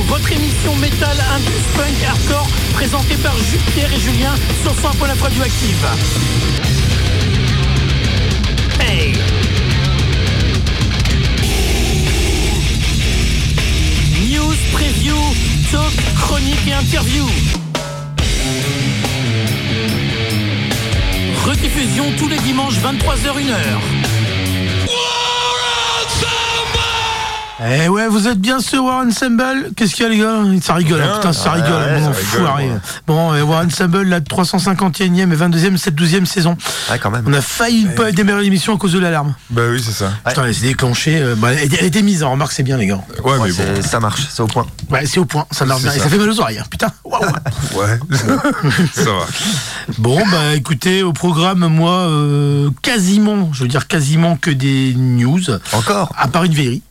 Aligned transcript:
Votre 0.00 0.32
émission 0.32 0.74
métal, 0.76 1.16
indus, 1.34 1.52
punk, 1.76 2.04
hardcore, 2.08 2.48
présentée 2.72 3.16
par 3.16 3.34
Pierre 3.74 3.92
et 3.92 4.00
Julien 4.00 4.34
sur 4.62 4.74
100 4.74 4.90
pour 4.96 5.06
la 5.06 5.14
fois 5.14 5.28
du 5.28 5.40
Active. 5.42 5.86
Hey 8.80 9.12
News, 14.30 14.54
preview, 14.72 15.16
talk, 15.70 15.92
chronique 16.16 16.66
et 16.66 16.72
interview. 16.72 17.26
Rediffusion 21.44 22.04
tous 22.16 22.28
les 22.28 22.38
dimanches 22.38 22.78
23h1h. 22.78 24.01
Eh 27.64 27.88
ouais, 27.88 28.08
vous 28.08 28.26
êtes 28.26 28.40
bien 28.40 28.58
sur 28.60 28.84
War 28.84 29.04
Ensemble 29.06 29.70
Qu'est-ce 29.76 29.94
qu'il 29.94 30.02
y 30.02 30.06
a 30.06 30.08
les 30.08 30.18
gars? 30.18 30.42
Ça 30.60 30.74
rigole, 30.74 31.00
hein, 31.00 31.12
putain, 31.16 31.32
ça 31.32 31.52
rigole, 31.52 31.70
ouais, 31.70 32.00
bon, 32.00 32.12
ça 32.12 32.54
rigole, 32.54 32.80
Bon, 33.06 33.32
euh, 33.32 33.42
War 33.42 33.64
Ensemble, 33.64 34.02
la 34.02 34.20
351e 34.20 35.32
et 35.32 35.36
22e, 35.36 35.76
cette 35.76 35.94
12e 35.94 36.24
saison. 36.24 36.56
Ouais, 36.90 36.98
quand 36.98 37.10
même. 37.10 37.24
On 37.26 37.32
a 37.32 37.40
failli 37.40 37.86
pas 37.86 38.10
démarrer 38.10 38.42
l'émission 38.42 38.74
à 38.74 38.78
cause 38.78 38.92
de 38.92 38.98
l'alarme. 38.98 39.34
Bah 39.50 39.62
oui, 39.70 39.80
c'est 39.84 39.92
ça. 39.92 40.12
Putain, 40.26 40.46
elle 40.46 40.54
s'est 40.54 40.66
déclenchée. 40.66 41.18
euh, 41.20 41.36
bah, 41.36 41.52
elle, 41.52 41.84
était 41.84 42.02
mise 42.02 42.24
en 42.24 42.32
remarque, 42.32 42.52
c'est 42.52 42.64
bien 42.64 42.76
les 42.76 42.86
gars. 42.86 43.00
Ouais, 43.22 43.36
mais 43.44 43.52
bon. 43.52 43.82
Ça 43.82 44.00
marche, 44.00 44.26
c'est 44.28 44.42
au 44.42 44.46
point. 44.46 44.66
Ouais, 44.90 45.06
c'est 45.06 45.20
au 45.20 45.24
point, 45.24 45.46
ça 45.52 45.64
marche 45.64 45.82
bien. 45.82 45.92
Et 45.92 45.98
ça. 45.98 46.04
ça 46.04 46.08
fait 46.10 46.18
mal 46.18 46.30
aux 46.30 46.40
oreilles, 46.40 46.58
hein, 46.58 46.66
putain. 46.68 46.88
Ouais. 47.74 47.98
ça 48.92 49.04
va. 49.04 49.26
Bon, 49.98 50.20
bah 50.30 50.54
écoutez, 50.54 51.02
au 51.02 51.12
programme, 51.12 51.66
moi, 51.68 51.92
euh, 51.92 52.70
quasiment, 52.82 53.50
je 53.52 53.62
veux 53.62 53.68
dire 53.68 53.86
quasiment 53.86 54.36
que 54.36 54.50
des 54.50 54.94
news, 54.96 55.40
Encore? 55.72 56.12
À 56.16 56.28
part 56.28 56.44
une 56.44 56.54
vérité. 56.54 56.82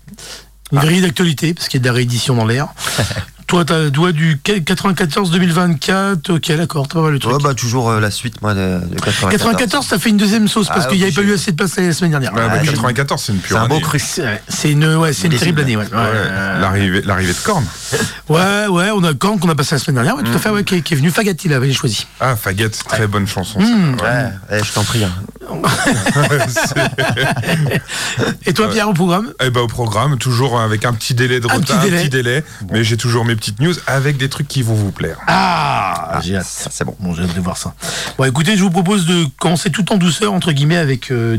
Une 0.71 0.79
vérité 0.79 1.01
d'actualité, 1.01 1.53
parce 1.53 1.67
qu'il 1.67 1.79
y 1.79 1.81
a 1.81 1.83
de 1.83 1.87
la 1.87 1.93
réédition 1.93 2.35
dans 2.35 2.45
l'air. 2.45 2.67
Toi, 3.51 3.65
t'as 3.65 3.89
toi 3.89 4.13
du 4.13 4.37
94-2024, 4.45 6.31
ok, 6.31 6.51
d'accord, 6.55 6.87
t'as 6.87 6.93
pas 6.93 7.01
mal 7.01 7.11
le 7.11 7.19
truc. 7.19 7.33
Ouais, 7.33 7.37
bah 7.43 7.53
toujours 7.53 7.89
euh, 7.89 7.99
la 7.99 8.09
suite, 8.09 8.41
moi, 8.41 8.53
de, 8.53 8.79
de 8.79 8.95
94. 8.95 9.29
94, 9.33 9.85
ça 9.85 9.99
fait 9.99 10.07
une 10.09 10.15
deuxième 10.15 10.47
sauce, 10.47 10.69
parce 10.69 10.85
Ah, 10.85 10.87
qu'il 10.87 10.99
n'y 10.99 11.03
avait 11.03 11.11
pas 11.11 11.21
eu 11.21 11.33
assez 11.33 11.51
de 11.51 11.57
place 11.57 11.75
la 11.77 11.91
semaine 11.91 12.11
dernière. 12.11 12.33
Ouais, 12.33 12.47
bah, 12.47 12.59
Ouais, 12.61 12.65
94, 12.65 13.21
c'est 13.21 13.33
une 13.33 13.39
C'est 13.41 13.47
pure 13.49 13.59
un 13.59 13.67
beau 13.67 13.81
cru. 13.81 13.99
c'est 13.99 14.41
c'est 14.47 14.71
une, 14.71 14.85
ouais, 14.95 15.11
c'est 15.11 15.27
une 15.27 15.37
terrible 15.37 15.59
année, 15.59 15.75
ouais. 15.75 15.83
Ouais, 15.91 15.97
Ouais, 15.97 16.59
L'arrivée, 16.61 17.01
l'arrivée 17.01 17.33
de 17.33 17.37
Korn. 17.39 17.65
ouais, 18.29 18.67
ouais, 18.67 18.89
on 18.95 19.03
a 19.03 19.13
quand 19.13 19.37
qu'on 19.37 19.49
a 19.49 19.55
passé 19.55 19.75
la 19.75 19.79
semaine 19.79 19.95
dernière, 19.95 20.15
ouais, 20.15 20.23
tout 20.23 20.31
à 20.33 20.39
fait, 20.39 20.49
ouais, 20.49 20.63
qui, 20.63 20.75
est- 20.75 20.81
qui 20.81 20.93
est 20.93 20.97
venu 20.97 21.11
Fagati, 21.11 21.49
là, 21.49 21.57
avait 21.57 21.73
choisi. 21.73 22.07
Ah, 22.21 22.37
Faguette, 22.37 22.79
très 22.87 23.07
bonne 23.07 23.27
chanson. 23.27 23.59
Mmh. 23.59 23.95
Ouais. 23.95 24.01
Ouais, 24.01 24.31
ouais, 24.59 24.63
je 24.63 24.71
t'en 24.71 24.85
prie. 24.85 25.03
hein. 25.03 25.11
Et 28.45 28.53
toi, 28.53 28.69
Pierre, 28.69 28.87
au 28.87 28.93
programme? 28.93 29.33
Eh 29.43 29.49
ben, 29.49 29.59
au 29.59 29.67
programme, 29.67 30.17
toujours 30.17 30.61
avec 30.61 30.85
un 30.85 30.93
petit 30.93 31.13
délai 31.13 31.41
de 31.41 31.49
Un 31.49 31.55
retard, 31.55 31.81
petit 31.81 32.07
délai. 32.09 32.45
mais 32.71 32.85
j'ai 32.85 32.95
toujours 32.95 33.25
mes 33.25 33.35
petites 33.41 33.59
news 33.59 33.73
avec 33.87 34.17
des 34.17 34.29
trucs 34.29 34.47
qui 34.47 34.61
vont 34.61 34.75
vous 34.75 34.91
plaire. 34.91 35.17
Ah, 35.27 36.19
j'ai 36.23 36.37
hâte. 36.37 36.45
C'est 36.69 36.85
bon. 36.85 36.95
Bon, 36.99 37.13
j'ai 37.15 37.23
hâte 37.23 37.33
de 37.35 37.41
voir 37.41 37.57
ça. 37.57 37.73
Bon, 38.17 38.23
écoutez, 38.25 38.55
je 38.55 38.61
vous 38.61 38.69
propose 38.69 39.05
de 39.07 39.25
commencer 39.39 39.71
tout 39.71 39.91
en 39.91 39.97
douceur, 39.97 40.31
entre 40.33 40.51
guillemets, 40.51 40.77
avec 40.77 41.11
euh, 41.11 41.37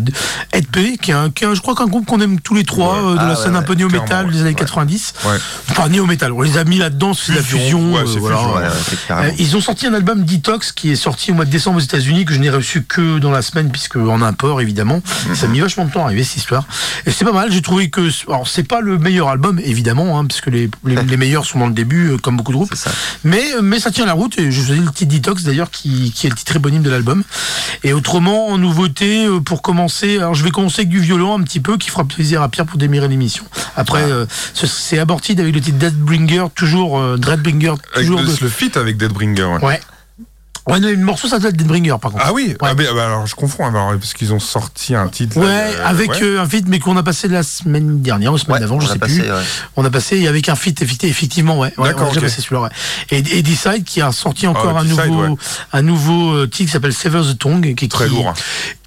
Ed 0.52 0.66
P, 0.66 0.96
qui 1.00 1.12
est, 1.12 1.14
un, 1.14 1.30
qui 1.30 1.44
est 1.44 1.46
un- 1.46 1.54
je 1.54 1.60
crois 1.60 1.74
qu'un 1.76 1.86
groupe 1.86 2.04
qu'on 2.06 2.20
aime 2.20 2.40
tous 2.40 2.54
les 2.54 2.64
trois, 2.64 2.96
euh, 2.96 3.14
de 3.14 3.18
Ah, 3.20 3.24
la 3.28 3.34
ouais, 3.34 3.36
scène 3.36 3.54
un 3.56 3.62
peu 3.62 3.74
clairement, 3.76 4.28
des 4.30 4.40
années 4.40 4.48
ouais. 4.50 4.54
90. 4.54 5.14
Ouais. 5.24 5.30
Enfin, 5.70 5.88
néo-métal, 5.88 6.32
on 6.32 6.40
les 6.42 6.58
a 6.58 6.64
mis 6.64 6.78
là-dedans, 6.78 7.14
c'est 7.14 7.34
la 7.34 7.42
Fusion, 7.42 7.96
euh, 7.96 8.04
voilà. 8.18 8.70
fusion. 8.70 9.16
Euh, 9.16 9.30
ils 9.38 9.56
ont 9.56 9.60
sorti 9.60 9.86
un 9.86 9.94
album 9.94 10.24
Detox 10.24 10.72
qui 10.72 10.90
est 10.90 10.96
sorti 10.96 11.30
au 11.30 11.34
mois 11.34 11.44
de 11.44 11.50
décembre 11.50 11.76
aux 11.78 11.80
États-Unis 11.80 12.24
que 12.24 12.34
je 12.34 12.38
n'ai 12.40 12.50
reçu 12.50 12.82
que 12.82 13.18
dans 13.18 13.30
la 13.30 13.42
semaine 13.42 13.70
puisque 13.70 13.96
en 13.96 14.20
import 14.22 14.60
évidemment. 14.60 15.00
Mhm. 15.28 15.34
Ça 15.36 15.46
a 15.46 15.48
mis 15.48 15.60
vachement 15.60 15.84
de 15.84 15.92
temps 15.92 16.02
à 16.02 16.06
arriver 16.06 16.24
cette 16.24 16.38
histoire. 16.38 16.64
Et 17.06 17.10
c'est 17.12 17.24
pas 17.24 17.32
mal. 17.32 17.52
J'ai 17.52 17.62
trouvé 17.62 17.90
que 17.90 18.08
alors 18.28 18.48
c'est 18.48 18.62
pas 18.64 18.80
le 18.80 18.98
meilleur 18.98 19.28
album 19.28 19.60
évidemment 19.62 20.18
hein, 20.18 20.24
puisque 20.26 20.46
les, 20.48 20.68
les, 20.84 20.96
les 21.02 21.16
meilleurs 21.16 21.44
sont 21.46 21.58
dans 21.58 21.66
le 21.68 21.72
début 21.74 21.91
euh, 21.92 22.16
comme 22.18 22.36
beaucoup 22.36 22.52
de 22.52 22.56
groupes. 22.56 22.70
C'est 22.72 22.88
ça. 22.88 22.90
Mais 23.24 23.42
mais 23.62 23.78
ça 23.80 23.90
tient 23.90 24.06
la 24.06 24.12
route 24.12 24.38
et 24.38 24.50
je 24.50 24.60
faisais 24.60 24.76
le 24.76 24.90
titre 24.90 25.12
Detox 25.14 25.42
d'ailleurs 25.44 25.70
qui, 25.70 26.12
qui 26.12 26.26
est 26.26 26.30
le 26.30 26.36
titre 26.36 26.56
éponyme 26.56 26.82
de 26.82 26.90
l'album. 26.90 27.22
Et 27.84 27.92
autrement 27.92 28.48
en 28.48 28.58
nouveauté 28.58 29.26
euh, 29.26 29.40
pour 29.40 29.62
commencer, 29.62 30.18
alors 30.18 30.34
je 30.34 30.44
vais 30.44 30.50
commencer 30.50 30.80
avec 30.82 30.88
du 30.88 31.00
violon 31.00 31.38
un 31.38 31.42
petit 31.42 31.60
peu 31.60 31.76
qui 31.78 31.90
fera 31.90 32.04
plaisir 32.04 32.42
à 32.42 32.48
Pierre 32.48 32.66
pour 32.66 32.78
démarrer 32.78 33.08
l'émission. 33.08 33.44
Après 33.76 34.02
euh, 34.02 34.26
ce- 34.54 34.66
c'est 34.66 34.98
aborti 34.98 35.32
avec 35.38 35.54
le 35.54 35.60
titre 35.60 35.78
Deadbringer 35.78 36.46
toujours 36.54 36.98
euh, 36.98 37.16
Dreadbringer 37.16 37.74
toujours 37.94 38.20
le, 38.20 38.26
de- 38.26 38.36
le 38.42 38.48
feat 38.48 38.76
avec 38.76 38.96
Deadbringer. 38.96 39.44
Ouais. 39.62 39.64
Ouais. 39.64 39.80
Ouais, 40.68 40.78
non, 40.78 40.88
le 40.90 40.96
morceau, 40.98 41.26
ça 41.26 41.40
doit 41.40 41.50
être 41.50 41.56
Deadbringer, 41.56 41.96
par 42.00 42.12
contre. 42.12 42.24
Ah 42.24 42.32
oui, 42.32 42.50
Ouais. 42.50 42.68
ah, 42.70 42.74
mais, 42.76 42.86
ah, 42.88 42.94
bah, 42.94 43.06
alors 43.06 43.26
je 43.26 43.34
confonds 43.34 43.66
alors, 43.66 43.90
parce 43.98 44.14
qu'ils 44.14 44.32
ont 44.32 44.38
sorti 44.38 44.94
un 44.94 45.08
titre. 45.08 45.36
Ouais, 45.38 45.44
euh, 45.46 45.84
avec 45.86 46.10
ouais. 46.10 46.22
euh, 46.22 46.40
un 46.40 46.48
feat, 46.48 46.66
mais 46.68 46.78
qu'on 46.78 46.96
a 46.96 47.02
passé 47.02 47.26
la 47.26 47.42
semaine 47.42 48.00
dernière, 48.00 48.32
ou 48.32 48.36
la 48.36 48.42
semaine 48.42 48.54
Ouais, 48.54 48.60
d'avant, 48.60 48.78
je 48.78 48.86
on 48.86 48.90
a 48.90 48.92
sais 48.92 48.98
passé, 49.00 49.18
plus. 49.22 49.32
ouais. 49.32 49.42
On 49.76 49.84
a 49.84 49.90
passé, 49.90 50.18
et 50.20 50.28
avec 50.28 50.48
un 50.48 50.54
feat, 50.54 50.80
effecti- 50.80 51.06
effectivement, 51.08 51.58
ouais. 51.58 51.72
ouais 51.78 51.88
D'accord, 51.88 52.02
on 52.02 52.10
a 52.10 52.14
déjà 52.14 52.20
ok. 52.20 52.26
passé 52.26 52.42
celui-là, 52.42 52.62
ouais. 52.62 52.68
Et, 53.10 53.38
et 53.38 53.42
Decide, 53.42 53.82
qui 53.84 54.00
a 54.00 54.12
sorti 54.12 54.46
encore 54.46 54.76
Ah, 54.76 54.80
un 54.80 54.84
Decide, 54.84 54.98
nouveau, 55.06 55.22
ouais. 55.24 55.36
un 55.72 55.82
nouveau 55.82 56.32
euh, 56.34 56.46
titre 56.46 56.66
qui 56.66 56.72
s'appelle 56.72 56.94
Sever 56.94 57.22
the 57.28 57.36
Tongue, 57.36 57.74
qui, 57.74 57.88
Très 57.88 58.06
qui- 58.06 58.14
lourd, 58.14 58.28
hein. 58.28 58.34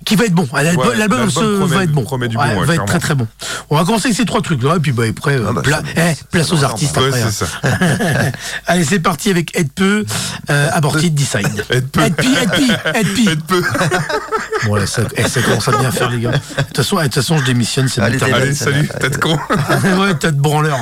Qui 0.05 0.15
va 0.15 0.25
être 0.25 0.33
bon. 0.33 0.47
L'album 0.53 0.87
Ouais, 0.87 0.95
l'album 0.95 1.27
va 1.27 1.83
être 1.83 1.91
bon. 1.91 2.03
promet 2.03 2.27
du 2.27 2.37
Ouais, 2.37 2.53
bon, 2.53 2.59
ouais, 2.61 2.65
va 2.67 2.75
être 2.75 2.85
très 2.85 2.99
très 2.99 3.15
bon. 3.15 3.27
On 3.71 3.75
va 3.75 3.83
commencer 3.85 4.05
avec 4.07 4.15
ces 4.17 4.25
trois 4.25 4.41
trucs-là, 4.41 4.75
et 4.75 4.79
puis 4.79 4.91
bah, 4.91 5.03
après, 5.09 5.37
Ah 5.47 5.51
bah, 5.51 5.61
pla- 5.63 5.81
eh, 5.97 6.13
place 6.31 6.51
aux 6.51 6.63
artistes 6.63 6.95
Ouais, 6.97 7.07
après. 7.07 7.23
hein. 7.23 7.29
c'est 7.31 7.45
ça. 7.45 8.31
Allez, 8.67 8.83
c'est 8.83 8.99
parti 8.99 9.31
avec 9.31 9.57
Ed 9.57 9.69
Peu, 9.73 10.05
euh, 10.51 10.69
aborti 10.73 11.09
de 11.09 11.15
Decide. 11.19 11.65
Ed 11.71 11.87
Peu. 11.89 12.01
Ed 12.03 12.15
P, 12.15 12.23
Ed 12.93 13.07
P, 13.15 13.29
Ed 13.31 13.43
peu. 13.47 13.63
Bon, 14.65 14.75
là, 14.75 14.85
ça, 14.87 15.01
eh, 15.15 15.27
ça 15.27 15.41
commence 15.41 15.67
à 15.67 15.77
bien 15.77 15.91
faire, 15.91 16.09
les 16.09 16.19
gars. 16.21 16.31
De 16.31 16.37
toute 16.63 16.77
façon, 16.77 16.97
eh, 16.99 17.03
de 17.03 17.05
toute 17.07 17.15
façon, 17.15 17.37
je 17.39 17.43
démissionne, 17.43 17.87
c'est 17.87 18.01
Allez, 18.01 18.17
t'as- 18.17 18.27
Allez, 18.35 18.53
salut, 18.55 18.87
celle-là. 18.87 18.99
tête 18.99 19.19
con. 19.19 19.37
ouais, 19.99 20.13
t'as 20.19 20.31
de 20.31 20.39
branleur. 20.39 20.77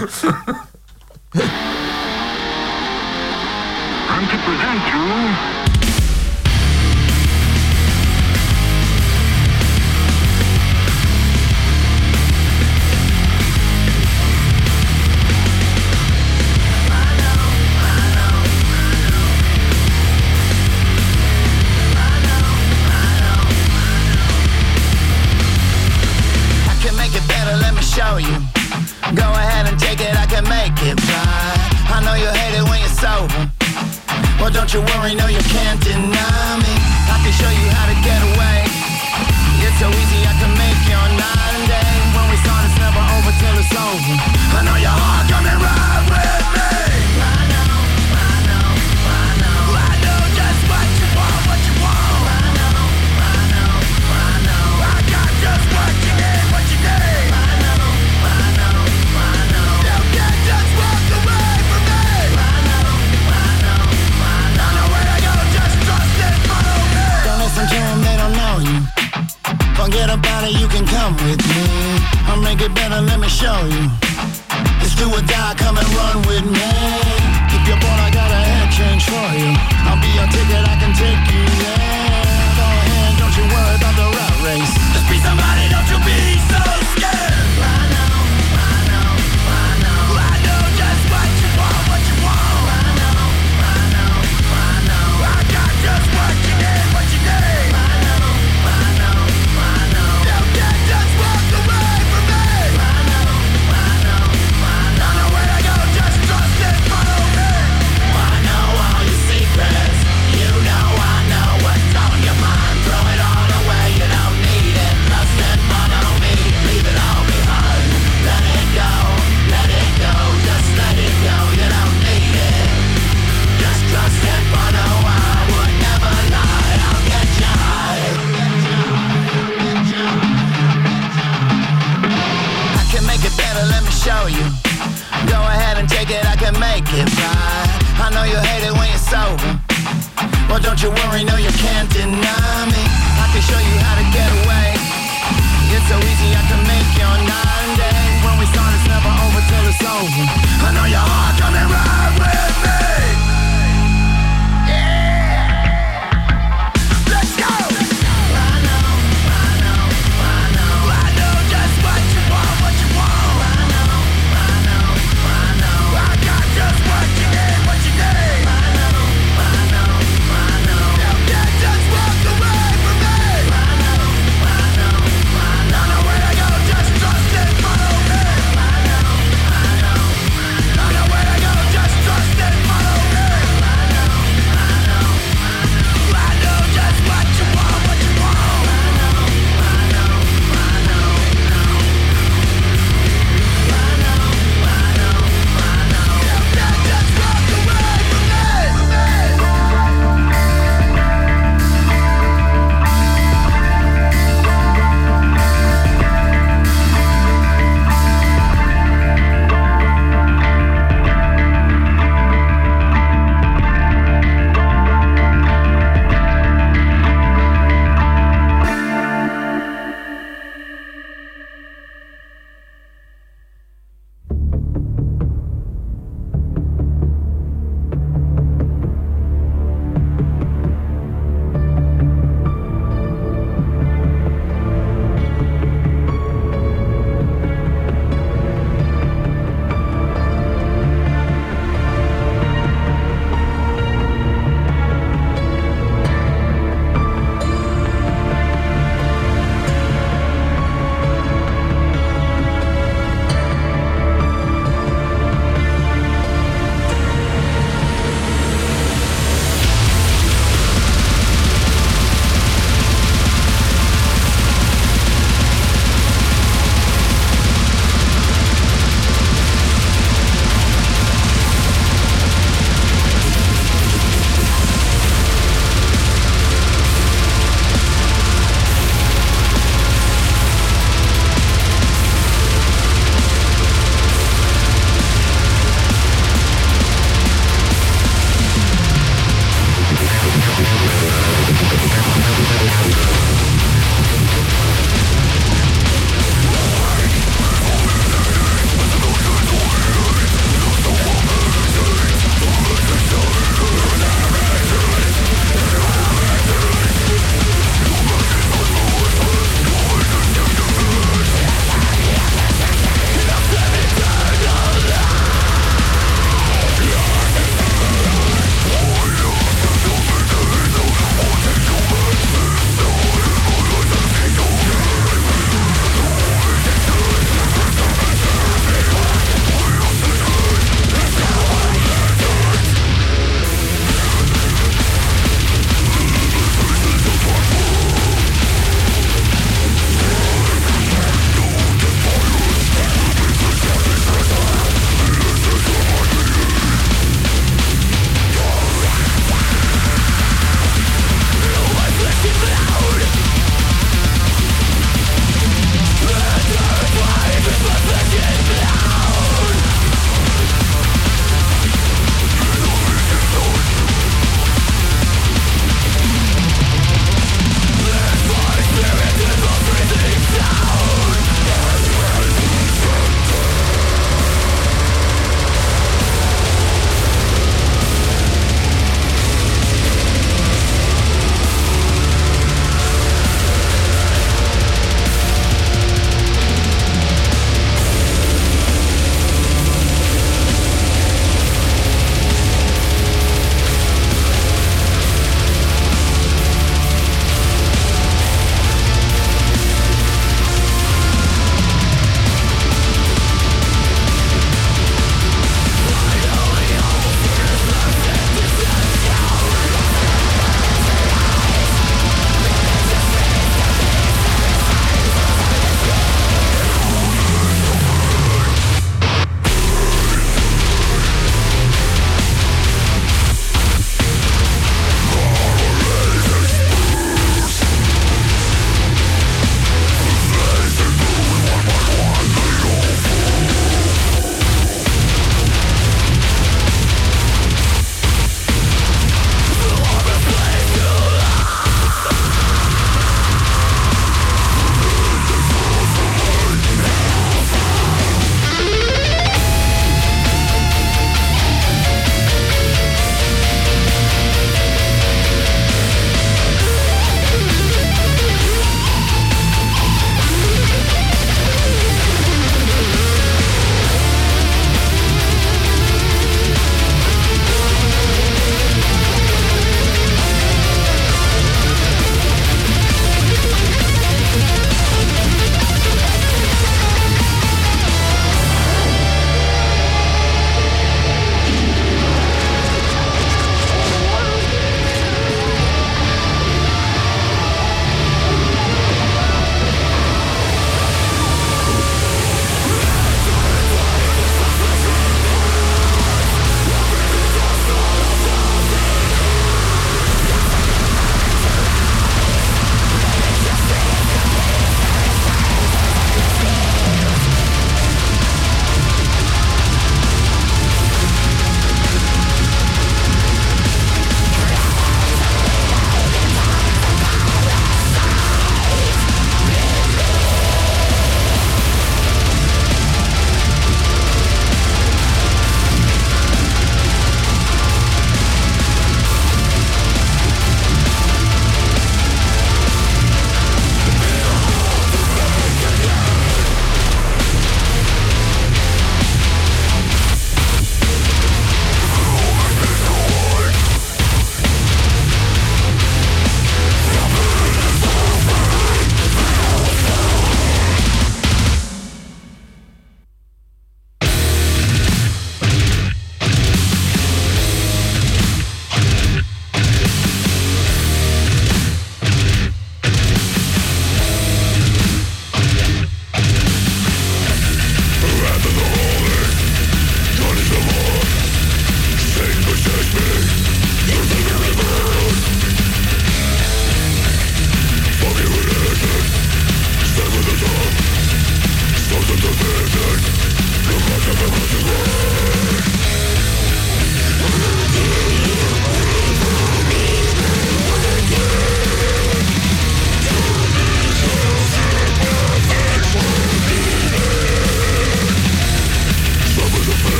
I'm 4.10 4.28
to 4.28 4.38
present 4.46 4.82
you 4.94 5.62
Well, 34.44 34.52
don't 34.52 34.74
you 34.74 34.81
worry, 34.81 35.16
no, 35.16 35.28
you 35.28 35.40
can't 35.40 35.80
deny 35.80 36.59
me. 36.59 36.74
I 37.08 37.16
can 37.24 37.31
show 37.31 37.48
you 37.48 37.64
how 37.72 37.88
to 37.88 37.96
get 38.04 38.20
away. 38.36 38.68
It's 39.64 39.80
so 39.80 39.88
easy, 39.88 40.12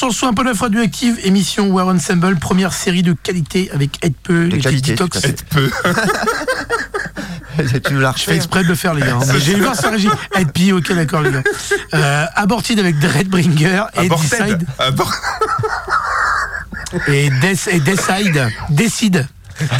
sur 0.00 0.08
le 0.08 0.14
son 0.14 0.28
un 0.28 0.32
peu 0.32 0.42
la 0.44 0.54
radioactive, 0.54 1.18
émission 1.24 1.68
War 1.68 1.86
Ensemble, 1.88 2.36
première 2.38 2.72
série 2.72 3.02
de 3.02 3.12
qualité 3.12 3.70
avec 3.74 4.02
Ed 4.02 4.14
Peu, 4.22 4.46
De 4.48 4.56
les 4.56 4.62
qualité, 4.62 4.92
Detox. 4.92 5.20
fait. 5.20 5.44
Peu. 5.50 5.70
tu 7.84 7.92
nous 7.92 8.00
l'as 8.00 8.14
Je 8.16 8.22
fais 8.22 8.36
exprès 8.36 8.62
de 8.62 8.68
le 8.68 8.74
faire, 8.76 8.94
les 8.94 9.02
gars. 9.02 9.16
hein. 9.20 9.34
J'ai 9.38 9.52
eu 9.52 9.60
voir 9.60 9.74
sa 9.74 9.90
régie. 9.90 10.08
Ed 10.38 10.52
P, 10.52 10.72
ok, 10.72 10.90
d'accord, 10.94 11.20
les 11.20 11.30
gars. 11.32 11.42
Euh, 11.92 12.24
Aborted 12.34 12.78
avec 12.78 12.98
Dreadbringer 12.98 13.82
et. 14.02 14.08
Decide. 14.08 14.66
Abor- 14.78 15.12
Et, 17.08 17.28
Des- 17.28 17.68
et 17.68 17.80
Decide. 17.80 18.48
Décide. 18.70 19.26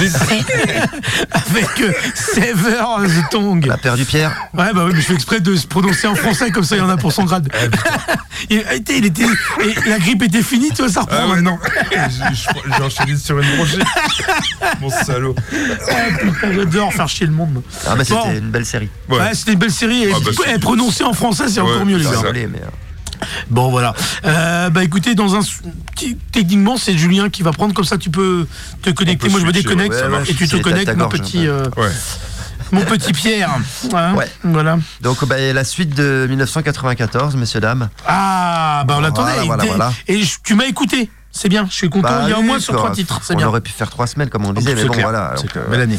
Avec 1.32 1.80
euh, 1.80 1.90
Sever 2.14 2.82
the 3.08 3.30
Tongue. 3.30 3.64
On 3.66 3.72
a 3.72 3.78
perdu 3.78 4.04
Pierre. 4.04 4.30
Ouais, 4.52 4.74
bah 4.74 4.82
oui, 4.84 4.90
mais 4.94 5.00
je 5.00 5.06
fais 5.06 5.14
exprès 5.14 5.40
de 5.40 5.56
se 5.56 5.66
prononcer 5.66 6.06
en 6.06 6.14
français, 6.14 6.50
comme 6.50 6.64
ça 6.64 6.76
il 6.76 6.80
y 6.80 6.82
en 6.82 6.90
a 6.90 6.98
pour 6.98 7.12
son 7.14 7.24
grade. 7.24 7.50
Il, 8.48 8.58
était, 8.72 8.98
il 8.98 9.06
était, 9.06 9.24
et 9.24 9.88
la 9.88 9.98
grippe 9.98 10.22
était 10.22 10.42
finie, 10.42 10.70
tu 10.70 10.82
vois, 10.82 10.88
ça 10.90 11.02
reprend 11.02 11.16
Ah 11.20 11.26
ouais, 11.28 11.34
maintenant. 11.36 11.58
Je- 11.92 12.34
je- 12.34 12.74
J'ai 12.76 12.82
enchaîné 12.82 13.16
sur 13.16 13.38
une 13.38 13.56
branchée. 13.56 13.78
Mon 14.80 14.90
salaud. 14.90 15.34
Putain, 15.50 16.52
J'adore 16.54 16.92
faire 16.92 17.08
chier 17.08 17.26
le 17.26 17.32
monde. 17.32 17.62
Ah, 17.86 17.94
mais 17.96 18.04
c'était 18.04 18.20
Bon. 18.20 18.32
une 18.32 18.50
belle 18.50 18.66
série. 18.66 18.88
Ouais. 19.08 19.18
Ouais, 19.18 19.34
c'était 19.34 19.52
une 19.52 19.58
belle 19.58 19.70
série. 19.72 20.04
Et, 20.04 20.12
Ah, 20.14 20.18
bah, 20.24 20.52
et 20.54 20.58
prononcée 20.58 21.04
en 21.04 21.12
français, 21.12 21.44
c'est 21.48 21.60
Ouais, 21.60 21.70
encore 21.70 21.84
mieux, 21.86 21.96
les 21.98 22.04
gars. 22.04 22.10
ça. 22.10 22.16
Désolé, 22.22 22.46
mais. 22.46 22.58
euh, 22.58 23.26
Bon, 23.50 23.68
voilà. 23.70 23.92
Euh, 24.24 24.70
bah 24.70 24.82
écoutez, 24.82 25.14
dans 25.14 25.34
un. 25.36 25.40
Techniquement, 26.32 26.78
c'est 26.78 26.96
Julien 26.96 27.28
qui 27.28 27.42
va 27.42 27.52
prendre, 27.52 27.74
comme 27.74 27.84
ça 27.84 27.98
tu 27.98 28.08
peux 28.08 28.46
te 28.80 28.88
connecter. 28.90 29.28
Moi, 29.28 29.40
je 29.40 29.44
me 29.44 29.52
déconnecte 29.52 29.92
ouais, 29.94 30.06
ouais, 30.08 30.22
et 30.30 30.34
tu 30.34 30.48
te 30.48 30.56
connectes, 30.56 30.96
mon 30.96 31.08
petit, 31.08 31.46
euh, 31.46 31.64
Ouais. 31.76 31.90
Mon 32.72 32.82
petit 32.84 33.12
Pierre. 33.12 33.50
Hein, 33.92 34.14
Ouais. 34.14 34.26
Voilà. 34.44 34.78
Donc, 35.00 35.24
bah, 35.26 35.36
la 35.38 35.64
suite 35.64 35.94
de 35.94 36.26
1994, 36.28 37.36
messieurs, 37.36 37.60
dames. 37.60 37.88
Ah, 38.06 38.84
bah 38.86 38.94
on 38.98 39.00
l'attendait. 39.00 39.44
Voilà, 39.46 39.64
voilà, 39.64 39.92
Et- 40.08 40.22
tu 40.44 40.54
m'as 40.54 40.64
écouté. 40.66 41.10
C'est 41.32 41.48
bien, 41.48 41.66
je 41.70 41.74
suis 41.74 41.88
content. 41.88 42.08
Bah 42.08 42.22
il 42.24 42.30
y 42.30 42.32
a 42.32 42.38
au 42.38 42.40
oui, 42.40 42.46
moins 42.46 42.58
sur 42.58 42.74
quoi. 42.74 42.82
trois 42.82 42.94
titres. 42.94 43.20
On 43.30 43.34
bien. 43.36 43.46
aurait 43.46 43.60
pu 43.60 43.70
faire 43.70 43.88
trois 43.88 44.06
semaines, 44.08 44.28
comme 44.30 44.46
on 44.46 44.52
disait, 44.52 44.74
mais 44.74 44.84
bon, 44.84 44.92
clair, 44.92 45.04
voilà. 45.10 45.34
Donc, 45.36 45.56
euh, 45.56 45.64
Belle 45.68 45.82
année. 45.82 45.98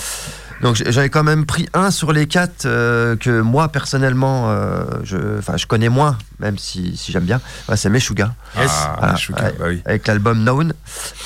Donc 0.62 0.76
j'avais 0.88 1.10
quand 1.10 1.24
même 1.24 1.46
pris 1.46 1.68
un 1.74 1.92
sur 1.92 2.12
les 2.14 2.28
quatre 2.28 2.66
euh, 2.66 3.16
que 3.16 3.42
moi 3.42 3.70
personnellement 3.70 4.50
euh, 4.52 4.84
je, 5.04 5.18
enfin 5.40 5.58
je 5.58 5.66
connais 5.66 5.90
moins, 5.90 6.18
même 6.40 6.58
si, 6.58 6.96
si 6.98 7.12
j'aime 7.12 7.24
bien. 7.26 7.42
Ouais, 7.68 7.78
c'est 7.78 7.90
Meshuga 7.90 8.34
Ah, 8.56 8.96
Voilà, 8.98 9.14
Meshuga, 9.14 9.42
bah 9.60 9.66
oui. 9.68 9.82
avec 9.86 10.08
l'album 10.08 10.44
Known 10.44 10.74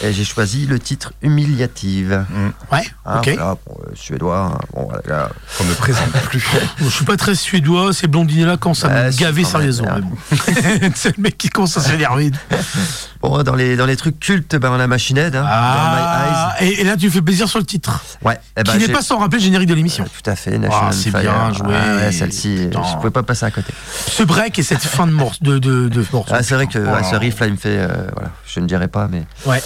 et 0.04 0.14
j'ai 0.14 0.24
choisi 0.24 0.66
le 0.66 0.80
titre 0.80 1.14
Humiliative. 1.22 2.26
Ouais, 2.72 2.84
Hein, 3.06 3.20
ok. 3.20 3.30
voilà, 3.36 3.56
bon, 3.66 3.78
euh, 3.82 3.92
suédois. 3.94 4.40
hein, 4.56 4.58
bon, 4.74 4.86
voilà, 4.86 5.02
là. 5.08 5.30
Qu'on 5.58 5.64
ne 5.66 5.74
présente 5.74 6.12
plus. 6.30 6.44
Bon, 6.80 6.86
je 6.90 6.90
suis 6.96 7.06
pas 7.06 7.18
très 7.18 7.36
suédois, 7.36 7.94
ces 7.94 8.08
blondinés 8.08 8.46
là 8.46 8.58
quand 8.58 8.74
ça 8.74 8.88
quand 8.88 8.94
même, 8.96 9.12
sérieusement. 9.46 9.90
c'est 10.96 11.18
le 11.18 11.22
mec 11.22 11.38
qui 11.38 11.50
commence 11.50 11.78
à 11.78 11.82
s'énerver. 11.82 12.32
Bon, 13.28 13.42
dans 13.44 13.56
les 13.56 13.76
dans 13.76 13.86
les 13.86 13.96
trucs 13.96 14.20
cultes, 14.20 14.56
ben 14.56 14.70
on 14.72 14.80
a 14.80 14.88
Machine 14.88 15.18
Head, 15.18 15.36
hein, 15.36 15.46
Ah, 15.48 16.56
et, 16.60 16.82
et 16.82 16.84
là 16.84 16.96
tu 16.96 17.10
fais 17.10 17.22
plaisir 17.22 17.48
sur 17.50 17.60
le 17.60 17.66
titre. 17.66 18.04
Ouais. 18.24 18.38
eh 18.58 18.64
ben, 18.64 18.72
qui 18.74 18.78
n'est 18.78 18.88
pas 18.94 19.02
sans 19.02 19.18
rappeler 19.18 19.40
le 19.40 19.44
générique 19.46 19.68
de 19.70 19.74
l'émission. 19.74 20.04
Ouais, 20.04 20.10
Tout 20.24 20.30
à 20.30 20.36
fait, 20.36 20.60
Ah, 20.72 20.90
c'est 20.92 21.10
bien 21.12 21.52
joué. 21.54 21.74
Ah 21.76 21.96
ouais, 21.96 22.12
celle-ci, 22.12 22.68
Putain. 22.70 22.84
je 22.84 22.96
pouvais 22.98 23.10
pas 23.12 23.24
passer 23.24 23.46
à 23.46 23.52
côté. 23.52 23.74
Ce 24.08 24.24
break 24.24 24.60
et 24.60 24.64
cette 24.64 24.84
fin 24.84 25.08
de 25.08 25.12
morceau. 25.12 25.38
De, 25.42 25.58
de, 25.58 25.88
de 25.90 26.06
morceau. 26.14 26.34
Ah, 26.36 26.44
c'est 26.44 26.56
vrai 26.56 26.68
que 26.68 26.74
ce 26.74 27.16
riff 27.16 27.40
là, 27.40 27.48
il 27.48 27.54
me 27.54 27.58
fait, 27.58 27.78
euh, 27.80 27.88
voilà, 28.14 28.30
je 28.46 28.60
ne 28.60 28.68
dirais 28.68 28.88
pas, 28.88 29.08
mais 29.10 29.24
Ouais. 29.46 29.62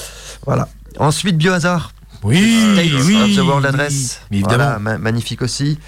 voilà. 0.46 0.68
Ensuite, 0.98 1.38
Biohazard. 1.38 1.92
Oui, 2.24 2.74
Tales 2.76 3.02
oui. 3.06 3.16
of 3.22 3.36
the 3.36 3.48
World 3.48 3.66
Address. 3.66 4.22
Évidemment. 4.32 4.56
Voilà, 4.56 4.80
ma- 4.80 4.98
magnifique 4.98 5.42
aussi. 5.42 5.80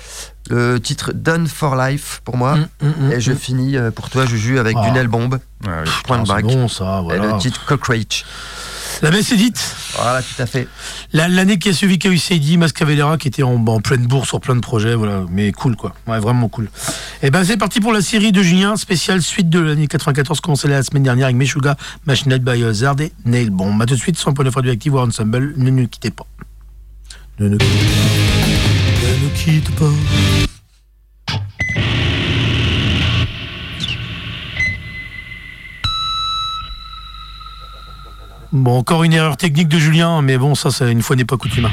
Le 0.49 0.79
titre 0.79 1.11
Done 1.13 1.47
for 1.47 1.75
Life 1.75 2.21
pour 2.25 2.37
moi. 2.37 2.55
Mm, 2.55 2.67
mm, 2.81 2.87
mm, 3.07 3.11
Et 3.11 3.21
je 3.21 3.33
finis 3.33 3.77
euh, 3.77 3.91
pour 3.91 4.09
toi, 4.09 4.25
Juju, 4.25 4.57
avec 4.59 4.75
Ah. 4.79 4.85
du 4.85 4.91
Nail 4.91 5.07
Bomb, 5.07 5.39
Ah 5.65 5.69
oui. 5.83 5.89
point 6.05 6.23
Ah, 6.27 6.41
de 6.41 6.41
bon 6.47 6.67
ça, 6.67 7.03
Et 7.13 7.17
le 7.19 7.37
titre 7.37 7.65
Cockroach. 7.65 8.25
La 9.01 9.09
messe 9.09 9.31
est 9.31 9.37
dite. 9.37 9.59
Voilà, 9.95 10.21
tout 10.21 10.41
à 10.41 10.45
fait. 10.45 10.67
La- 11.11 11.27
L'année 11.27 11.57
qui 11.57 11.69
a 11.69 11.73
suivi 11.73 11.97
KUCD, 11.97 12.57
Mascavelera 12.57 13.17
qui 13.17 13.27
était 13.29 13.41
en, 13.43 13.55
en 13.65 13.79
pleine 13.81 14.05
bourse 14.05 14.27
sur 14.29 14.39
plein 14.39 14.55
de 14.55 14.59
projets, 14.61 14.93
voilà, 14.93 15.23
mais 15.31 15.51
cool 15.51 15.75
quoi, 15.75 15.95
ouais, 16.07 16.19
vraiment 16.19 16.47
cool. 16.49 16.69
Et 17.23 17.31
ben 17.31 17.43
c'est 17.43 17.57
parti 17.57 17.79
pour 17.79 17.93
la 17.93 18.01
série 18.01 18.31
de 18.31 18.43
Julien, 18.43 18.75
spéciale 18.75 19.21
suite 19.23 19.49
de 19.49 19.59
l'année 19.59 19.87
94, 19.87 20.39
commencée 20.39 20.67
la 20.67 20.83
semaine 20.83 21.03
dernière 21.03 21.25
avec 21.25 21.35
Meshuga, 21.37 21.75
Machinal 22.05 22.39
by 22.39 22.63
Hazard 22.63 22.95
et 23.01 23.11
Nail 23.25 23.49
Bomb. 23.49 23.77
Bah 23.79 23.85
tout 23.87 23.95
de 23.95 23.99
suite, 23.99 24.17
sans 24.17 24.33
point 24.33 24.45
de 24.45 24.49
radioactive 24.51 24.93
War 24.93 25.07
Ensemble, 25.07 25.53
ne 25.57 25.69
nous 25.71 25.87
quittez 25.87 26.11
pas. 26.11 26.27
Ne 27.39 27.49
nous, 27.49 27.57
ne 27.57 29.23
nous 29.23 29.29
quitte 29.35 29.71
pas. 29.75 29.89
Bon, 38.51 38.77
encore 38.77 39.03
une 39.03 39.13
erreur 39.13 39.37
technique 39.37 39.69
de 39.69 39.79
Julien, 39.79 40.21
mais 40.21 40.37
bon, 40.37 40.55
ça, 40.55 40.71
c'est 40.71 40.91
une 40.91 41.01
fois 41.01 41.15
n'est 41.15 41.23
pas 41.23 41.37
coutume. 41.37 41.69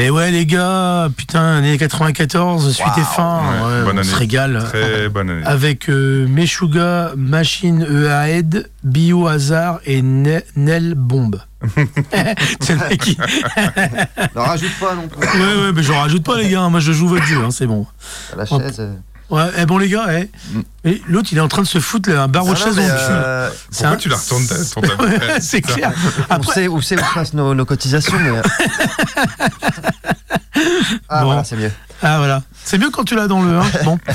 Et 0.00 0.10
ouais 0.10 0.30
les 0.30 0.46
gars, 0.46 1.08
putain, 1.16 1.56
année 1.56 1.76
94, 1.76 2.72
suite 2.72 2.86
et 2.98 3.00
fin, 3.00 3.40
Ouais, 3.40 3.66
ouais, 3.66 3.84
bonne 3.84 3.96
on 3.96 3.98
année. 3.98 4.04
se 4.08 4.14
régale. 4.14 4.62
Très 4.68 5.08
bonne 5.08 5.28
année. 5.28 5.42
Avec 5.44 5.90
euh, 5.90 6.26
Meshuga, 6.28 7.12
Machine 7.16 7.82
EAED, 7.82 8.70
Biohazard 8.84 9.80
et 9.86 10.00
Ne- 10.02 10.40
Nel 10.54 10.94
Bomb. 10.94 11.34
C'est 12.60 12.74
le 12.74 12.88
mec 12.88 13.00
qui... 13.00 13.18
Ne 13.18 14.40
rajoute 14.40 14.78
pas 14.78 14.94
non 14.94 15.08
plus. 15.08 15.18
Ouais, 15.20 15.62
ouais, 15.64 15.72
mais 15.74 15.82
j'en 15.82 16.00
rajoute 16.00 16.22
pas 16.22 16.36
les 16.38 16.48
gars, 16.48 16.68
moi 16.68 16.78
je 16.78 16.92
joue 16.92 17.08
votre 17.08 17.24
jeu, 17.24 17.38
hein, 17.44 17.50
c'est 17.50 17.66
bon. 17.66 17.84
La 18.36 18.46
chaise. 18.46 18.76
euh. 18.78 18.94
Ouais, 19.30 19.44
eh, 19.58 19.66
bon 19.66 19.76
les 19.76 19.88
gars, 19.90 20.06
eh. 20.10 20.30
Et 20.84 21.02
l'autre 21.06 21.28
il 21.32 21.38
est 21.38 21.40
en 21.42 21.48
train 21.48 21.60
de 21.62 21.66
se 21.66 21.80
foutre 21.80 22.08
là, 22.08 22.22
un 22.22 22.28
barreau 22.28 22.54
de 22.54 22.58
chaise 22.58 22.76
euh, 22.78 23.50
C'est 23.70 23.82
Pourquoi 23.82 23.88
un- 23.90 23.96
tu 23.96 24.08
la 24.08 24.16
retournes 24.16 24.46
ta- 24.46 24.54
ton 24.64 24.80
C'est 25.40 25.60
clair. 25.60 25.92
on 26.30 26.34
Après, 26.34 26.54
sait 26.54 26.68
où 26.68 26.80
c'est 26.80 26.96
où 26.96 27.04
se 27.04 27.14
passent 27.14 27.34
nos, 27.34 27.54
nos 27.54 27.64
cotisations, 27.66 28.18
mais. 28.18 28.30
euh. 28.30 28.42
ah 31.08 31.20
Bon. 31.20 31.26
voilà, 31.26 31.44
c'est 31.44 31.56
mieux. 31.56 31.70
Ah 32.02 32.18
voilà, 32.18 32.42
c'est 32.64 32.78
mieux 32.78 32.90
quand 32.90 33.02
tu 33.04 33.14
l'as 33.16 33.26
dans 33.26 33.42
le 33.42 33.58
1. 33.58 33.64
Bon. 33.84 33.98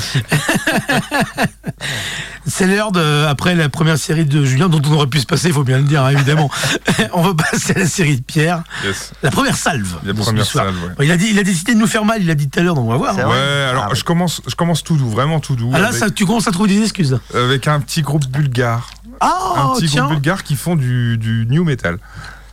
c'est 2.46 2.66
l'heure 2.66 2.92
de, 2.92 3.26
après 3.26 3.54
la 3.54 3.68
première 3.68 3.98
série 3.98 4.24
de 4.24 4.44
Julien, 4.44 4.68
dont 4.68 4.80
on 4.88 4.92
aurait 4.94 5.06
pu 5.06 5.20
se 5.20 5.26
passer, 5.26 5.48
il 5.48 5.54
faut 5.54 5.64
bien 5.64 5.78
le 5.78 5.84
dire, 5.84 6.02
hein, 6.02 6.10
évidemment. 6.10 6.50
on 7.12 7.22
va 7.22 7.34
passer 7.34 7.74
à 7.76 7.80
la 7.80 7.86
série 7.86 8.16
de 8.16 8.22
Pierre. 8.22 8.62
Yes. 8.84 9.12
La 9.22 9.30
première 9.30 9.56
salve. 9.56 9.96
La 10.04 10.14
première 10.14 10.46
salve, 10.46 10.74
ouais. 10.98 11.04
Il 11.06 11.10
a, 11.10 11.16
dit, 11.16 11.26
il 11.30 11.38
a 11.38 11.42
décidé 11.42 11.74
de 11.74 11.78
nous 11.78 11.86
faire 11.86 12.04
mal, 12.04 12.22
il 12.22 12.30
a 12.30 12.34
dit 12.34 12.48
tout 12.48 12.58
à 12.58 12.62
l'heure, 12.62 12.74
donc 12.74 12.86
on 12.86 12.90
va 12.92 12.96
voir. 12.96 13.18
Hein. 13.18 13.28
Ouais, 13.28 13.66
alors 13.70 13.84
Ah 13.86 13.88
ouais. 13.90 13.96
je 13.96 14.04
commence, 14.04 14.40
je 14.46 14.54
commence 14.54 14.82
tout 14.82 14.96
doux, 14.96 15.08
vraiment 15.08 15.40
tout 15.40 15.56
doux. 15.56 15.70
Ah 15.74 15.78
là, 15.78 15.88
avec, 15.88 15.98
ça, 15.98 16.10
tu 16.10 16.24
commences 16.26 16.48
à 16.48 16.52
trouver 16.52 16.70
des 16.70 16.82
excuses. 16.82 17.18
avec 17.34 17.68
un 17.68 17.80
petit 17.80 18.02
groupe 18.02 18.26
bulgare. 18.28 18.90
un 19.20 19.28
Ah, 19.30 19.72
petit 19.76 19.88
tiens. 19.88 20.04
groupe 20.04 20.14
bulgare 20.16 20.42
qui 20.42 20.56
font 20.56 20.76
du, 20.76 21.18
du 21.18 21.46
new 21.50 21.64
metal. 21.64 21.98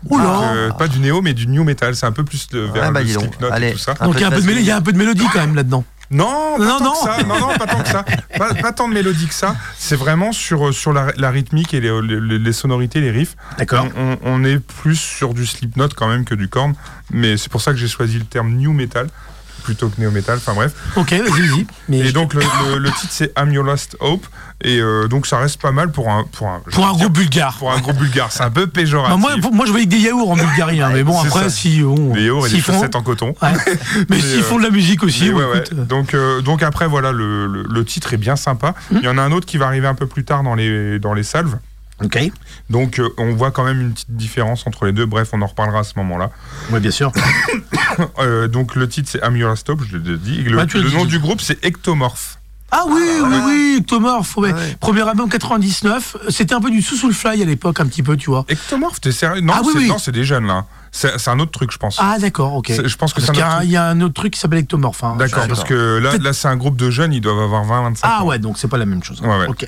Oula. 0.09 0.23
Donc, 0.23 0.43
euh, 0.55 0.71
pas 0.71 0.87
du 0.87 0.99
néo, 0.99 1.21
mais 1.21 1.33
du 1.33 1.47
new 1.47 1.63
metal. 1.63 1.95
C'est 1.95 2.05
un 2.05 2.11
peu 2.11 2.23
plus 2.23 2.47
le, 2.51 2.65
vers 2.65 2.85
Ah 2.85 2.91
bah 2.91 3.01
le. 3.01 3.07
Slipknot 3.07 3.47
et 3.55 3.71
tout 3.73 3.77
ça. 3.77 3.93
Donc 3.95 4.15
il 4.15 4.21
y, 4.21 4.23
a 4.23 4.27
un 4.27 4.31
peu 4.31 4.37
de 4.37 4.41
de 4.41 4.47
mélo- 4.47 4.59
il 4.59 4.65
y 4.65 4.71
a 4.71 4.77
un 4.77 4.81
peu 4.81 4.91
de 4.93 4.97
mélodie 4.97 5.25
quand 5.31 5.39
même 5.39 5.55
là-dedans. 5.55 5.83
Non, 6.13 6.57
pas 6.57 6.65
Non, 6.65 6.77
tant 6.79 6.83
non. 6.83 6.91
que 6.91 6.97
ça. 6.97 7.23
Non, 7.23 7.39
non, 7.39 7.57
pas 7.57 7.67
tant 7.67 7.81
que 7.83 7.87
ça. 7.87 8.03
Pas, 8.37 8.53
pas 8.55 8.71
tant 8.73 8.89
de 8.89 8.93
mélodie 8.93 9.27
que 9.27 9.33
ça. 9.33 9.55
C'est 9.77 9.95
vraiment 9.95 10.33
sur, 10.33 10.73
sur 10.73 10.91
la, 10.91 11.07
la 11.15 11.31
rythmique 11.31 11.73
et 11.73 11.79
les, 11.79 12.01
les- 12.01 12.37
les 12.39 12.51
sonorités, 12.53 12.99
les 12.99 13.11
riffs. 13.11 13.37
D'accord. 13.57 13.87
On, 14.23 14.43
est 14.43 14.59
plus 14.59 14.97
sur 14.97 15.33
du 15.33 15.45
Slipknot 15.45 15.87
quand 15.95 16.09
même 16.09 16.25
que 16.25 16.35
du 16.35 16.49
Korn. 16.49 16.73
Mais 17.11 17.37
c'est 17.37 17.49
pour 17.49 17.61
ça 17.61 17.71
que 17.71 17.77
j'ai 17.77 17.87
choisi 17.87 18.17
le 18.19 18.25
terme 18.25 18.51
new 18.55 18.73
metal 18.73 19.07
plutôt 19.63 19.87
que 19.89 20.01
néo 20.01 20.11
metal. 20.11 20.37
Enfin 20.37 20.53
bref. 20.53 20.73
Ok, 20.97 21.13
vas-y, 21.13 21.65
Et 21.95 22.05
je- 22.07 22.11
donc 22.11 22.33
le, 22.33 22.41
le- 22.41 22.79
le 22.79 22.89
titre 22.91 23.11
c'est 23.11 23.31
I'm 23.37 23.53
Your 23.53 23.63
Last 23.63 23.95
Hope. 24.01 24.25
Et 24.63 24.79
euh, 24.79 25.07
donc 25.07 25.25
ça 25.27 25.37
reste 25.39 25.59
pas 25.61 25.71
mal 25.71 25.91
pour 25.91 26.09
un 26.09 26.23
pour 26.31 26.47
un, 26.47 26.59
pour 26.71 26.85
un 26.85 27.09
bulgare. 27.09 27.57
pour 27.57 27.71
un 27.71 27.79
groupe 27.79 27.97
bulgare. 27.97 28.31
C'est 28.31 28.43
un 28.43 28.51
peu 28.51 28.67
péjoratif. 28.67 29.15
Bah, 29.15 29.17
moi, 29.19 29.31
pour- 29.41 29.53
moi, 29.53 29.65
je 29.65 29.71
voyais 29.71 29.85
que 29.85 29.91
des 29.91 29.99
yaourts 29.99 30.29
en 30.31 30.35
Bulgarie, 30.35 30.81
hein, 30.81 30.91
mais 30.93 31.03
bon, 31.03 31.19
après, 31.19 31.43
ça. 31.45 31.49
si. 31.49 31.81
Bon, 31.81 32.13
des 32.13 32.25
yaourts 32.25 32.47
et 32.47 32.51
des 32.51 32.59
font- 32.61 32.73
chaussettes 32.73 32.95
en 32.95 33.01
coton. 33.03 33.33
Ouais. 33.41 33.53
Mais, 34.09 34.19
s'ils 34.19 34.39
euh, 34.39 34.43
font 34.43 34.57
de 34.57 34.63
la 34.63 34.69
musique 34.69 35.03
aussi, 35.03 35.31
ouais, 35.31 35.43
écoute, 35.57 35.71
euh, 35.77 35.85
Donc, 35.85 36.13
euh, 36.13 36.41
donc 36.41 36.61
après, 36.63 36.87
voilà, 36.87 37.11
le, 37.11 37.47
le- 37.47 37.63
le 37.63 37.85
titre 37.85 38.13
est 38.13 38.17
bien 38.17 38.35
sympa. 38.35 38.75
Hmm. 38.91 38.97
Il 38.97 39.03
y 39.03 39.07
en 39.07 39.17
a 39.17 39.21
un 39.21 39.31
autre 39.31 39.45
qui 39.45 39.57
va 39.57 39.65
arriver 39.67 39.87
un 39.87 39.95
peu 39.95 40.05
plus 40.07 40.23
tard 40.25 40.43
dans 40.43 40.55
les, 40.55 40.99
dans 40.99 41.13
les 41.13 41.23
salves. 41.23 41.57
Ok. 42.03 42.19
Donc 42.71 42.97
euh, 42.99 43.09
on 43.19 43.33
voit 43.35 43.51
quand 43.51 43.63
même 43.63 43.79
une 43.79 43.93
petite 43.93 44.15
différence 44.15 44.65
entre 44.65 44.85
les 44.85 44.91
deux. 44.91 45.05
Bref, 45.05 45.29
on 45.33 45.41
en 45.43 45.45
reparlera 45.45 45.79
à 45.79 45.83
ce 45.83 45.93
moment-là. 45.97 46.31
Ouais, 46.71 46.79
bien 46.79 46.91
sûr. 46.91 47.11
Euh, 48.19 48.47
donc 48.47 48.75
le 48.75 48.87
titre 48.87 49.09
c'est 49.11 49.21
Hope, 49.23 49.81
je 49.89 49.97
l'ai 49.97 50.17
dit. 50.17 50.43
Le, 50.43 50.57
Ouais, 50.57 50.65
le 50.73 50.83
dit. 50.89 50.95
nom 50.95 51.05
du 51.05 51.19
groupe 51.19 51.41
c'est 51.41 51.63
Ectomorph. 51.65 52.39
Ah 52.73 52.85
oui, 52.87 53.01
oui, 53.21 53.35
oui, 53.45 53.77
Ectomorph, 53.81 54.37
ouais. 54.37 54.51
Ah 54.53 54.57
ouais. 54.57 54.77
Premier 54.79 55.07
album 55.07 55.29
99. 55.29 56.15
C'était 56.29 56.53
un 56.53 56.61
peu 56.61 56.71
du 56.71 56.81
sous-sous 56.81 57.07
le 57.07 57.13
fly 57.13 57.41
à 57.41 57.45
l'époque, 57.45 57.79
un 57.81 57.85
petit 57.85 58.01
peu, 58.03 58.15
tu 58.15 58.29
vois. 58.29 58.45
Ectomorph, 58.49 59.01
t'es 59.01 59.11
sérieux? 59.11 59.41
Non, 59.41 59.53
Ah 59.55 59.61
oui, 59.63 59.71
c'est 59.73 59.79
oui. 59.79 59.87
non, 59.89 59.97
c'est 59.97 60.11
des 60.13 60.23
jeunes 60.23 60.47
là. 60.47 60.65
C'est 60.93 61.27
un 61.27 61.39
autre 61.39 61.51
truc, 61.51 61.71
je 61.71 61.77
pense. 61.77 61.97
Ah, 61.99 62.17
d'accord, 62.19 62.53
ok. 62.55 62.71
Je 62.85 62.95
pense 62.95 63.13
que 63.13 63.21
c'est 63.21 63.33
y, 63.35 63.43
il 63.63 63.71
y 63.71 63.75
a 63.77 63.85
un 63.87 63.99
autre 64.01 64.13
truc 64.13 64.33
qui 64.33 64.39
s'appelle 64.39 64.59
Ectomorph. 64.59 65.03
hein. 65.03 65.15
D'accord, 65.17 65.47
parce 65.47 65.63
que 65.63 65.97
là, 65.97 66.17
là 66.17 66.33
c'est 66.33 66.47
un 66.47 66.57
groupe 66.57 66.75
de 66.77 66.89
jeunes, 66.89 67.13
ils 67.13 67.21
doivent 67.21 67.39
avoir 67.39 67.63
20-25 67.65 67.99
Ah 68.03 68.21
ans. 68.23 68.27
ouais, 68.27 68.39
donc 68.39 68.57
c'est 68.57 68.67
pas 68.67 68.77
la 68.77 68.85
même 68.85 69.03
chose. 69.03 69.21
Ok. 69.47 69.67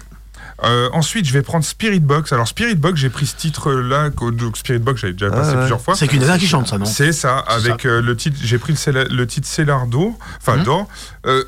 Euh, 0.63 0.87
ensuite, 0.93 1.25
je 1.25 1.33
vais 1.33 1.41
prendre 1.41 1.65
Spirit 1.65 1.99
Box. 1.99 2.31
Alors, 2.31 2.47
Spirit 2.47 2.75
Box, 2.75 2.97
j'ai 2.99 3.09
pris 3.09 3.25
ce 3.25 3.35
titre-là. 3.35 4.11
Donc, 4.11 4.55
Spirit 4.55 4.79
Box, 4.79 5.01
j'avais 5.01 5.13
déjà 5.13 5.27
Ah, 5.33 5.35
passé 5.35 5.49
ouais. 5.51 5.57
plusieurs 5.57 5.81
fois. 5.81 5.95
C'est 5.95 6.07
qu'une 6.07 6.21
nana 6.21 6.37
qui 6.37 6.47
chante 6.47 6.67
ça, 6.67 6.77
non? 6.77 6.85
C'est 6.85 7.11
ça, 7.11 7.39
avec 7.39 7.85
euh, 7.85 8.01
le 8.01 8.15
titre. 8.15 8.37
J'ai 8.41 8.59
pris 8.59 8.73
le, 8.87 9.25
titre 9.27 9.47
Cellar 9.47 9.87
d'eau, 9.87 10.17
enfin 10.39 10.57
Mhm. 10.57 10.63
d'or. 10.63 10.87
Euh, 11.25 11.43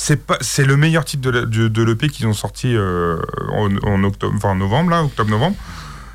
c'est 0.00 0.24
pas, 0.24 0.38
c'est 0.40 0.64
le 0.64 0.76
meilleur 0.76 1.04
titre 1.04 1.28
de, 1.28 1.40
de, 1.40 1.66
de 1.66 1.82
l'EP 1.82 2.08
qu'ils 2.08 2.28
ont 2.28 2.32
sorti 2.32 2.68
euh, 2.76 3.18
en, 3.52 3.68
en 3.82 4.04
octobre, 4.04 4.32
enfin 4.36 4.50
en 4.50 4.54
novembre 4.54 4.90
là, 4.90 5.02
octobre-novembre. 5.02 5.56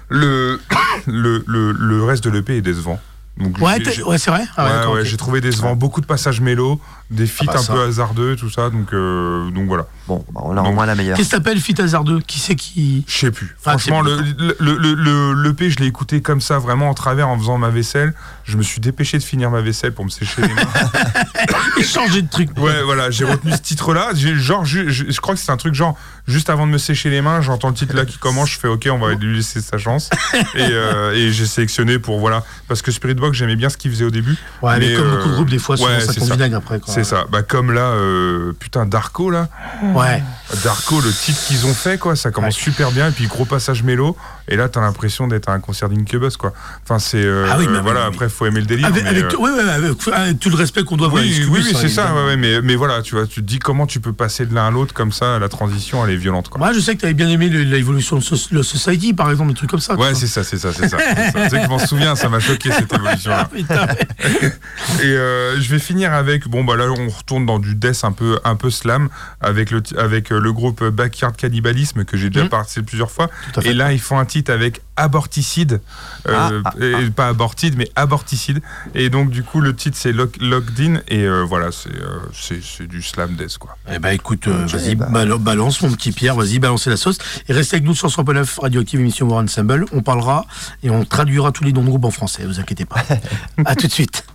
Le, 0.08 0.58
le, 1.06 1.44
le, 1.48 1.74
le 1.74 2.04
reste 2.06 2.24
de 2.24 2.30
l'EP 2.30 2.56
est 2.56 2.62
décevant. 2.62 2.98
Donc, 3.36 3.58
Ouais, 3.58 3.82
ouais, 4.06 4.18
c'est 4.18 4.32
vrai? 4.32 4.46
Ah 4.56 4.88
ouais, 4.90 4.94
ouais, 4.96 5.06
j'ai 5.06 5.18
trouvé 5.18 5.42
décevant. 5.42 5.76
Beaucoup 5.76 6.00
de 6.00 6.06
passages 6.06 6.40
mélo, 6.40 6.80
des 7.12 7.28
feats 7.28 7.46
bah, 7.46 7.54
un 7.60 7.64
peu 7.64 7.82
hasardeux, 7.82 8.36
tout 8.36 8.50
ça. 8.50 8.70
Donc, 8.70 8.94
euh, 8.94 9.50
donc 9.52 9.68
voilà. 9.68 9.86
Bon, 10.08 10.26
bah, 10.34 10.42
on 10.44 10.58
a 10.58 10.62
au 10.62 10.72
moins 10.74 10.86
la 10.86 10.96
meilleure. 10.96 11.16
Qu'est-ce 11.18 11.30
que 11.30 11.36
t'appelles 11.36 11.60
Fit 11.60 11.76
Hasardeux? 11.80 12.20
Qui 12.26 12.40
c'est 12.40 12.56
qui. 12.56 13.06
Je 13.08 13.18
sais 13.18 13.32
plus. 13.32 13.56
Ah, 13.66 13.78
Franchement, 13.78 14.02
c'est 14.06 14.44
le, 14.44 14.56
le, 14.60 14.78
le, 14.78 14.94
le, 14.96 15.44
l'EP, 15.44 15.70
je 15.70 15.78
l'ai 15.80 15.86
écouté 15.88 16.22
comme 16.22 16.42
ça, 16.42 16.58
vraiment 16.60 16.90
en 16.90 16.94
travers, 16.94 17.28
en 17.30 17.38
faisant 17.38 17.58
ma 17.58 17.70
vaisselle. 17.70 18.14
Je 18.44 18.58
me 18.58 18.64
suis 18.64 18.82
dépêché 18.82 19.18
de 19.18 19.24
finir 19.24 19.50
ma 19.52 19.62
vaisselle 19.62 19.94
pour 19.94 20.04
me 20.06 20.10
sécher 20.10 20.42
les 20.42 20.54
mains. 20.54 20.64
Changer 21.84 22.22
de 22.22 22.30
truc. 22.30 22.50
Ouais, 22.58 22.82
voilà, 22.84 23.10
j'ai 23.12 23.26
retenu 23.26 23.52
ce 23.52 23.58
titre-là. 23.62 24.10
J'ai- 24.16 24.36
Genre, 24.36 24.66
je, 24.66 24.90
je- 24.90 25.06
je 25.10 25.22
crois 25.22 25.36
que 25.36 25.40
c'est 25.40 25.52
un 25.52 25.58
truc 25.58 25.74
genre, 25.74 25.98
juste 26.28 26.50
avant 26.50 26.66
de 26.68 26.72
me 26.72 26.78
sécher 26.78 27.10
les 27.10 27.22
mains, 27.22 27.42
j'entends 27.42 27.70
le 27.70 27.74
titre 27.76 27.96
là 27.96 28.06
qui 28.06 28.18
commence, 28.18 28.50
je 28.50 28.60
fais 28.60 28.68
OK, 28.68 28.88
on 28.92 28.98
va 28.98 29.14
lui 29.14 29.36
laisser 29.38 29.62
sa 29.62 29.78
chance. 29.78 30.10
Et, 30.56 30.62
euh, 30.62 31.14
et 31.14 31.32
j'ai 31.32 31.46
sélectionné 31.46 32.00
pour, 32.00 32.20
voilà, 32.20 32.44
parce 32.68 32.82
que 32.82 32.92
Spirit 32.92 33.16
Box, 33.16 33.38
j'aimais 33.38 33.56
bien 33.56 33.70
ce 33.70 33.78
qu'il 33.78 33.92
faisait 33.92 34.06
au 34.06 34.10
début. 34.12 34.36
Ouais, 34.62 34.80
mais, 34.80 34.90
Mais, 34.90 34.96
comme 34.96 35.06
euh, 35.08 35.16
beaucoup 35.18 35.30
de 35.30 35.34
groupes, 35.36 35.50
des 35.50 35.58
fois, 35.60 35.78
souvent, 35.78 35.90
ouais, 35.90 36.00
ça 36.02 36.14
c'est 36.14 36.20
tombe 36.20 36.42
après. 36.54 36.80
quoi. 36.80 36.93
C'est 36.94 37.04
ça. 37.04 37.26
Bah, 37.32 37.42
comme 37.42 37.72
là, 37.72 37.92
euh, 37.94 38.54
putain, 38.60 38.86
Darko, 38.86 39.32
là. 39.32 39.48
Ouais. 39.82 40.22
Darko, 40.64 41.02
le 41.02 41.12
titre 41.12 41.40
qu'ils 41.48 41.66
ont 41.66 41.74
fait, 41.74 41.98
quoi, 41.98 42.16
ça 42.16 42.30
commence 42.30 42.54
super 42.54 42.92
bien. 42.92 43.08
Et 43.08 43.12
puis, 43.12 43.26
gros 43.26 43.46
passage 43.46 43.82
mélo. 43.82 44.16
Et 44.50 44.56
là, 44.56 44.68
t'as 44.70 44.82
l'impression 44.82 45.28
d'être 45.28 45.48
à 45.50 45.54
un 45.54 45.60
concert 45.60 45.88
d'Incubus, 45.90 46.36
quoi. 46.38 46.54
Enfin, 46.84 47.00
c'est. 47.00 47.24
euh, 47.24 47.48
Ah 47.50 47.56
oui, 47.60 47.68
mais- 47.70 47.80
voilà, 47.80 48.02
mais- 48.02 48.08
après, 48.16 48.30
faut 48.30 48.46
aimer 48.46 48.60
le 48.60 48.66
délire. 48.66 48.88
Avec, 48.88 49.04
mais, 49.04 49.10
avec 49.10 49.24
euh, 49.26 49.28
tout- 49.30 49.42
ouais, 49.42 49.52
ouais, 49.52 49.62
avec, 49.70 50.08
avec 50.12 50.40
tout 50.40 50.50
le 50.50 50.56
respect 50.56 50.84
qu'on 50.84 50.98
doit 50.98 51.08
avoir. 51.08 51.22
Oui, 51.24 51.46
oui, 51.50 51.62
oui, 51.66 51.76
c'est 51.80 51.88
ça, 51.90 52.14
ouais, 52.14 52.36
mais, 52.38 52.62
mais 52.62 52.76
voilà, 52.76 53.02
tu 53.02 53.16
vois, 53.16 53.26
tu 53.26 53.42
te 53.42 53.46
dis 53.48 53.60
comment 53.60 53.88
tu 53.88 54.00
peux 54.00 54.14
passer 54.14 54.46
de 54.46 54.54
l'un 54.54 54.68
à 54.68 54.72
l'autre 54.72 54.94
comme 54.94 55.12
ça, 55.12 55.40
la 55.40 55.50
transition, 55.50 56.06
elle 56.06 56.12
est 56.14 56.18
violente, 56.18 56.50
quoi. 56.50 56.60
Moi, 56.60 56.74
je 56.74 56.80
sais 56.80 56.96
que 56.96 57.00
tu 57.00 57.06
avais 57.06 57.14
bien 57.14 57.30
aimé 57.30 57.48
l'évolution 57.50 58.18
de 58.18 58.24
le 58.52 58.64
Society, 58.64 59.14
par 59.14 59.32
exemple, 59.32 59.50
des 59.52 59.56
trucs 59.56 59.70
comme 59.70 59.80
ça. 59.80 59.96
Ouais, 59.96 60.14
c'est 60.14 60.28
ça, 60.28 60.44
c'est 60.44 60.58
ça, 60.58 60.74
c'est 60.74 60.90
ça. 60.90 60.98
Tu 61.44 61.50
sais 61.50 61.58
que 61.60 61.64
je 61.64 61.70
m'en 61.70 61.80
souviens, 61.80 62.16
ça 62.16 62.28
m'a 62.30 62.40
choqué 62.40 62.72
cette 62.72 62.92
évolution-là. 62.94 63.50
vois. 63.52 63.58
Putain, 63.60 63.88
Et 65.02 65.06
euh, 65.06 65.60
je 65.60 65.70
vais 65.70 65.80
finir 65.80 66.14
avec, 66.14 66.48
bon 66.48 66.64
bah 66.64 66.76
là 66.76 66.86
on 66.90 67.10
retourne 67.10 67.46
dans 67.46 67.60
du 67.60 67.76
death 67.76 68.04
un 68.04 68.12
peu, 68.12 68.40
un 68.44 68.56
peu 68.56 68.70
slam 68.70 69.10
avec 69.42 69.72
le, 69.72 69.82
avec 69.98 70.32
euh, 70.32 70.40
le 70.40 70.54
groupe 70.54 70.84
Backyard 70.84 71.36
Cannibalisme 71.36 72.06
que 72.06 72.18
j'ai 72.18 72.30
déjà 72.30 72.44
Mhm. 72.46 72.50
participé 72.50 72.86
plusieurs 72.86 73.12
fois. 73.12 73.30
Et 73.64 73.74
là 73.74 73.92
ils 73.92 74.00
font 74.00 74.20
un 74.20 74.26
titre 74.34 74.52
avec 74.52 74.82
Aborticide, 74.96 75.82
euh, 76.28 76.62
Ah, 76.66 76.72
ah, 76.74 77.00
et 77.02 77.10
pas 77.12 77.28
Abortide 77.28 77.76
mais 77.78 77.88
Aborticide. 77.96 78.62
Et 78.96 79.10
donc 79.10 79.30
du 79.30 79.44
coup 79.44 79.62
le 79.62 79.76
titre 79.76 79.98
c'est 80.00 80.12
Lock- 80.12 80.38
Locked 80.42 80.80
In 80.80 81.02
et 81.08 81.24
euh, 81.24 81.44
voilà 81.44 81.72
c'est 81.72 81.94
euh, 81.96 82.20
c'est 82.34 82.62
c'est 82.64 82.88
du 82.88 83.02
slam 83.02 83.36
death 83.36 83.58
quoi. 83.58 83.78
Eh 83.92 84.00
ben 84.00 84.10
écoute, 84.12 84.48
euh, 84.48 84.66
Ok, 84.66 84.72
vas-y, 84.72 84.96
bah. 84.96 85.08
bal- 85.12 85.38
balance 85.38 85.82
mon 85.82 85.92
petit 85.92 86.12
Pierre, 86.12 86.36
vas-y, 86.36 86.60
balancez 86.60 86.90
la 86.90 86.98
sauce. 86.98 87.18
Et 87.48 87.54
restez 87.54 87.76
avec 87.78 87.86
nous 87.88 87.96
sur 87.96 88.08
100.9 88.10 88.60
Radioactive 88.62 89.00
émission 89.00 89.28
War 89.30 89.44
Ensemble. 89.44 89.86
On 89.92 90.02
parlera 90.02 90.46
et 90.84 90.90
on 90.90 91.06
traduira 91.06 91.52
tous 91.52 91.64
les 91.64 91.74
noms 91.74 91.84
de 91.84 91.90
groupes 91.90 92.06
en 92.06 92.12
français, 92.12 92.46
vous 92.46 92.60
inquiétez 92.60 92.86
pas. 92.86 93.04
à 93.66 93.76
tout 93.76 93.88
de 93.88 93.92
suite. 93.92 94.26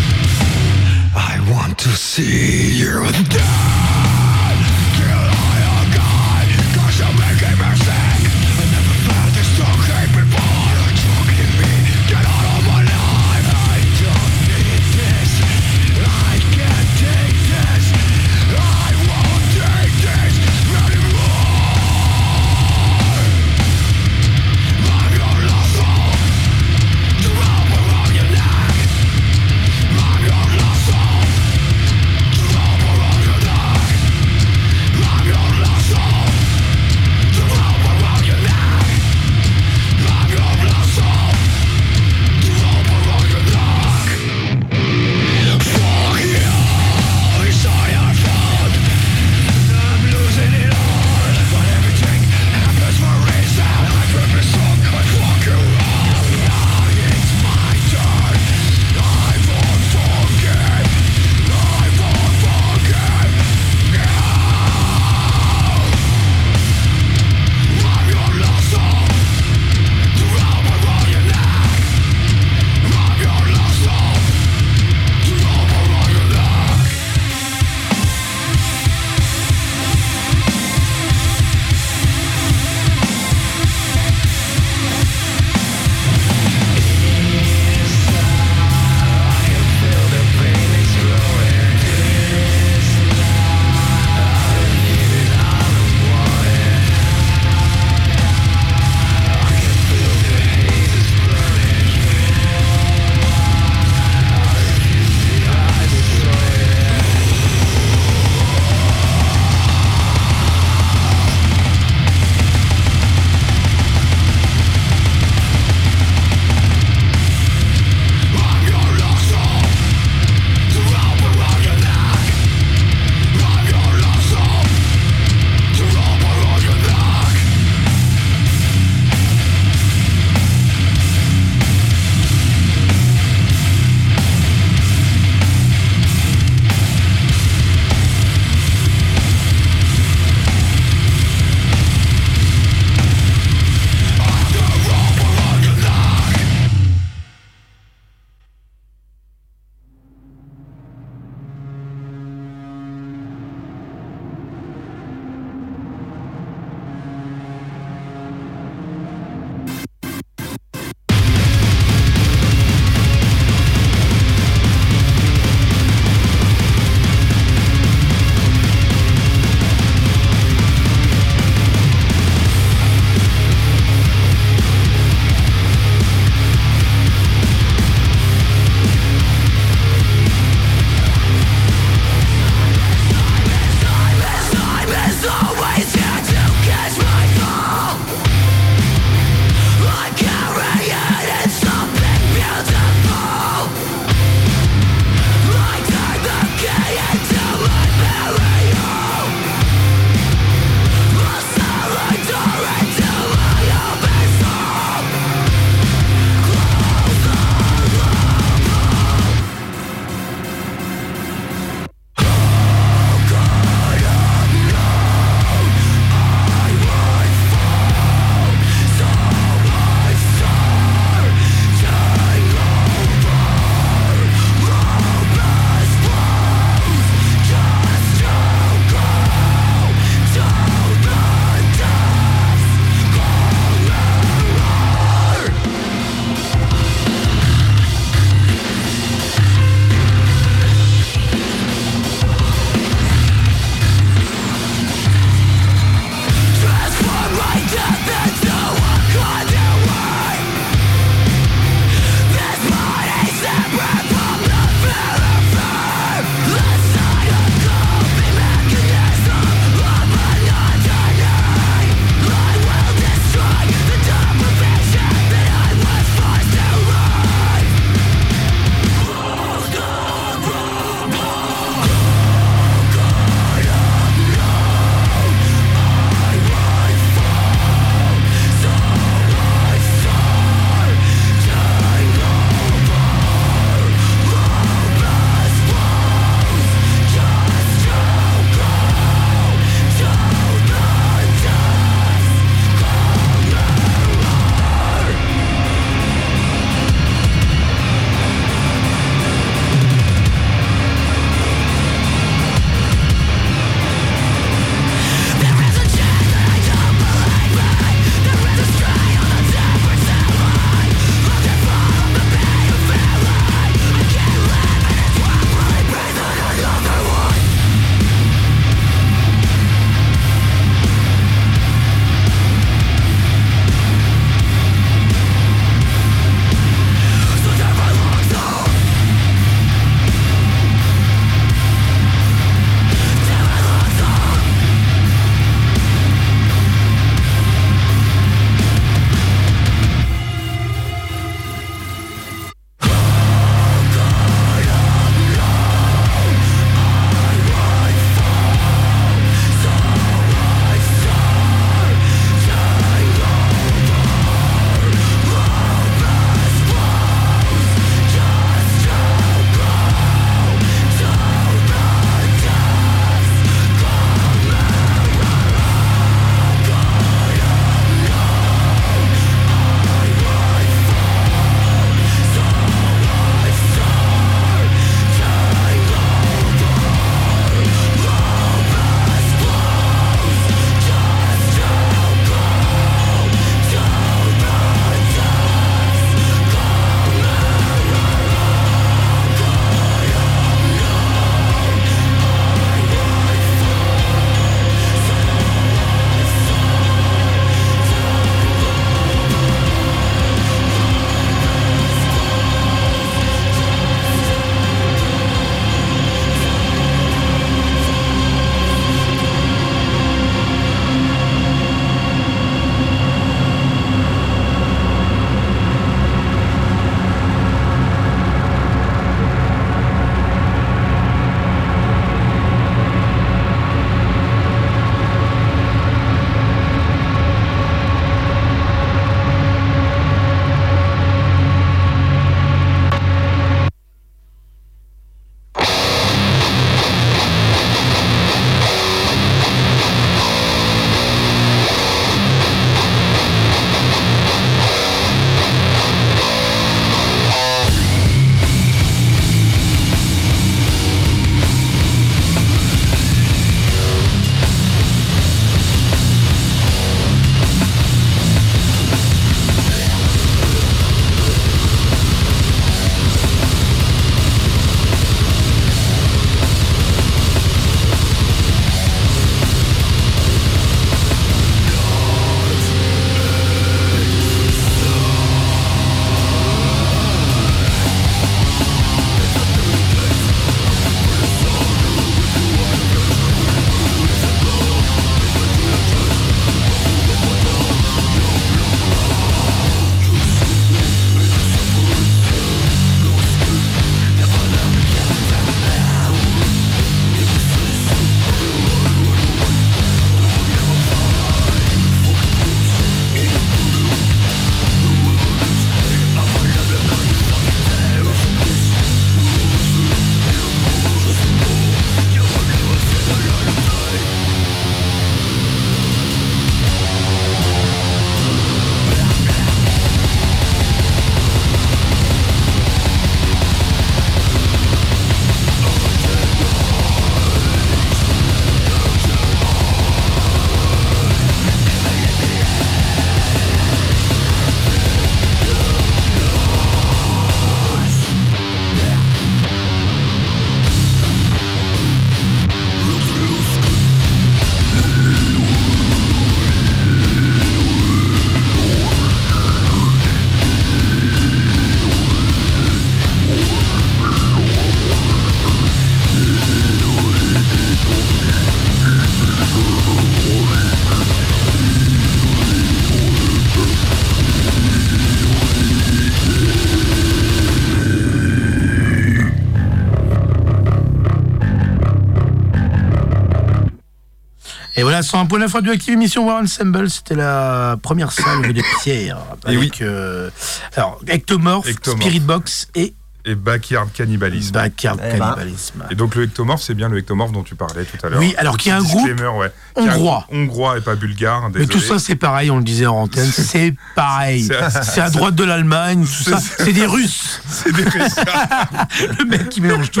Voilà, 574.92 575.02
sur 575.02 575.18
un 575.18 575.24
point 575.24 575.38
d'info 575.38 575.62
du 575.62 575.70
Active 575.70 575.94
Émission 575.94 576.26
War 576.26 576.42
Ensemble, 576.42 576.90
c'était 576.90 577.14
la 577.14 577.78
première 577.80 578.12
salle 578.12 578.44
rue 578.44 578.52
de 578.52 578.60
Pierre. 578.82 579.16
Et 579.46 579.56
Avec, 579.56 579.78
oui. 579.80 579.86
euh, 579.86 580.28
alors, 580.76 581.00
Ectomorph, 581.08 581.66
Ectomorph. 581.66 582.02
Spirit 582.02 582.20
Box 582.20 582.68
et 582.74 582.92
Et 583.24 583.36
Backyard 583.36 583.86
Cannibalism. 583.92 584.52
Backyard 584.52 584.98
Eh 585.00 585.12
ben. 585.12 585.18
Cannibalisme. 585.18 585.84
Et 585.90 585.94
donc 585.94 586.16
le 586.16 586.24
ectomorphe, 586.24 586.60
c'est 586.62 586.74
bien 586.74 586.88
le 586.88 586.98
ectomorphe 586.98 587.30
dont 587.30 587.44
tu 587.44 587.54
parlais 587.54 587.84
tout 587.84 588.04
à 588.04 588.08
l'heure. 588.08 588.18
Oui, 588.18 588.34
alors 588.36 588.56
qu'il 588.56 588.70
y 588.70 588.72
a 588.72 588.78
un 588.78 588.82
groupe 588.82 589.06
ouais. 589.06 589.52
Un 589.76 589.82
hongrois. 589.82 590.26
Hongrois 590.32 590.78
et 590.78 590.80
pas 590.80 590.96
bulgare. 590.96 591.42
Mais 591.50 591.60
Désolé. 591.60 591.68
tout 591.68 591.80
ça, 591.80 592.00
c'est 592.00 592.16
pareil, 592.16 592.50
on 592.50 592.56
le 592.58 592.64
disait 592.64 592.86
en 592.86 592.96
antenne, 593.02 593.30
c'est 593.30 593.74
pareil. 593.94 594.48
C'est- 594.82 595.00
à 595.00 595.10
droite 595.10 595.36
de 595.36 595.44
l'Allemagne, 595.44 596.04
tout 596.04 596.30
ça. 596.30 596.38
C'est 596.40 596.72
des 596.72 596.84
Russes. 596.86 597.40
c'est 597.48 597.72
des 597.72 597.84
Le 599.18 599.24
mec 599.24 599.48
qui 599.48 599.60
mélange 599.60 599.90
tout. 599.92 600.00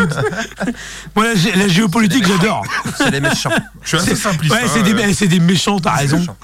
Moi, 1.14 1.24
la, 1.26 1.34
gé- 1.34 1.54
la 1.56 1.68
géopolitique, 1.68 2.26
j'adore. 2.26 2.64
C'est 2.96 3.10
les 3.10 3.20
méchants. 3.20 3.50
Je 3.82 3.88
suis 3.88 3.96
assez 3.98 4.16
simpliste. 4.16 4.52
Ouais, 4.52 4.62
hein, 4.64 4.68
c'est 4.72 4.80
euh, 4.80 5.06
des, 5.06 5.14
c'est 5.14 5.28
des 5.28 5.40
méchants, 5.40 5.78
t'as 5.78 5.94
raison. 5.94 6.24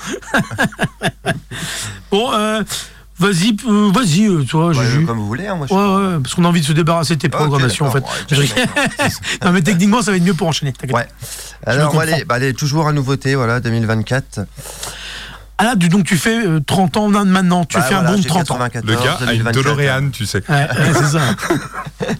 Bon, 2.10 2.32
euh, 2.32 2.62
vas-y, 3.18 3.56
euh, 3.66 3.90
vas-y, 3.92 4.26
euh, 4.26 4.44
toi, 4.44 4.68
Ouais, 4.68 4.74
Juju. 4.74 5.04
comme 5.06 5.18
vous 5.18 5.26
voulez, 5.26 5.46
hein, 5.46 5.54
moi 5.56 5.66
je 5.68 5.74
Ouais, 5.74 5.80
ouais, 6.14 6.20
parce 6.22 6.34
qu'on 6.34 6.44
a 6.44 6.48
envie 6.48 6.60
de 6.60 6.66
se 6.66 6.72
débarrasser 6.72 7.16
de 7.16 7.20
tes 7.20 7.28
programmations, 7.28 7.86
en 7.86 7.90
fait. 7.90 8.04
non, 9.44 9.52
mais 9.52 9.62
techniquement, 9.62 10.02
ça 10.02 10.10
va 10.10 10.16
être 10.16 10.24
mieux 10.24 10.34
pour 10.34 10.48
enchaîner. 10.48 10.72
t'inquiète. 10.72 10.94
Ouais. 10.96 11.06
Alors, 11.66 11.98
allez, 12.00 12.24
bah, 12.24 12.36
allez, 12.36 12.54
toujours 12.54 12.88
à 12.88 12.92
nouveauté, 12.92 13.34
voilà, 13.34 13.60
2024. 13.60 14.40
Ah 15.60 15.64
là, 15.64 15.74
donc 15.74 16.04
tu 16.04 16.16
fais 16.16 16.46
euh, 16.46 16.60
30 16.64 16.96
ans 16.96 17.08
maintenant, 17.08 17.64
tu 17.64 17.76
Bah, 17.76 17.82
fais 17.82 17.94
voilà, 17.94 18.10
un 18.10 18.12
bond 18.12 18.18
de 18.18 18.22
j'ai 18.22 18.28
30 18.28 18.50
ans. 18.52 18.58
94, 18.58 18.84
Le 18.84 18.94
gars 18.94 19.12
a 19.14 19.32
une 19.32 19.42
2024. 19.42 19.54
DeLorean, 19.76 20.10
tu 20.10 20.24
sais. 20.24 20.42
Ouais, 20.48 20.54
ouais, 20.54 20.92
c'est 20.94 21.18
ça. 21.18 21.20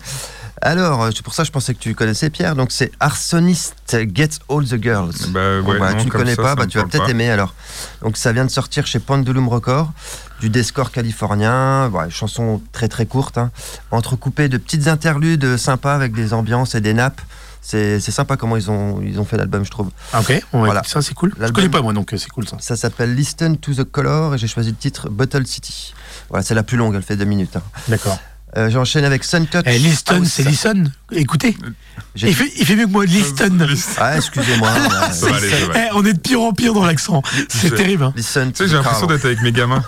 Alors, 0.61 1.05
euh, 1.05 1.11
c'est 1.15 1.23
pour 1.23 1.35
ça 1.35 1.45
que 1.45 1.47
je 1.47 1.53
pensais 1.53 1.73
que 1.73 1.79
tu 1.79 1.95
connaissais 1.95 2.31
Pierre. 2.31 2.57
Donc, 2.57 2.73
c'est 2.73 2.91
Arsonist 2.99 3.77
Gets 4.13 4.41
All 4.51 4.65
the 4.65 4.83
Girls. 4.83 5.13
Bah, 5.29 5.61
Bon, 5.63 5.71
ouais, 5.71 5.79
bah, 5.79 5.93
non, 5.93 5.99
tu 6.01 6.07
ne 6.07 6.11
connais 6.11 6.35
ça, 6.35 6.43
pas, 6.43 6.49
ça 6.49 6.55
bah, 6.57 6.67
tu 6.67 6.79
vas 6.79 6.85
peut-être 6.85 7.09
aimer 7.09 7.31
alors. 7.31 7.55
Donc, 8.03 8.17
ça 8.17 8.33
vient 8.33 8.45
de 8.45 8.51
sortir 8.51 8.85
chez 8.85 8.99
Pendulum 8.99 9.47
Record, 9.49 9.93
du 10.41 10.51
Descore 10.51 10.91
californien. 10.91 11.89
Ouais, 11.91 12.11
chanson 12.11 12.61
très 12.73 12.89
très 12.89 13.07
courte, 13.07 13.39
hein. 13.39 13.51
entrecoupée 13.91 14.49
de 14.49 14.57
petites 14.59 14.89
interludes 14.89 15.57
sympas 15.57 15.95
avec 15.95 16.13
des 16.15 16.33
ambiances 16.33 16.75
et 16.75 16.81
des 16.81 16.95
nappes. 16.95 17.21
C'est 17.61 18.01
sympa 18.01 18.37
comment 18.39 18.57
ils 18.57 18.71
ont, 18.71 19.03
ils 19.03 19.21
ont 19.21 19.25
fait 19.27 19.37
l'album, 19.37 19.63
je 19.65 19.71
trouve. 19.71 19.91
Ah, 20.15 20.21
Ok, 20.21 20.43
Voilà. 20.53 20.83
ça, 20.85 21.03
c'est 21.03 21.13
cool. 21.13 21.35
Je 21.39 21.49
connais 21.53 21.69
pas 21.69 21.83
moi, 21.83 21.93
donc 21.93 22.15
euh, 22.15 22.17
c'est 22.17 22.31
cool 22.31 22.49
ça. 22.49 22.57
Ça 22.61 22.77
s'appelle 22.77 23.15
Listen 23.15 23.59
to 23.59 23.75
the 23.75 23.85
Color 23.85 24.35
et 24.37 24.39
j'ai 24.39 24.47
choisi 24.49 24.71
le 24.71 24.77
titre 24.77 25.11
Bottle 25.11 25.47
City. 25.47 25.93
Voilà, 26.31 26.43
c'est 26.43 26.55
la 26.55 26.63
plus 26.63 26.79
longue, 26.79 26.95
elle 26.95 27.03
fait 27.03 27.17
deux 27.17 27.25
minutes. 27.27 27.57
hein. 27.57 27.63
D'accord. 27.89 28.19
Euh, 28.57 28.71
J'enchaîne 28.71 29.05
avec 29.05 29.25
Sun 29.25 29.47
Touch. 29.47 29.63
Eh, 29.67 29.79
listen, 29.79 30.25
c'est 30.25 30.43
listen. 30.43 30.91
Écoutez, 31.13 31.57
il 32.17 32.35
fait, 32.35 32.51
il 32.57 32.65
fait 32.65 32.77
mieux 32.77 32.87
que 32.87 32.91
moi, 32.91 33.05
listen. 33.05 33.67
Ah, 33.99 34.17
excusez-moi. 34.17 34.69
Eh, 35.75 35.89
on 35.95 36.05
est 36.05 36.15
de 36.15 36.19
pire 36.19 36.41
en 36.41 36.53
pire 36.53 36.73
dans 36.73 36.85
l'accent. 36.87 37.23
C'est 37.49 37.75
terrible. 37.75 38.05
hein. 38.05 38.13
Listen 38.17 38.51
Tu 38.53 38.57
sais, 38.65 38.69
j'ai 38.69 38.77
l'impression 38.77 39.07
d'être 39.07 39.25
avec 39.27 39.43
mes 39.43 39.53
gamins. 39.53 39.83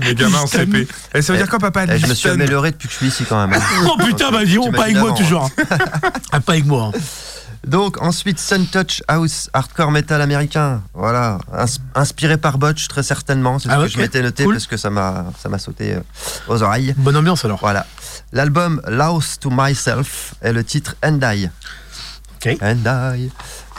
Mes 0.00 0.14
gamins 0.14 0.40
en. 0.40 0.46
CP. 0.46 0.88
Et 1.14 1.22
ça 1.22 1.32
veut 1.32 1.38
dire 1.38 1.48
quoi, 1.48 1.58
papa? 1.60 1.84
Eh, 1.88 1.98
je 1.98 2.06
me 2.06 2.14
suis 2.14 2.28
amélioré 2.28 2.72
depuis 2.72 2.88
que 2.88 2.92
je 2.92 2.98
suis 2.98 3.06
ici 3.08 3.24
quand 3.28 3.46
même. 3.46 3.58
hein. 3.58 3.86
Oh 3.86 3.96
putain, 4.04 4.30
bah 4.32 4.44
dis 4.44 4.54
donc, 4.56 4.64
T'imagines 4.64 4.72
pas 4.76 4.82
avec 4.84 4.96
moi 4.96 5.12
toujours. 5.12 5.50
Ah, 6.32 6.40
pas 6.40 6.52
avec 6.52 6.66
moi. 6.66 6.90
hein. 6.94 6.98
Donc 7.66 8.02
ensuite 8.02 8.38
Sun 8.40 8.66
Touch 8.66 9.02
House 9.08 9.48
Hardcore 9.52 9.90
Metal 9.92 10.20
américain. 10.20 10.82
Voilà, 10.94 11.38
Ins- 11.52 11.78
inspiré 11.94 12.36
par 12.36 12.58
Botch 12.58 12.88
très 12.88 13.02
certainement. 13.04 13.58
C'est 13.58 13.68
ce 13.68 13.74
Ah, 13.74 13.82
que 13.82 13.86
je 13.88 13.98
m'étais 13.98 14.20
noté 14.22 14.44
Cool. 14.44 14.54
parce 14.54 14.66
que 14.66 14.76
ça 14.76 14.90
m'a 14.90 15.26
ça 15.40 15.48
m'a 15.48 15.58
sauté 15.58 15.94
euh, 15.94 16.00
aux 16.48 16.62
oreilles. 16.62 16.94
Bonne 16.98 17.16
ambiance 17.16 17.44
alors. 17.44 17.58
Voilà. 17.60 17.86
L'album 18.32 18.82
Lost 18.88 19.42
to 19.42 19.50
Myself 19.52 20.34
est 20.42 20.52
le 20.52 20.64
titre 20.64 20.96
And 21.04 21.20
I. 21.22 21.50
Ok. 22.36 22.56
And 22.60 23.14
I. 23.16 23.30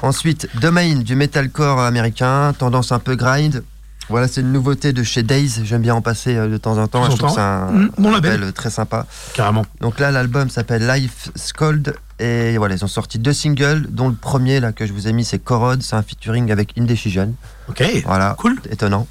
Ensuite 0.02 0.48
Domain 0.60 0.96
du 0.96 1.16
metalcore 1.16 1.80
américain, 1.82 2.54
tendance 2.58 2.92
un 2.92 3.00
peu 3.00 3.16
grind. 3.16 3.64
Voilà, 4.10 4.28
c'est 4.28 4.42
une 4.42 4.52
nouveauté 4.52 4.92
de 4.92 5.02
chez 5.02 5.24
Days. 5.24 5.62
J'aime 5.64 5.82
bien 5.82 5.96
en 5.96 6.02
passer 6.02 6.36
euh, 6.36 6.50
de 6.50 6.58
temps 6.58 6.78
en 6.78 6.88
temps. 6.88 7.10
Je 7.10 7.16
trouve 7.16 7.30
que 7.30 7.36
c'est 7.36 7.42
un. 7.42 7.72
Mm, 7.72 7.90
bon 7.98 8.12
label. 8.12 8.32
label 8.40 8.54
très 8.54 8.70
sympa. 8.70 9.06
Carrément. 9.34 9.66
Donc 9.80 9.98
là, 10.00 10.12
l'album 10.12 10.50
s'appelle 10.50 10.86
Life 10.88 11.30
Scold 11.36 11.96
et 12.20 12.58
voilà, 12.58 12.76
ils 12.76 12.84
ont 12.86 12.88
sorti 12.88 13.20
deux 13.20 13.34
singles, 13.34 13.88
dont 13.90 14.08
le 14.10 14.16
premier 14.16 14.60
là 14.60 14.72
que 14.72 14.86
je 14.86 14.94
vous 14.94 15.08
ai 15.08 15.14
mis, 15.14 15.26
c'est 15.26 15.40
Corrode, 15.40 15.82
c'est 15.84 15.96
un 15.96 16.04
featuring 16.04 16.52
avec 16.52 16.78
Indecision. 16.78 17.34
Ok. 17.70 17.84
Voilà, 18.06 18.36
Cool. 18.38 18.60
étonnant. 18.70 19.08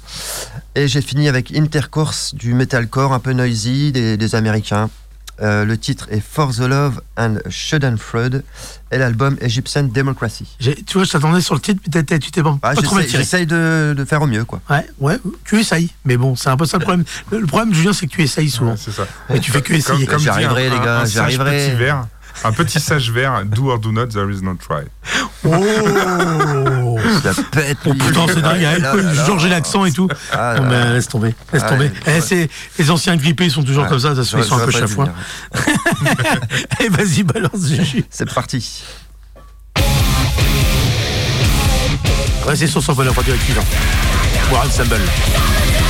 Et 0.75 0.87
j'ai 0.87 1.01
fini 1.01 1.27
avec 1.29 1.55
Intercourse 1.55 2.33
du 2.35 2.53
metalcore 2.53 3.13
un 3.13 3.19
peu 3.19 3.33
noisy 3.33 3.91
des, 3.91 4.17
des 4.17 4.35
Américains. 4.35 4.89
Euh, 5.41 5.65
le 5.65 5.77
titre 5.79 6.07
est 6.11 6.19
For 6.21 6.53
the 6.53 6.59
Love 6.59 7.01
and 7.17 7.37
Schadenfreude 7.49 8.43
et 8.91 8.99
l'album 8.99 9.35
Egyptian 9.41 9.81
Democracy. 9.83 10.45
Tu 10.59 10.75
vois, 10.93 11.05
je 11.05 11.11
t'attendais 11.11 11.41
sur 11.41 11.55
le 11.55 11.59
titre, 11.59 11.81
peut-être 11.91 12.19
tu 12.21 12.29
t'es 12.29 12.43
pas, 12.43 12.55
Ah, 12.61 12.75
pas 12.75 12.81
trop 12.83 12.99
j'essaye- 13.01 13.47
de, 13.47 13.95
de 13.97 14.05
faire 14.05 14.21
au 14.21 14.27
mieux, 14.27 14.45
quoi. 14.45 14.61
Ouais, 14.69 14.85
ouais, 14.99 15.19
tu 15.43 15.59
essayes. 15.59 15.89
Mais 16.05 16.17
bon, 16.17 16.35
c'est 16.35 16.49
un 16.49 16.55
peu 16.57 16.65
ça 16.67 16.77
le 16.77 16.83
problème. 16.83 17.03
Le 17.31 17.39
le 17.39 17.47
problème, 17.47 17.73
Julien, 17.73 17.93
c'est 17.93 18.05
que 18.05 18.11
tu 18.11 18.21
essayes 18.21 18.49
souvent. 18.49 18.71
Ouais, 18.73 18.77
c'est 18.77 18.91
ça. 18.91 19.07
Mais 19.31 19.39
tu 19.39 19.49
fais 19.51 19.63
que 19.63 19.73
essayer. 19.73 20.05
Comme 20.05 20.19
J'y 20.19 20.25
dit 20.25 20.29
arriverai, 20.29 20.67
un- 20.67 20.69
les 20.69 20.79
gars, 20.85 20.99
un 21.01 21.05
Un 22.43 22.51
petit 22.51 22.79
sage 22.79 23.09
vert, 23.11 23.43
do 23.45 23.69
or 23.69 23.79
do 23.79 23.91
not, 23.91 24.07
there 24.07 24.29
is 24.29 24.41
no 24.41 24.55
try. 24.55 24.83
Oh 25.45 26.99
Ça 27.21 27.31
pète, 27.51 27.77
Oh 27.85 27.93
putain, 27.93 28.25
c'est 28.27 28.41
dingue, 28.41 28.61
là, 28.61 28.77
là, 28.79 28.95
là. 28.95 29.25
Georges 29.25 29.45
et 29.45 29.49
l'accent 29.49 29.85
et 29.85 29.91
tout. 29.91 30.07
Ah, 30.31 30.55
Non, 30.57 30.67
mais 30.69 30.93
laisse 30.93 31.07
tomber, 31.07 31.35
laisse 31.51 31.63
Ah, 31.65 31.69
tomber. 31.69 31.91
ouais, 32.07 32.19
Eh, 32.31 32.49
les 32.79 32.91
anciens 32.91 33.15
grippés, 33.17 33.45
ils 33.45 33.51
sont 33.51 33.63
toujours 33.63 33.83
Ouais. 33.83 33.89
comme 33.89 33.99
ça, 33.99 34.15
ça 34.15 34.23
se 34.23 34.35
fait, 34.35 34.41
ils 34.43 34.47
sont 34.47 34.57
un 34.57 34.65
peu 34.65 34.71
chafouins. 34.71 35.13
Eh, 36.79 36.89
vas-y, 36.89 37.23
balance, 37.23 37.67
Juju. 37.67 38.03
C'est 38.09 38.31
parti. 38.33 38.83
Restez 42.45 42.67
sur 42.67 42.81
son 42.83 42.93
bonheur 42.93 43.15
radioactive. 43.15 43.59
War 44.51 44.65
Ensemble. 44.65 44.89
Don't 44.89 44.99
take 44.99 45.82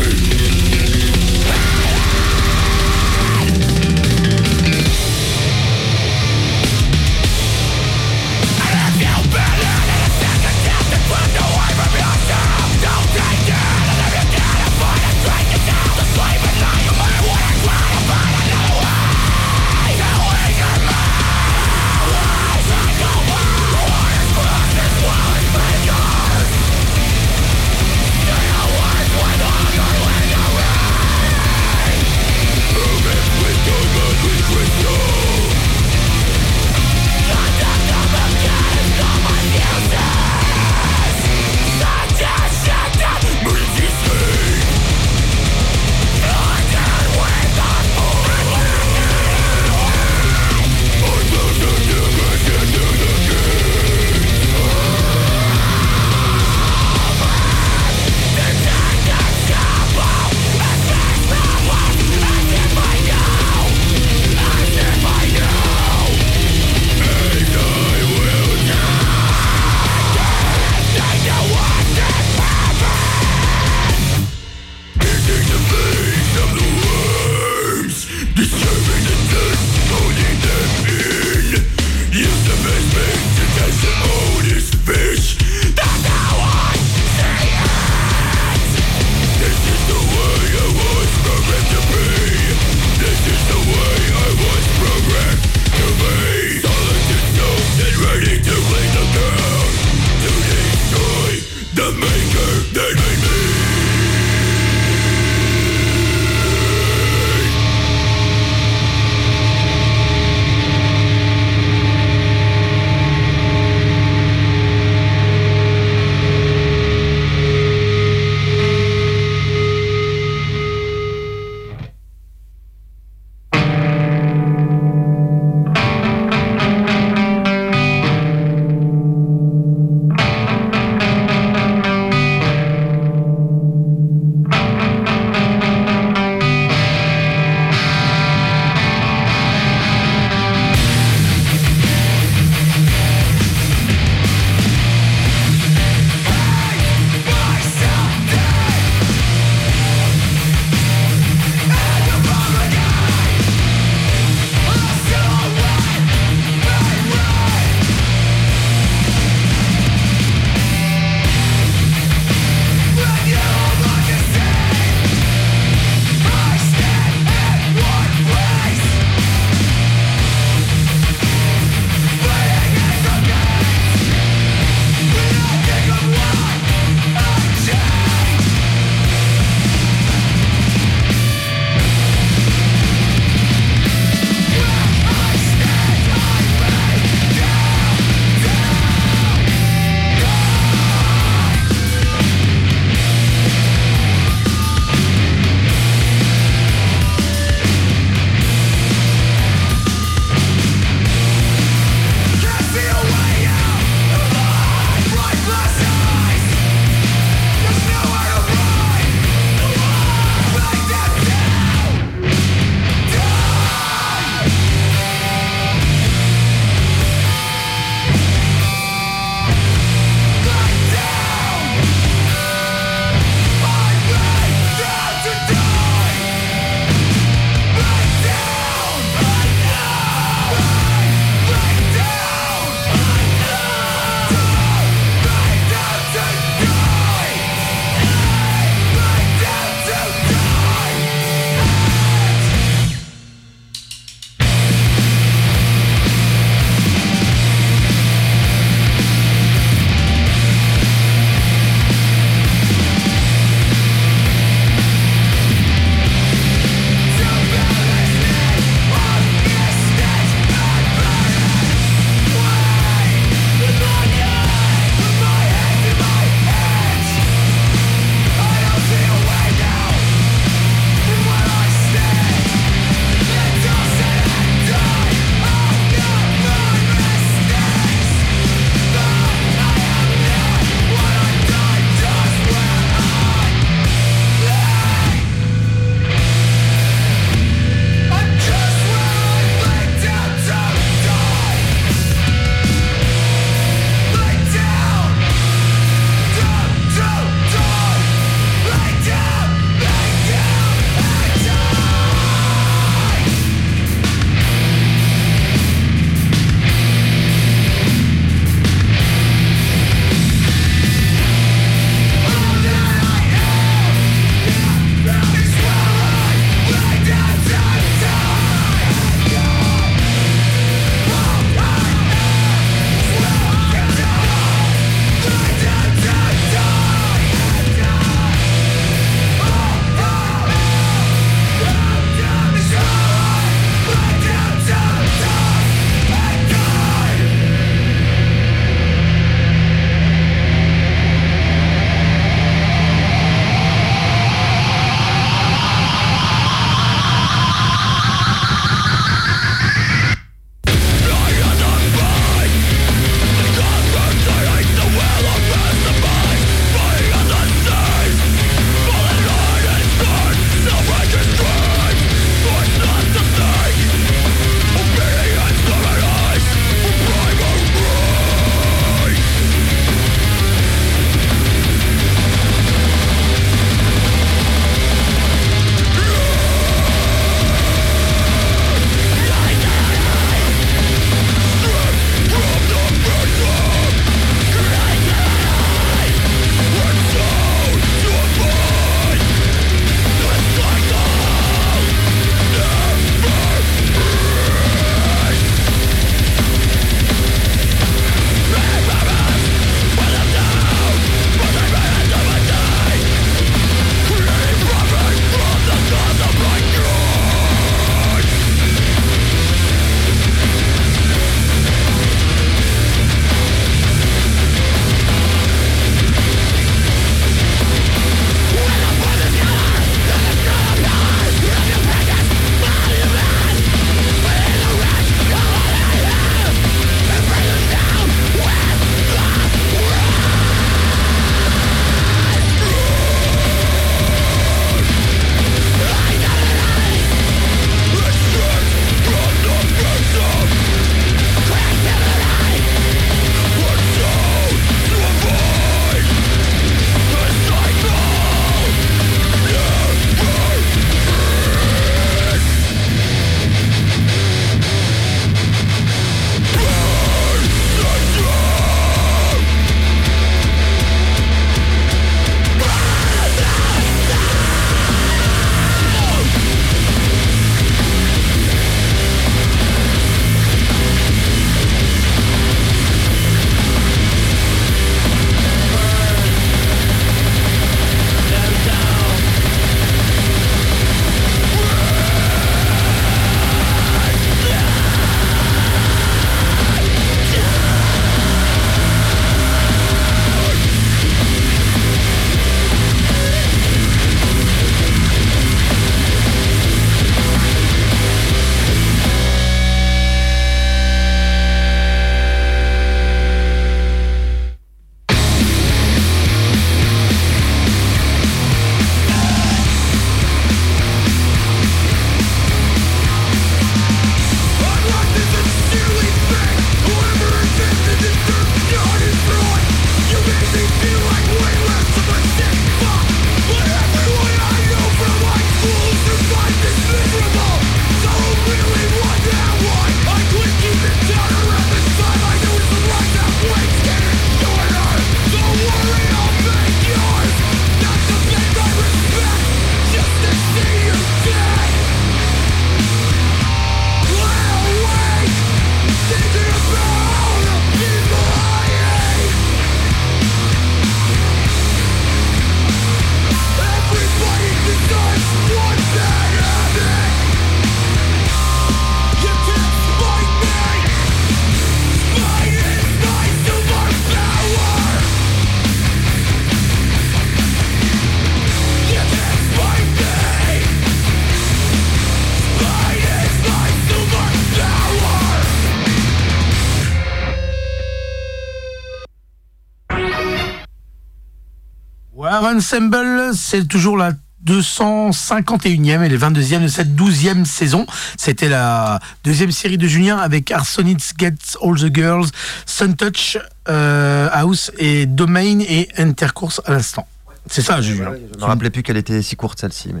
Ensemble, 582.56 583.32
c'est 583.34 583.66
toujours 583.66 583.96
la 583.96 584.12
251e 584.46 586.02
et 586.04 586.08
les 586.08 586.18
22e 586.18 586.62
de 586.62 586.68
cette 586.68 586.94
12e 586.94 587.44
saison. 587.44 587.86
C'était 588.16 588.48
la 588.48 589.00
deuxième 589.24 589.50
série 589.50 589.78
de 589.78 589.88
Julien 589.88 590.18
avec 590.18 590.50
Arsonitz 590.52 591.14
Gets 591.18 591.56
All 591.62 591.76
the 591.76 591.94
Girls, 591.94 592.26
Suntouch 592.66 593.38
euh, 593.68 594.28
House 594.32 594.70
et 594.78 595.06
Domain 595.06 595.58
et 595.60 595.88
Intercourse 595.98 596.60
à 596.66 596.72
l'instant. 596.72 597.06
C'est 597.50 597.60
ça, 597.62 597.80
Julien. 597.82 598.12
Je 598.34 598.40
me 598.40 598.44
rappelais 598.46 598.70
plus 598.70 598.82
qu'elle 598.82 598.96
était 598.96 599.20
si 599.20 599.36
courte 599.36 599.60
celle-ci. 599.60 599.92
Mais... 599.92 600.00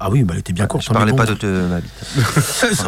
Ah 0.00 0.10
oui, 0.10 0.22
bah, 0.24 0.32
elle 0.34 0.40
était 0.40 0.52
bien 0.52 0.66
courte. 0.66 0.84
Je 0.84 0.90
parlais 0.90 1.12
mais 1.12 1.18
pas 1.18 1.26
bon. 1.26 1.32
de 1.32 1.36
te- 1.38 1.46
ma 1.68 1.80
bite. 1.80 1.90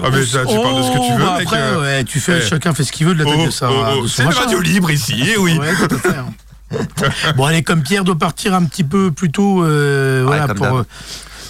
Ah, 0.03 0.09
mais 0.13 0.25
ça, 0.25 0.45
tu 0.47 0.57
parles 0.57 0.77
de 0.79 0.83
ce 0.83 0.91
que 0.91 1.07
tu 1.07 1.13
veux, 1.13 1.25
bah 1.25 1.39
Après, 1.41 1.61
euh. 1.61 1.81
ouais, 1.83 2.05
tu 2.05 2.19
fais, 2.19 2.41
Eh. 2.43 2.49
chacun 2.49 2.75
fait 2.75 2.83
ce 2.85 2.91
qu'il 2.93 3.07
veut 3.07 3.15
de 3.15 3.23
la 3.23 3.31
tête 3.31 3.41
Oh, 3.43 3.47
de 3.47 3.51
ça. 3.51 3.69
oh, 3.71 4.01
oh, 4.03 4.09
c'est 4.09 4.25
une 4.25 4.31
radio 4.33 4.61
libre 4.61 4.91
ici, 4.91 5.23
eh 5.35 5.37
oui. 5.37 5.57
Ouais, 5.59 5.75
tout 5.77 5.95
à 5.95 5.99
fait, 5.99 6.17
hein. 6.19 6.33
bon, 7.37 7.45
allez, 7.45 7.63
comme 7.63 7.83
Pierre 7.83 8.05
doit 8.05 8.19
partir 8.19 8.55
un 8.55 8.65
petit 8.65 8.85
peu 8.85 9.11
plus 9.11 9.31
tôt, 9.31 9.65
euh, 9.65 10.23
voilà, 10.27 10.49
pour, 10.55 10.67
euh, 10.67 10.87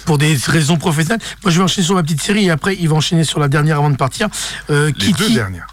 pour 0.05 0.17
des 0.17 0.37
raisons 0.47 0.77
professionnelles. 0.77 1.21
Moi, 1.43 1.51
je 1.51 1.57
vais 1.57 1.63
enchaîner 1.63 1.85
sur 1.85 1.95
ma 1.95 2.03
petite 2.03 2.21
série 2.21 2.45
et 2.45 2.51
après, 2.51 2.75
il 2.79 2.89
va 2.89 2.95
enchaîner 2.95 3.23
sur 3.23 3.39
la 3.39 3.47
dernière 3.47 3.77
avant 3.77 3.89
de 3.89 3.97
partir. 3.97 4.29
Euh, 4.69 4.87
Les 4.87 4.93
Kitty. 4.93 5.13
deux 5.13 5.33
dernières. 5.35 5.67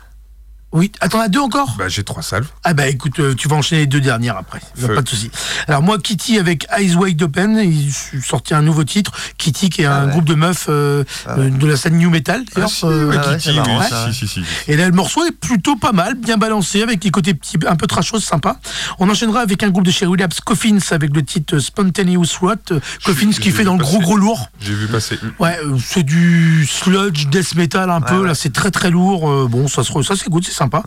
Oui, 0.73 0.93
attends, 1.01 1.19
a 1.21 1.27
deux 1.29 1.41
encore 1.41 1.75
Bah, 1.79 1.89
j'ai 1.89 2.05
trois 2.05 2.23
salves. 2.23 2.47
Ah 2.63 2.75
bah 2.75 2.87
écoute, 2.87 3.19
euh, 3.19 3.35
tu 3.35 3.49
vas 3.49 3.57
enchaîner 3.57 3.81
les 3.83 3.87
deux 3.89 4.01
dernières 4.01 4.37
après. 4.37 4.61
Y 4.81 4.85
a 4.85 4.89
pas 4.89 5.03
de 5.03 5.09
souci. 5.09 5.29
Alors 5.67 5.83
moi, 5.83 5.99
Kitty 5.99 6.39
avec 6.39 6.65
Eyes 6.79 6.95
Wide 6.95 7.21
Open, 7.23 7.57
ils 7.59 7.93
ont 8.17 8.23
sorti 8.23 8.55
un 8.55 8.63
nouveau 8.63 8.85
titre. 8.85 9.11
Kitty 9.37 9.69
qui 9.71 9.83
est 9.83 9.87
un 9.87 10.05
ouais. 10.07 10.11
groupe 10.13 10.27
de 10.27 10.35
meufs 10.37 10.67
euh, 10.69 11.03
euh, 11.27 11.51
de 11.51 11.67
la 11.67 11.77
scène 11.77 11.97
new 11.99 12.09
metal. 12.09 12.43
Ah, 12.47 12.53
d'ailleurs, 12.55 12.71
si, 12.71 12.85
euh, 12.87 13.09
ouais, 13.09 13.17
ah 13.21 13.31
ouais, 13.31 13.37
Kitty, 13.39 13.49
c'est 13.49 13.55
marrant, 13.57 13.81
oui, 13.81 13.87
ça, 13.91 14.13
si, 14.13 14.29
si, 14.29 14.29
si. 14.29 14.43
et 14.69 14.77
là, 14.77 14.87
le 14.87 14.95
morceau 14.95 15.25
est 15.25 15.33
plutôt 15.33 15.75
pas 15.75 15.91
mal, 15.91 16.15
bien 16.15 16.37
balancé, 16.37 16.83
avec 16.83 17.03
les 17.03 17.11
côtés 17.11 17.35
petits, 17.35 17.59
un 17.67 17.75
peu 17.75 17.89
trashos, 17.89 18.21
sympa. 18.21 18.61
On 19.01 19.11
enchaînera 19.11 19.41
avec 19.41 19.65
un 19.65 19.71
groupe 19.71 19.85
de 19.85 19.91
chez 19.91 20.07
Williams, 20.07 20.39
Coffins, 20.45 20.79
avec 20.93 21.17
le 21.17 21.25
titre 21.25 21.59
Spontaneous 21.59 22.27
Rot. 22.41 22.55
Euh, 22.71 22.79
Coffins 23.05 23.31
qui 23.33 23.51
fait 23.51 23.65
dans 23.65 23.75
le 23.75 23.81
gros 23.81 23.99
gros 23.99 24.17
lourd. 24.17 24.51
J'ai 24.61 24.75
vu 24.75 24.87
passer. 24.87 25.19
Ouais, 25.41 25.59
c'est 25.85 26.05
du 26.05 26.65
sludge, 26.65 27.27
death 27.27 27.57
metal 27.57 27.91
un 27.91 28.01
peu. 28.01 28.21
ouais. 28.21 28.29
Là, 28.29 28.35
c'est 28.37 28.53
très 28.53 28.71
très 28.71 28.91
lourd. 28.91 29.49
Bon, 29.49 29.67
ça 29.67 29.83
se, 29.83 29.91
re- 29.91 30.05
ça 30.05 30.15
c'est 30.15 30.29
good, 30.31 30.45
c'est 30.45 30.60
sympa. 30.61 30.83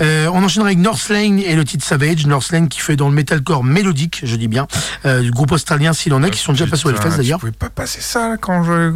Euh, 0.00 0.28
on 0.32 0.44
enchaînera 0.44 0.68
avec 0.68 0.78
Northlane 0.78 1.38
et 1.38 1.54
le 1.54 1.64
titre 1.64 1.84
Savage. 1.84 2.26
Northlane 2.26 2.68
qui 2.68 2.80
fait 2.80 2.96
dans 2.96 3.08
le 3.08 3.14
metalcore 3.14 3.64
mélodique, 3.64 4.20
je 4.22 4.36
dis 4.36 4.48
bien, 4.48 4.66
euh, 5.06 5.22
du 5.22 5.30
groupe 5.30 5.52
australien 5.52 5.92
s'il 5.94 6.12
en 6.12 6.22
est, 6.22 6.30
qui 6.30 6.38
sont 6.38 6.52
déjà 6.52 6.66
passés 6.66 6.86
au 6.86 6.90
Hellfest 6.90 7.16
d'ailleurs. 7.16 7.38
Tu 7.38 7.46
pouvais 7.46 7.52
pas 7.52 7.70
passer 7.70 8.00
ça 8.02 8.28
là, 8.28 8.36
quand 8.36 8.62
je. 8.64 8.90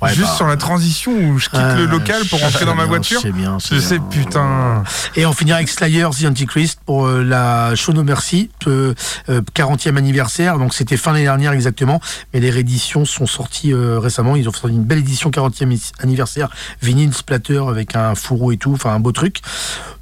Ouais, 0.00 0.08
Juste 0.14 0.20
bah, 0.28 0.34
sur 0.36 0.46
la 0.46 0.56
transition 0.56 1.12
où 1.12 1.38
je 1.38 1.48
quitte 1.50 1.58
Ah, 1.62 1.74
le 1.76 1.84
local 1.86 2.22
pour 2.30 2.38
je 2.38 2.44
rentrer 2.44 2.64
dans 2.64 2.74
ma 2.74 2.82
bien, 2.84 2.88
voiture. 2.88 3.20
je 3.20 3.26
sais 3.26 3.32
bien, 3.32 3.58
Je 3.58 3.66
c'est 3.78 3.80
sais, 3.80 3.98
bien. 3.98 4.08
putain. 4.08 4.84
Et 5.16 5.26
on 5.26 5.32
finira 5.32 5.58
avec 5.58 5.68
Slayer, 5.68 6.06
The 6.18 6.24
Antichrist 6.24 6.80
pour 6.86 7.06
euh, 7.06 7.22
la 7.22 7.74
Show 7.74 7.92
No 7.92 8.02
Mercy, 8.04 8.50
euh, 8.66 8.94
euh, 9.28 9.42
40e 9.54 9.96
anniversaire. 9.96 10.58
Donc 10.58 10.72
c'était 10.74 10.96
fin 10.96 11.12
l'année 11.12 11.24
dernière 11.24 11.52
exactement, 11.52 12.00
mais 12.32 12.40
les 12.40 12.50
rééditions 12.50 13.04
sont 13.04 13.26
sorties 13.26 13.74
récemment. 13.74 14.34
Ils 14.36 14.48
ont 14.48 14.52
sorti 14.52 14.74
une 14.74 14.84
belle 14.84 14.98
édition 14.98 15.30
40e 15.30 15.72
is- 15.72 15.92
anniversaire, 16.00 16.48
vinyle 16.82 17.12
splatter 17.12 17.60
avec 17.68 17.94
un 17.96 18.14
fourreau 18.14 18.52
et 18.52 18.56
tout, 18.56 18.72
enfin 18.72 18.90
un 18.94 19.00
beau 19.00 19.12
truc. 19.12 19.40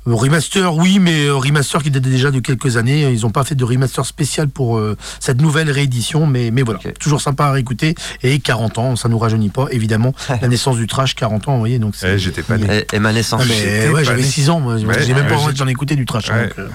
Remaster, 0.07 0.73
oui, 0.77 1.01
mais 1.01 1.25
euh, 1.27 1.35
remaster 1.35 1.83
qui 1.83 1.91
date 1.91 2.05
déjà 2.05 2.31
de 2.31 2.39
quelques 2.39 2.77
années. 2.77 3.11
Ils 3.13 3.23
n'ont 3.23 3.31
pas 3.33 3.43
fait 3.43 3.57
de 3.57 3.65
remaster 3.65 4.07
spécial 4.07 4.49
pour 4.49 4.79
euh, 4.79 4.97
cette 5.19 5.41
nouvelle 5.41 5.69
réédition, 5.69 6.27
mais, 6.29 6.53
mais 6.53 6.63
voilà, 6.63 6.79
toujours 7.01 7.21
sympa 7.21 7.47
à 7.47 7.51
réécouter. 7.51 7.97
Et 8.23 8.39
40 8.39 8.79
ans, 8.79 8.95
ça 8.97 9.09
nous 9.09 9.19
rajeunit 9.19 9.49
pas, 9.49 9.67
évidemment. 9.73 10.15
la 10.41 10.47
naissance 10.47 10.77
du 10.77 10.87
trash, 10.87 11.17
40 11.17 11.49
ans, 11.49 11.55
vous 11.55 11.59
voyez. 11.59 11.81
Donc 11.81 11.97
c'est- 11.97 12.15
Eh, 12.15 12.19
j'étais 12.21 12.43
pas 12.43 12.57
né. 12.57 12.85
Et, 12.93 12.97
et 12.97 12.99
ma 13.01 13.13
naissance. 13.13 13.43
ah, 13.45 13.47
mais 13.49 13.55
J'étais 13.57 13.89
ouais, 13.89 13.93
pas 13.95 14.03
j'avais 14.05 14.23
né. 14.23 14.29
6 14.29 14.49
ans, 14.51 14.61
moi. 14.61 14.75
Ouais, 14.77 15.03
j'ai 15.05 15.13
même 15.13 15.25
ouais, 15.25 15.31
pas 15.31 15.39
envie 15.39 15.55
d'en 15.55 15.67
écouter 15.67 15.97
du 15.97 16.07
trash. 16.07 16.31
hein, 16.31 16.37
Ouais. 16.37 16.49
donc, 16.51 16.59
euh. 16.61 16.69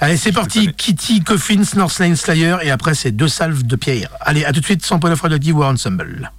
Allez, 0.00 0.16
c'est 0.16 0.32
parti. 0.32 0.72
Kitty, 0.72 1.22
Coffins, 1.24 1.62
Northlane, 1.76 2.16
Slayer, 2.16 2.56
et 2.62 2.70
après, 2.70 2.94
c'est 2.94 3.10
deux 3.12 3.28
salves 3.28 3.64
de 3.64 3.76
pierre. 3.76 4.08
Allez, 4.20 4.46
à 4.46 4.52
tout 4.54 4.60
de 4.60 4.64
suite, 4.64 4.84
sans 4.84 4.98
point 4.98 5.10
de 5.10 5.14
radioactive 5.20 5.56
War 5.58 5.70
Ensemble. 5.70 6.32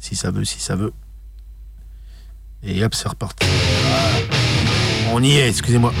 Si 0.00 0.16
ça 0.16 0.30
veut, 0.32 0.44
si 0.44 0.60
ça 0.60 0.74
veut. 0.74 0.92
Et 2.62 2.84
hop, 2.84 2.94
c'est 2.94 3.08
reparti. 3.08 3.46
On 5.12 5.22
y 5.22 5.36
est, 5.36 5.48
excusez-moi. 5.48 5.92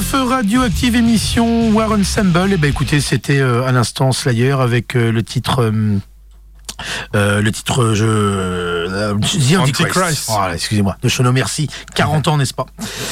101.9 0.00 0.26
radioactive 0.28 0.96
émission 0.96 1.70
War 1.70 1.92
Ensemble. 1.92 2.52
Et 2.52 2.56
ben 2.56 2.68
écoutez, 2.68 3.00
c'était 3.00 3.38
euh, 3.38 3.64
à 3.64 3.70
l'instant 3.70 4.10
Slayer 4.10 4.52
avec 4.52 4.96
euh, 4.96 5.12
le 5.12 5.22
titre. 5.22 5.62
euh, 5.62 5.98
euh, 7.14 7.40
le 7.40 7.52
titre 7.52 7.94
je 7.94 8.04
euh, 8.04 9.14
The 9.20 9.56
Antichrist. 9.56 10.28
Excusez-moi. 10.52 10.96
De 11.00 11.08
Shono 11.08 11.30
Merci. 11.30 11.68
40 11.94 12.26
ans, 12.26 12.36
n'est-ce 12.38 12.54
pas? 12.54 12.66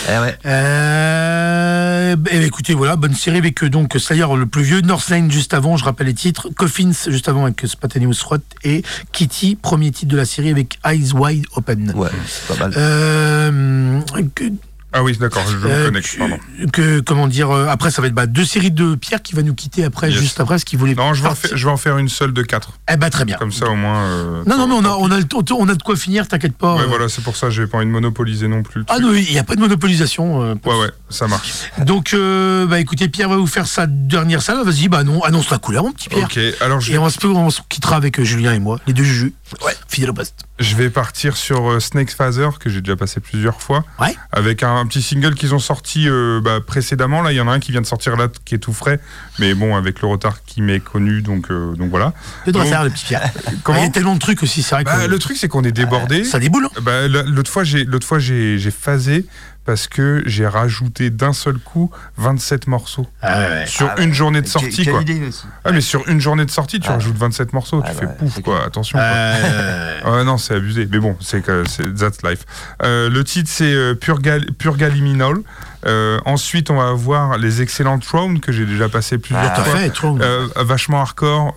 Eh 0.09 0.18
ouais. 0.18 0.36
euh, 0.44 2.14
eh 2.14 2.16
ben, 2.16 2.42
écoutez, 2.42 2.74
voilà, 2.74 2.96
bonne 2.96 3.14
série 3.14 3.38
avec 3.38 3.62
euh, 3.62 3.70
donc 3.70 3.94
Slayer 3.96 4.26
le 4.36 4.46
plus 4.46 4.64
vieux, 4.64 4.80
Northline 4.80 5.30
juste 5.30 5.54
avant, 5.54 5.76
je 5.76 5.84
rappelle 5.84 6.09
les 6.09 6.14
titres, 6.14 6.48
Coffins 6.56 6.90
juste 7.06 7.28
avant 7.28 7.44
avec 7.44 7.60
Spontaneous 7.64 8.14
Rot 8.26 8.38
et 8.64 8.82
Kitty, 9.12 9.54
premier 9.54 9.92
titre 9.92 10.10
de 10.10 10.16
la 10.16 10.24
série 10.24 10.50
avec 10.50 10.80
Eyes 10.84 11.12
Wide 11.14 11.44
Open. 11.54 11.92
Ouais, 11.94 12.10
c'est 12.26 12.48
pas 12.59 12.66
mal. 12.66 12.74
Euh, 12.76 14.00
que, 14.34 14.44
Ah 14.94 15.02
oui, 15.02 15.16
d'accord, 15.16 15.43
je 15.51 15.56
me 15.56 15.66
euh, 15.70 15.85
connecte, 15.86 16.16
pardon. 16.19 16.39
que, 16.73 17.01
comment 17.01 17.27
dire 17.27 17.51
euh, 17.51 17.66
après 17.69 17.90
ça 17.90 18.02
va 18.02 18.09
être 18.09 18.14
bah, 18.14 18.27
deux 18.27 18.44
séries 18.44 18.70
de 18.70 18.94
Pierre 18.94 19.23
qui 19.23 19.35
va 19.35 19.43
nous 19.43 19.55
quitter 19.55 19.85
après 19.85 20.10
Yes. 20.10 20.20
juste 20.20 20.40
après 20.40 20.59
ce 20.59 20.64
qu'il 20.64 20.78
voulait 20.78 20.94
Non, 20.94 21.14
je 21.14 21.23
vais, 21.23 21.28
en 21.28 21.35
faire, 21.35 21.56
je 21.56 21.64
vais 21.66 21.73
en 21.73 21.77
faire 21.77 21.97
une 21.98 22.09
seule 22.09 22.32
de 22.32 22.43
quatre. 22.43 22.73
eh 22.93 22.97
ben 22.97 23.09
très 23.10 23.24
bien 23.24 23.36
Comme 23.39 23.52
ça, 23.52 23.69
au 23.70 23.74
moins. 23.74 23.97
euh, 24.02 24.43
non 24.47 24.56
non 24.59 24.66
mais 24.66 24.74
on 24.74 24.85
a 24.85 24.97
on 24.97 25.10
a 25.10 25.19
le 25.19 25.24
on 25.59 25.69
a 25.69 25.74
de 25.74 25.82
quoi 25.82 25.97
finir 25.97 26.28
t'inquiète 26.28 26.56
pas 26.56 26.74
Ouais, 26.77 26.82
euh. 26.82 26.86
voilà, 26.86 27.09
c'est 27.09 27.23
pour 27.24 27.36
ça 27.36 27.48
j'ai 27.51 27.66
pas 27.66 27.78
envie 27.78 27.86
de 27.86 27.90
monopoliser 27.90 28.48
non 28.48 28.62
plus. 28.62 28.85
ah 28.89 28.98
non 28.98 29.12
il 29.14 29.31
n'y 29.32 29.39
a 29.39 29.44
pas 29.44 29.55
de 29.56 29.60
monopolisation 29.60 30.43
euh, 30.43 30.55
Ouais, 30.64 30.78
ouais, 30.78 30.90
ça 31.09 31.27
marche. 31.27 31.52
donc 31.86 32.14
bah 32.69 32.78
écoutez 32.81 33.09
Pierre 33.09 33.28
va 33.31 33.36
vous 33.36 33.47
faire 33.47 33.66
sa 33.66 33.86
dernière 33.86 34.43
salle 34.43 34.62
vas-y 34.64 34.89
bah 34.89 35.05
non 35.05 35.23
annonce 35.23 35.51
la 35.51 35.59
couleur 35.59 35.85
mon 35.85 35.93
petit 35.93 36.09
Pierre 36.10 36.24
Ok, 36.27 36.39
alors 36.60 36.81
je 36.81 36.93
et 36.93 36.98
on, 36.98 37.09
se, 37.09 37.27
on 37.27 37.51
se 37.51 37.60
quittera 37.69 37.97
avec 37.97 38.20
Julien 38.23 38.52
et 38.52 38.59
moi 38.59 38.78
les 38.86 38.93
deux 38.93 39.05
Juju 39.05 39.32
ouais 39.64 39.74
fidèle 39.89 40.10
au 40.10 40.14
poste 40.14 40.35
Je 40.62 40.76
vais 40.76 40.90
partir 40.90 41.36
sur 41.36 41.70
euh, 41.72 41.80
Snake 41.80 42.10
Phaser, 42.10 42.48
que 42.59 42.70
j'ai 42.70 42.80
déjà 42.80 42.97
passé 42.97 43.20
plusieurs 43.20 43.60
fois, 43.60 43.84
ouais 44.01 44.14
avec 44.30 44.62
un, 44.62 44.76
un 44.76 44.86
petit 44.86 45.02
single 45.02 45.34
qu'ils 45.34 45.55
ont 45.55 45.59
sorti 45.59 46.09
euh, 46.09 46.40
bah, 46.43 46.60
précédemment. 46.66 47.20
Là, 47.20 47.32
il 47.32 47.36
y 47.36 47.40
en 47.40 47.48
a 47.48 47.52
un 47.52 47.60
qui 47.60 47.72
vient 47.72 47.80
de 47.82 47.86
sortir 47.86 48.16
là, 48.16 48.28
qui 48.44 48.55
est 48.55 48.59
tout 48.59 48.72
frais, 48.72 48.98
mais 49.39 49.55
bon, 49.55 49.76
avec 49.76 50.01
le 50.01 50.09
retard 50.09 50.43
qui 50.44 50.62
m'est 50.62 50.80
connu, 50.80 51.20
donc, 51.20 51.51
euh, 51.51 51.74
donc 51.74 51.90
voilà. 51.90 52.14
le 52.47 52.52
doigt 52.52 52.62
Donc, 52.62 52.70
faire 52.72 52.84
le 52.84 52.90
petit 52.90 53.05
Pierre 53.06 53.30
Comment 53.64 53.78
il 53.80 53.84
y 53.84 53.86
a 53.86 53.90
tellement 53.90 54.14
de 54.14 54.20
trucs 54.20 54.43
aussi 54.43 54.62
c'est 54.62 54.74
vrai 54.74 54.84
Bah, 54.84 55.05
que 55.05 55.10
Le 55.10 55.18
truc, 55.18 55.36
c'est 55.36 55.48
qu'on 55.48 55.64
est 55.64 55.72
débordé. 55.72 56.24
ça 56.24 56.39
déboule 56.39 56.66
hein. 56.66 56.80
Bah, 56.82 57.09
la- 57.09 57.22
l'autre 57.24 57.51
fois, 57.51 57.64
j'ai 57.64 58.70
phasé 58.70 59.26
parce 59.64 59.86
que 59.86 60.22
j'ai 60.26 60.47
rajouté 60.47 61.10
d'un 61.10 61.32
seul 61.32 61.59
coup 61.59 61.90
27 62.16 62.66
morceaux 62.66 63.06
ah 63.22 63.39
ouais, 63.40 63.66
sur 63.66 63.89
Ah 63.90 63.94
ouais. 63.98 64.05
une 64.05 64.12
journée 64.14 64.43
de 64.43 64.47
sortie 64.47 64.84
quoi. 64.86 65.02
idée 65.02 65.20
aussi. 65.28 65.44
Ah 65.64 65.72
mais 65.72 65.80
sur 65.80 66.09
une 66.09 66.20
journée 66.20 66.44
de 66.44 66.51
sortie, 66.51 66.80
tu 66.80 66.89
Ah. 66.89 66.94
rajoutes 66.94 67.16
27 67.16 67.52
morceaux, 67.52 67.82
tu 67.86 67.93
fais 67.93 68.06
pouf 68.18 68.40
quoi, 68.43 68.64
attention. 68.64 68.98
quoi. 68.98 69.06
Euh, 69.06 70.24
non, 70.24 70.36
c'est 70.39 70.55
abusé. 70.55 70.89
Mais 70.90 70.98
bon, 70.98 71.16
c'est 71.20 71.43
que 71.43 71.64
c'est 71.68 71.94
that's 71.94 72.22
life. 72.22 72.44
Euh, 72.82 73.09
le 73.09 73.22
titre 73.24 73.51
c'est 73.52 73.72
euh, 73.72 73.94
Purgal, 73.94 74.47
Purgaliminal. 74.59 75.36
Euh, 75.84 76.18
ensuite, 76.24 76.70
on 76.70 76.76
va 76.76 76.88
avoir 76.90 77.38
les 77.38 77.60
excellents 77.62 77.98
Throne 77.98 78.40
que 78.40 78.52
j'ai 78.52 78.66
déjà 78.66 78.88
passé 78.88 79.18
plusieurs 79.18 79.52
Ah 79.54 79.62
fois. 79.64 79.76
fait 79.78 79.92
Euh, 80.04 80.46
vachement 80.56 81.00
hardcore, 81.00 81.54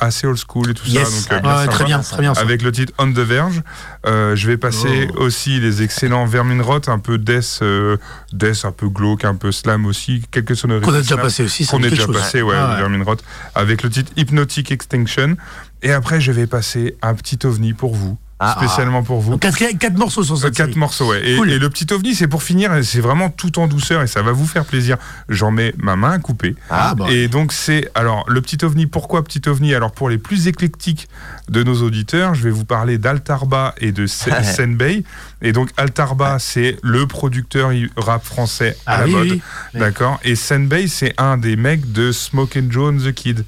assez 0.00 0.26
old 0.26 0.38
school 0.38 0.70
et 0.70 0.74
tout 0.74 0.86
yes 0.86 1.08
ça. 1.08 1.34
Donc, 1.34 1.42
bien 1.42 1.66
très 1.66 1.84
bien 1.84 2.00
très 2.00 2.20
bien. 2.20 2.32
Avec 2.32 2.62
le 2.62 2.72
titre 2.72 2.92
On 2.98 3.10
the 3.10 3.18
Verge. 3.18 3.62
Euh, 4.06 4.36
je 4.36 4.46
vais 4.46 4.56
passer 4.56 5.08
Oh. 5.16 5.22
aussi 5.22 5.58
les 5.60 5.82
excellents 5.82 6.26
Verminrot, 6.26 6.80
un 6.88 6.98
peu 6.98 7.18
death, 7.18 7.60
euh, 7.62 7.96
death, 8.32 8.64
un 8.64 8.72
peu 8.72 8.88
glauque, 8.88 9.24
un 9.24 9.34
peu 9.34 9.52
slam 9.52 9.86
aussi, 9.86 10.22
quelques 10.30 10.56
sonorités. 10.56 10.86
qu'on 10.86 10.94
a 10.94 10.98
déjà 10.98 11.14
slam 11.14 11.20
passé 11.22 11.44
aussi 11.44 11.64
ça 11.64 11.70
qu'on 11.72 11.82
dit 11.82 11.88
déjà 11.90 12.04
chose. 12.06 12.16
passé, 12.16 12.42
ouais, 12.42 12.54
Ah 12.56 12.70
ouais. 12.72 12.76
Verminrot, 12.76 13.16
avec 13.54 13.82
le 13.82 13.90
titre 13.90 14.12
Hypnotic 14.16 14.70
Extinction. 14.70 15.36
Et 15.82 15.92
après, 15.92 16.20
je 16.20 16.30
vais 16.32 16.46
passer 16.46 16.96
un 17.02 17.14
petit 17.14 17.38
ovni 17.46 17.72
pour 17.72 17.94
vous, 17.94 18.16
Ah, 18.44 18.54
spécialement 18.58 19.02
pour 19.02 19.20
vous. 19.20 19.38
Quatre, 19.38 19.56
quatre 19.78 19.96
morceaux 19.96 20.24
sur 20.24 20.36
cette 20.36 20.54
Quatre 20.54 20.66
série. 20.68 20.78
morceaux, 20.78 21.10
ouais. 21.10 21.22
Et, 21.30 21.36
Cool. 21.36 21.50
et 21.50 21.58
le 21.58 21.70
petit 21.70 21.86
ovni, 21.92 22.14
c'est 22.14 22.26
pour 22.28 22.42
finir, 22.42 22.72
c'est 22.82 23.00
vraiment 23.00 23.30
tout 23.30 23.58
en 23.58 23.68
douceur 23.68 24.02
et 24.02 24.06
ça 24.06 24.22
va 24.22 24.32
vous 24.32 24.46
faire 24.46 24.64
plaisir. 24.64 24.96
J'en 25.28 25.50
mets 25.50 25.74
ma 25.78 25.94
main 25.96 26.12
à 26.12 26.18
couper. 26.18 26.56
Ah, 26.70 26.94
bah. 26.94 27.06
Et 27.10 27.28
donc 27.28 27.52
c'est 27.52 27.88
alors 27.94 28.24
le 28.28 28.40
petit 28.40 28.64
ovni. 28.64 28.86
Pourquoi 28.86 29.22
petit 29.24 29.42
ovni? 29.48 29.74
Alors 29.74 29.92
pour 29.92 30.08
les 30.08 30.18
plus 30.18 30.48
éclectiques 30.48 31.08
de 31.48 31.62
nos 31.62 31.82
auditeurs, 31.82 32.34
je 32.34 32.42
vais 32.42 32.50
vous 32.50 32.64
parler 32.64 32.98
d'Altarba 32.98 33.74
et 33.78 33.92
de. 33.92 34.06
Senbei. 34.06 35.04
Et 35.40 35.52
donc 35.52 35.70
Altarba, 35.76 36.38
c'est 36.38 36.76
le 36.82 37.06
producteur 37.06 37.70
rap 37.96 38.24
français 38.24 38.76
à 38.86 38.94
Ah 38.96 38.98
la 39.00 39.04
oui, 39.06 39.12
mode, 39.12 39.28
oui. 39.30 39.42
D'accord? 39.74 40.18
Et 40.24 40.34
Senbei, 40.36 40.88
c'est 40.88 41.14
un 41.18 41.36
des 41.36 41.56
mecs 41.56 41.92
de 41.92 42.12
Smoke 42.12 42.58
and 42.58 42.68
and 42.80 42.98
the 42.98 43.12
Kid. 43.12 43.44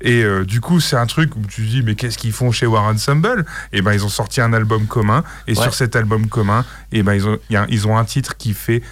Et 0.00 0.22
euh, 0.22 0.44
du 0.44 0.60
coup, 0.60 0.80
c'est 0.80 0.96
un 0.96 1.06
truc 1.06 1.34
où 1.36 1.40
tu 1.48 1.62
te 1.62 1.66
dis, 1.68 1.82
mais 1.82 1.94
qu'est-ce 1.94 2.18
qu'ils 2.18 2.32
font 2.32 2.52
chez 2.52 2.66
War 2.66 2.84
Ensemble? 2.84 3.44
Et 3.72 3.82
ben, 3.82 3.92
ils 3.94 4.04
ont 4.04 4.08
sorti 4.10 4.40
un 4.40 4.52
album 4.52 4.86
commun. 4.86 5.24
Et 5.46 5.56
Ouais. 5.56 5.62
sur 5.62 5.74
cet 5.74 5.96
album 5.96 6.28
commun, 6.28 6.64
et 6.92 7.02
ben, 7.02 7.14
ils 7.14 7.26
ont, 7.26 7.38
il 7.50 7.54
y 7.54 7.56
a- 7.56 7.66
ils 7.68 7.86
ont 7.88 7.96
un 7.96 8.04
titre 8.04 8.36
qui 8.36 8.52
fait 8.54 8.82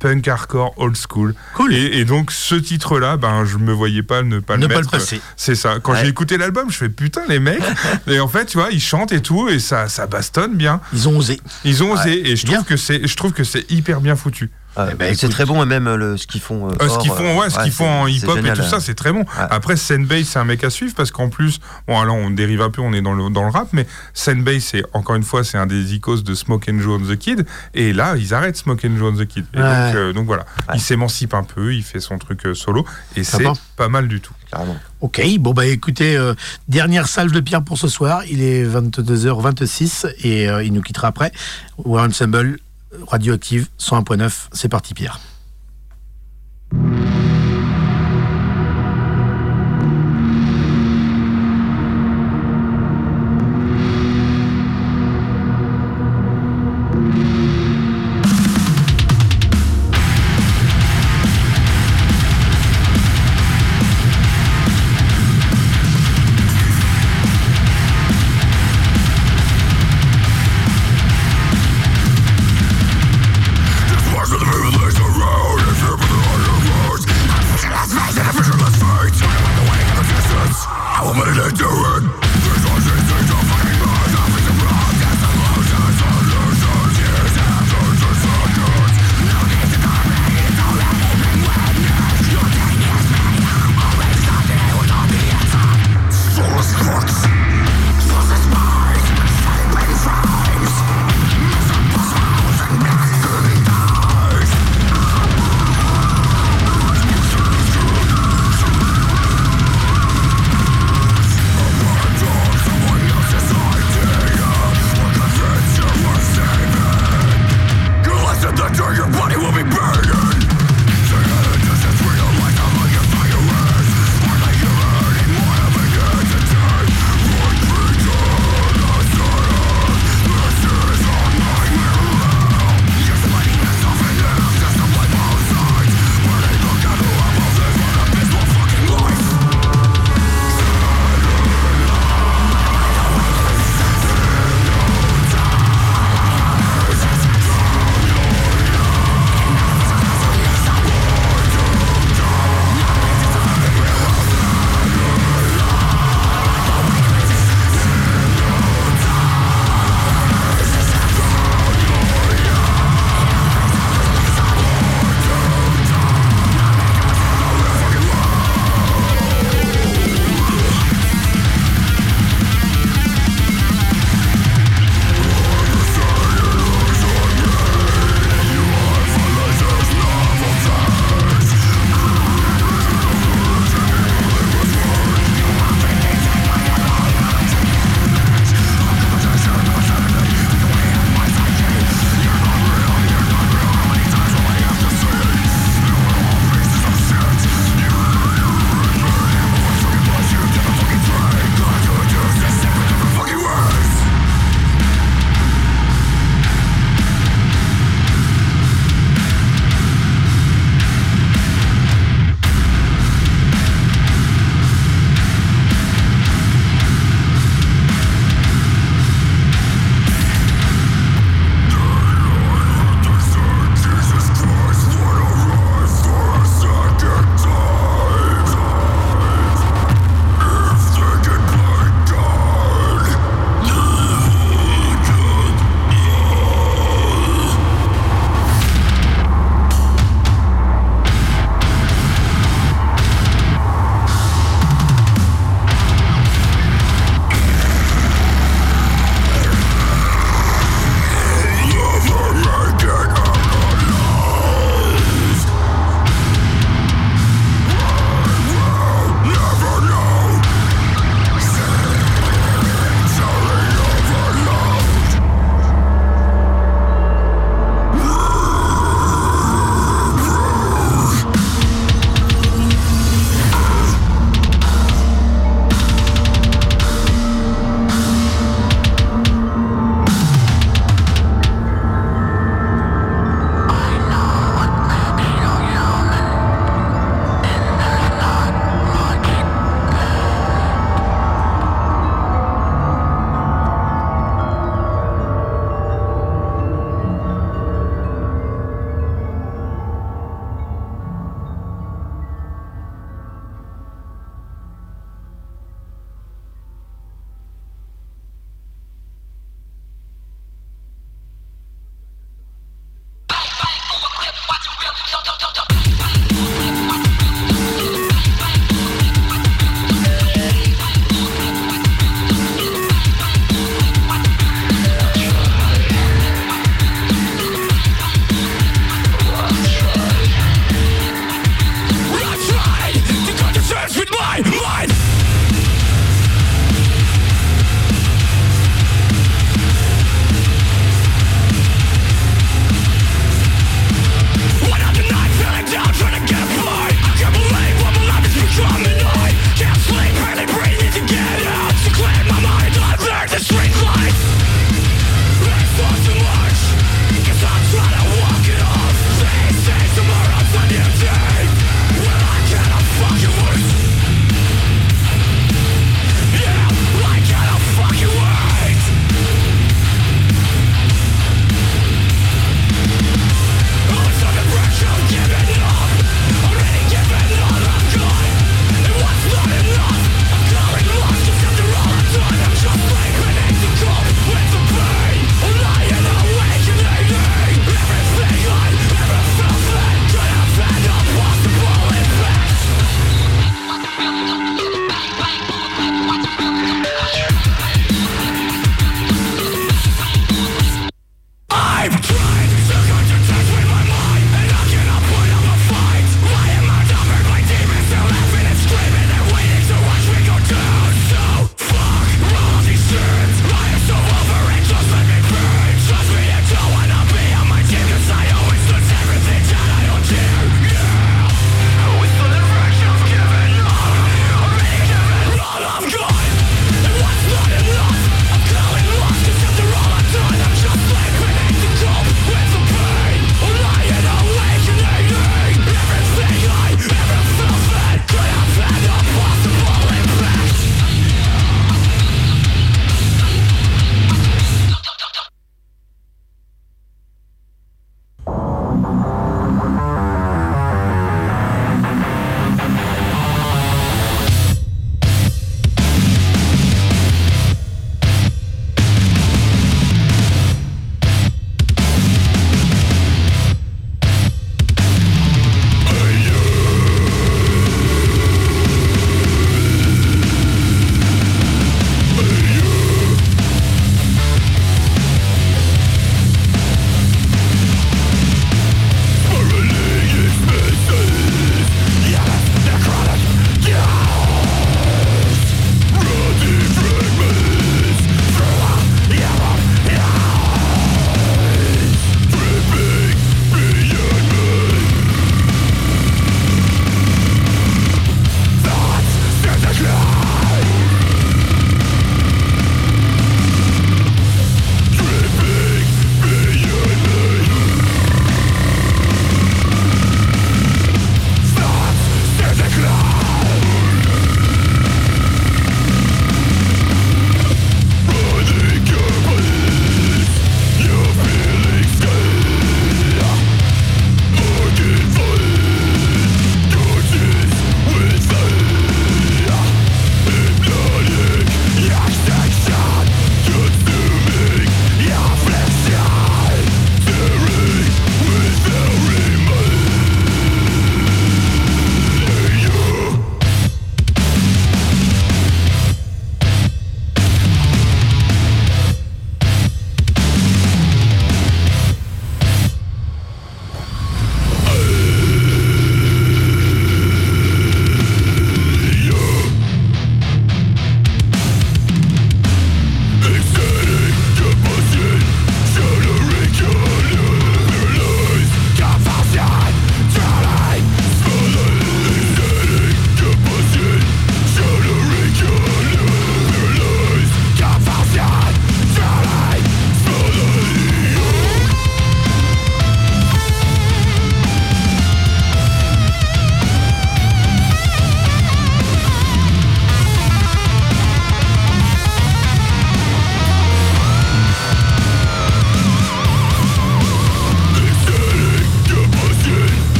punk 0.00 0.26
hardcore 0.28 0.72
old 0.78 0.96
school. 0.96 1.34
Cool. 1.54 1.74
Et, 1.74 1.98
et 1.98 2.04
donc, 2.06 2.30
ce 2.30 2.54
titre-là, 2.54 3.16
ben, 3.18 3.44
je 3.44 3.58
me 3.58 3.70
voyais 3.72 4.02
pas 4.02 4.22
ne 4.22 4.38
pas 4.38 4.56
ne 4.56 4.62
le 4.62 4.68
pas 4.68 4.76
mettre. 4.80 4.88
le 4.92 4.98
passer. 4.98 5.20
C'est 5.36 5.54
ça. 5.54 5.76
Quand 5.82 5.92
Ouais. 5.92 6.00
j'ai 6.02 6.08
écouté 6.08 6.38
l'album, 6.38 6.70
je 6.70 6.76
fais 6.78 6.88
putain, 6.88 7.20
les 7.28 7.38
mecs. 7.38 7.62
et 8.06 8.18
en 8.20 8.28
fait, 8.28 8.46
tu 8.46 8.56
vois, 8.58 8.70
ils 8.70 8.80
chantent 8.80 9.12
et 9.12 9.20
tout, 9.20 9.48
et 9.50 9.58
ça, 9.58 9.88
ça 9.88 10.06
bastonne 10.06 10.56
bien. 10.56 10.80
Ils 10.94 11.06
ont 11.08 11.18
osé. 11.18 11.38
Ils 11.64 11.82
ont 11.82 11.92
osé, 11.92 12.30
et 12.30 12.36
je 12.36 12.46
Bien. 12.46 12.56
trouve 12.56 12.66
que 12.68 12.76
c'est, 12.78 13.06
je 13.06 13.14
trouve 13.16 13.32
que 13.32 13.44
c'est 13.44 13.70
hyper 13.70 14.00
bien 14.00 14.16
foutu. 14.16 14.50
Ouais, 14.76 14.94
ben, 14.94 15.14
c'est 15.16 15.28
très 15.28 15.44
bon 15.44 15.62
et 15.62 15.66
même 15.66 15.86
euh, 15.88 15.96
le, 15.96 16.16
ce 16.16 16.26
qu'ils 16.26 16.40
font. 16.40 16.68
euh, 16.68 16.72
Euh, 16.80 16.88
ce 16.88 16.98
qu'ils 17.00 17.10
font, 17.10 17.38
ouais, 17.38 17.50
ce 17.50 17.58
euh, 17.58 17.62
qu'ils 17.64 17.72
font 17.72 17.88
en 17.88 18.06
hip-hop 18.06 18.38
et 18.38 18.52
tout 18.52 18.62
ça, 18.62 18.76
euh. 18.76 18.80
c'est 18.80 18.94
très 18.94 19.12
bon. 19.12 19.24
Après, 19.36 19.76
Senbei, 19.76 20.22
c'est 20.24 20.38
un 20.38 20.44
mec 20.44 20.62
à 20.64 20.70
suivre 20.70 20.94
parce 20.96 21.10
qu'en 21.10 21.28
plus, 21.28 21.58
bon, 21.88 21.98
alors 22.00 22.14
on 22.16 22.30
dérive 22.30 22.62
un 22.62 22.70
peu, 22.70 22.80
on 22.80 22.92
est 22.92 23.02
dans 23.02 23.12
le, 23.14 23.30
dans 23.30 23.42
le 23.42 23.50
rap, 23.50 23.68
mais 23.72 23.86
Senbei, 24.14 24.60
c'est 24.60 24.84
encore 24.92 25.16
une 25.16 25.22
fois, 25.24 25.42
c'est 25.44 25.58
un 25.58 25.66
des 25.66 25.94
icônes 25.94 26.20
de 26.22 26.34
Smoke 26.34 26.70
and 26.70 26.78
Joe 26.80 27.00
and 27.00 27.12
the 27.12 27.16
Kid. 27.18 27.46
Et 27.74 27.92
là, 27.92 28.14
ils 28.16 28.32
arrêtent 28.32 28.56
Smoke 28.56 28.86
and 28.86 28.96
Joe 28.96 29.12
and 29.12 29.16
the 29.16 29.26
Kid. 29.26 29.44
Et 29.54 29.58
Ouais. 29.60 29.86
donc, 29.86 29.94
euh, 29.96 30.12
donc 30.12 30.26
voilà, 30.26 30.44
Ouais. 30.68 30.74
il 30.76 30.80
s'émancipe 30.80 31.34
un 31.34 31.42
peu, 31.44 31.74
il 31.74 31.82
fait 31.82 32.00
son 32.00 32.18
truc 32.18 32.46
euh, 32.46 32.54
solo, 32.54 32.84
et 33.16 33.24
c'est 33.24 33.44
pas 33.76 33.88
mal 33.88 34.06
du 34.08 34.20
tout. 34.20 34.32
Carrément. 34.52 34.76
Ok, 35.00 35.20
bon 35.38 35.52
bah 35.52 35.66
écoutez, 35.66 36.16
euh, 36.16 36.34
dernière 36.68 37.06
salve 37.08 37.32
de 37.32 37.40
Pierre 37.40 37.62
pour 37.62 37.78
ce 37.78 37.88
soir. 37.88 38.22
Il 38.30 38.42
est 38.42 38.64
22h26 38.64 40.06
et 40.22 40.48
euh, 40.48 40.62
il 40.62 40.72
nous 40.72 40.82
quittera 40.82 41.08
après. 41.08 41.32
War 41.78 42.04
Ensemble, 42.06 42.58
radioactive 43.06 43.68
101.9. 43.78 44.48
C'est 44.52 44.68
parti 44.68 44.94
Pierre. 44.94 45.20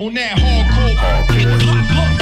On 0.00 0.14
that 0.14 0.38
hardcore. 0.38 0.96
Hardcore 0.96 2.19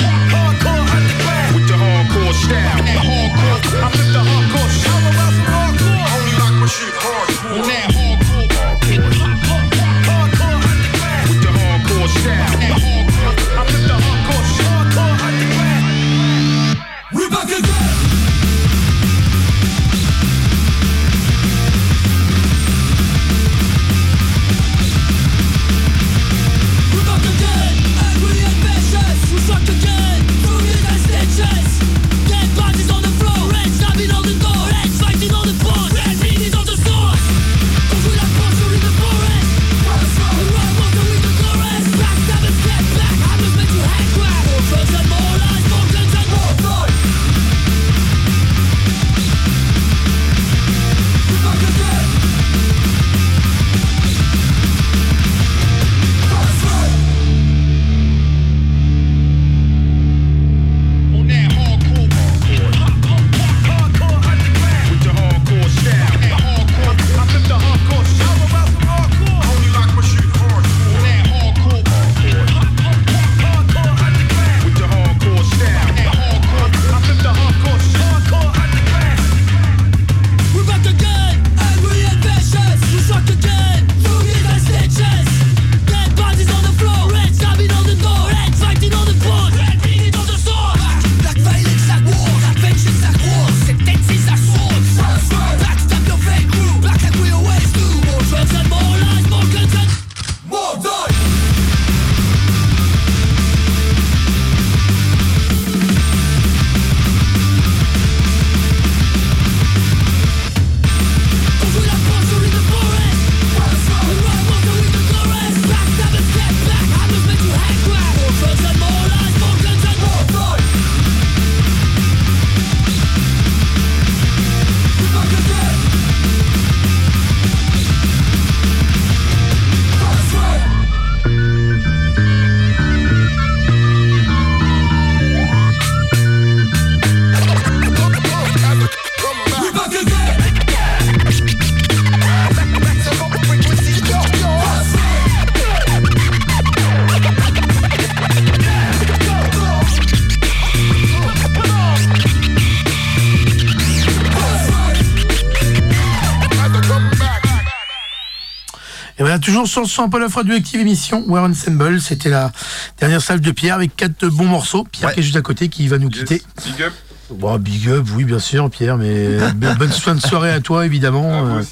toujours 159.49 159.67
sur 159.67 159.81
le 159.81 159.87
son 159.87 160.03
un 160.03 160.09
peu 160.11 160.19
la 160.21 160.29
fois 160.29 160.45
du 160.45 160.53
Active 160.53 160.79
émission, 160.79 161.25
War 161.27 161.45
Ensemble. 161.45 162.03
C'était 162.03 162.29
la 162.29 162.53
dernière 163.01 163.23
salle 163.23 163.41
de 163.41 163.51
Pierre 163.51 163.77
avec 163.77 163.97
quatre 163.97 164.27
bons 164.29 164.45
morceaux. 164.45 164.85
Pierre 164.85 165.09
Ouais. 165.09 165.15
qui 165.15 165.21
est 165.21 165.23
juste 165.23 165.37
à 165.37 165.41
côté, 165.41 165.71
qui 165.71 165.89
va 165.89 165.97
nous 165.97 166.11
quitter. 166.11 166.43
Big 166.67 166.83
up. 166.83 166.93
Bon, 167.31 167.59
big 167.59 167.89
up, 167.89 168.07
oui, 168.15 168.25
bien 168.25 168.41
sûr, 168.41 168.69
Pierre, 168.69 168.99
mais 168.99 169.39
bonne 169.79 169.91
fin 169.91 170.15
de 170.15 170.21
soirée 170.21 170.51
à 170.53 170.61
toi, 170.61 170.85
évidemment. 170.85 171.47
Euh. 171.47 171.63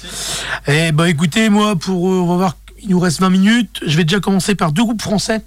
Eh 0.67 0.91
ben, 0.91 1.05
écoutez, 1.05 1.49
moi, 1.49 1.75
pour, 1.75 2.09
euh, 2.09 2.15
on 2.21 2.25
va 2.29 2.35
voir, 2.35 2.57
il 2.81 2.89
nous 2.89 2.99
reste 2.99 3.19
20 3.19 3.29
minutes. 3.29 3.79
Je 3.85 3.95
vais 3.95 4.03
déjà 4.05 4.19
commencer 4.19 4.55
par 4.55 4.71
deux 4.71 4.83
groupes 4.83 5.01
français 5.01 5.43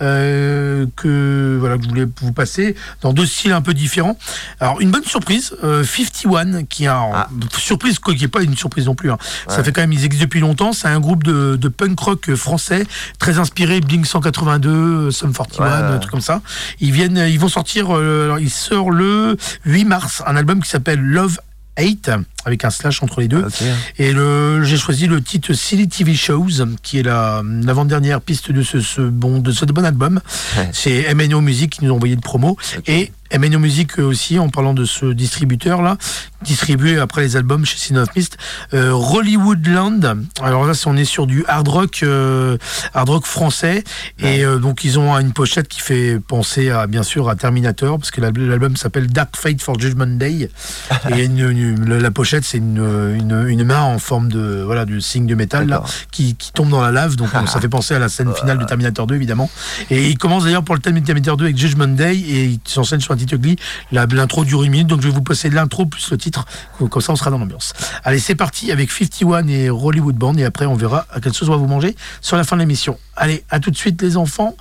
euh, 0.00 0.86
que 0.96 1.56
voilà 1.60 1.76
que 1.78 1.84
je 1.84 1.88
voulais 1.88 2.06
vous 2.20 2.32
passer 2.32 2.74
dans 3.02 3.12
deux 3.12 3.26
styles 3.26 3.52
un 3.52 3.60
peu 3.62 3.74
différents. 3.74 4.18
Alors, 4.60 4.80
une 4.80 4.90
bonne 4.90 5.04
surprise, 5.04 5.54
euh, 5.64 5.84
51, 5.84 6.64
qui 6.64 6.86
a 6.86 6.94
Ah. 7.14 7.28
surprise 7.58 7.98
quoi, 7.98 8.14
qui 8.14 8.24
est 8.24 8.28
pas 8.28 8.42
une 8.42 8.56
surprise 8.56 8.86
non 8.86 8.94
plus. 8.94 9.10
hein. 9.10 9.18
Ça 9.48 9.62
fait 9.64 9.72
quand 9.72 9.80
même 9.82 9.92
ils 9.92 10.04
existent 10.04 10.24
depuis 10.26 10.40
longtemps. 10.40 10.72
C'est 10.72 10.88
un 10.88 11.00
groupe 11.00 11.22
de, 11.22 11.56
de 11.56 11.68
punk 11.68 11.98
rock 12.00 12.34
français 12.34 12.86
très 13.18 13.38
inspiré 13.38 13.80
Blink 13.80 14.06
182, 14.06 15.10
Sum 15.10 15.32
41, 15.32 15.64
Ouais. 15.64 15.94
un 15.94 15.98
truc 15.98 16.10
comme 16.10 16.20
ça. 16.20 16.40
Ils 16.80 16.92
viennent, 16.92 17.24
ils 17.28 17.38
vont 17.38 17.48
sortir. 17.48 17.94
euh, 17.96 18.24
alors, 18.24 18.38
il 18.38 18.50
sort 18.50 18.90
le 18.90 19.36
8 19.64 19.84
mars 19.84 20.22
un 20.26 20.36
album 20.36 20.62
qui 20.62 20.68
s'appelle 20.68 21.00
Love 21.00 21.38
8 21.78 22.10
avec 22.44 22.64
un 22.64 22.70
slash 22.70 23.02
entre 23.02 23.20
les 23.20 23.28
deux. 23.28 23.44
Ok. 23.44 23.62
Et 23.98 24.12
le, 24.12 24.62
j'ai 24.64 24.76
choisi 24.76 25.06
le 25.06 25.22
titre 25.22 25.52
Silly 25.52 25.88
TV 25.88 26.14
Shows, 26.14 26.48
qui 26.82 26.98
est 26.98 27.02
la, 27.02 27.42
l'avant-dernière 27.44 28.20
piste 28.20 28.50
de 28.52 28.62
ce, 28.62 28.80
ce 28.80 29.00
bon, 29.00 29.38
de 29.38 29.52
ce 29.52 29.64
bon 29.64 29.84
album. 29.84 30.20
Ouais. 30.56 30.68
C'est 30.72 31.14
MNO 31.14 31.40
Music 31.40 31.70
qui 31.78 31.84
nous 31.84 31.92
a 31.92 31.94
envoyé 31.94 32.14
le 32.14 32.20
promo. 32.20 32.56
Et 32.86 33.10
MNO 33.36 33.58
Music 33.58 33.98
aussi, 33.98 34.38
en 34.38 34.48
parlant 34.48 34.74
de 34.74 34.84
ce 34.84 35.06
distributeur-là, 35.06 35.96
distribué 36.42 36.98
après 36.98 37.22
les 37.22 37.36
albums 37.36 37.64
chez 37.64 37.78
Sin 37.78 37.96
of 37.96 38.08
Mist, 38.14 38.36
euh, 38.74 38.90
Hollywoodland. 39.38 40.18
Alors 40.42 40.66
là, 40.66 40.72
on 40.86 40.96
est 40.96 41.04
sur 41.04 41.26
du 41.26 41.44
hard 41.48 41.66
rock, 41.68 42.00
euh, 42.02 42.58
hard 42.92 43.08
rock 43.08 43.26
français. 43.26 43.82
Et 44.18 44.44
euh, 44.44 44.58
donc, 44.58 44.84
ils 44.84 44.98
ont 44.98 45.16
une 45.18 45.32
pochette 45.32 45.68
qui 45.68 45.80
fait 45.80 46.18
penser 46.20 46.70
à, 46.70 46.86
bien 46.86 47.02
sûr, 47.02 47.28
à 47.28 47.34
Terminator, 47.36 47.98
parce 47.98 48.10
que 48.10 48.20
l'al- 48.20 48.34
l'album 48.36 48.76
s'appelle 48.76 49.06
Dark 49.08 49.36
Fate 49.36 49.62
for 49.62 49.78
Judgment 49.80 50.06
Day. 50.18 50.50
Et 51.16 51.24
une, 51.24 51.38
une- 51.38 51.98
la 51.98 52.10
pochette, 52.10 52.33
c'est 52.42 52.58
une, 52.58 53.14
une, 53.14 53.46
une 53.48 53.64
main 53.64 53.82
en 53.82 53.98
forme 53.98 54.28
de, 54.28 54.62
voilà, 54.64 54.84
de 54.84 54.98
signe 54.98 55.26
de 55.26 55.34
métal, 55.34 55.68
là, 55.68 55.82
qui, 56.10 56.34
qui 56.34 56.52
tombe 56.52 56.70
dans 56.70 56.80
la 56.80 56.90
lave. 56.90 57.16
Donc, 57.16 57.28
ça 57.46 57.60
fait 57.60 57.68
penser 57.68 57.94
à 57.94 57.98
la 57.98 58.08
scène 58.08 58.34
finale 58.40 58.58
de 58.58 58.64
Terminator 58.64 59.06
2, 59.06 59.14
évidemment. 59.14 59.50
Et 59.90 60.08
il 60.08 60.18
commence 60.18 60.44
d'ailleurs 60.44 60.64
pour 60.64 60.74
le 60.74 60.80
thème 60.80 60.98
de 60.98 61.04
Terminator 61.04 61.36
2 61.36 61.44
avec 61.44 61.56
Judgment 61.56 61.88
Day 61.88 62.16
et 62.16 62.44
il 62.44 62.60
s'enseigne 62.64 63.00
sur 63.00 63.12
un 63.12 63.16
titre 63.16 63.36
glee. 63.36 63.56
L'intro 63.92 64.44
dure 64.44 64.64
une 64.64 64.72
minute, 64.72 64.86
donc 64.86 65.02
je 65.02 65.08
vais 65.08 65.14
vous 65.14 65.22
passer 65.22 65.50
l'intro 65.50 65.86
plus 65.86 66.10
le 66.10 66.18
titre. 66.18 66.44
Comme 66.78 67.02
ça, 67.02 67.12
on 67.12 67.16
sera 67.16 67.30
dans 67.30 67.38
l'ambiance. 67.38 67.72
Allez, 68.02 68.18
c'est 68.18 68.34
parti 68.34 68.72
avec 68.72 68.90
51 68.90 69.46
et 69.48 69.70
Hollywood 69.70 70.16
Band 70.16 70.34
et 70.36 70.44
après, 70.44 70.66
on 70.66 70.74
verra 70.74 71.06
à 71.10 71.20
quelle 71.20 71.34
sauce 71.34 71.48
on 71.48 71.52
va 71.52 71.58
vous 71.58 71.66
manger 71.66 71.94
sur 72.20 72.36
la 72.36 72.44
fin 72.44 72.56
de 72.56 72.60
l'émission. 72.60 72.98
Allez, 73.16 73.44
à 73.50 73.60
tout 73.60 73.70
de 73.70 73.76
suite, 73.76 74.00
les 74.02 74.16
enfants. 74.16 74.56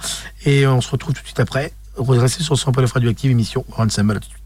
Et 0.46 0.68
on 0.68 0.82
se 0.82 0.90
retrouve 0.90 1.14
tout 1.14 1.22
de 1.22 1.28
suite 1.28 1.40
après. 1.40 1.74
Restez 1.98 2.44
sur 2.44 2.58
100 2.58 2.72
de 2.72 2.86
Radioactive 2.86 3.32
émission. 3.32 3.66
One 3.78 3.90
Symbol, 3.90 4.18
à 4.18 4.20
tout 4.20 4.28
de 4.28 4.34
suite. 4.34 4.43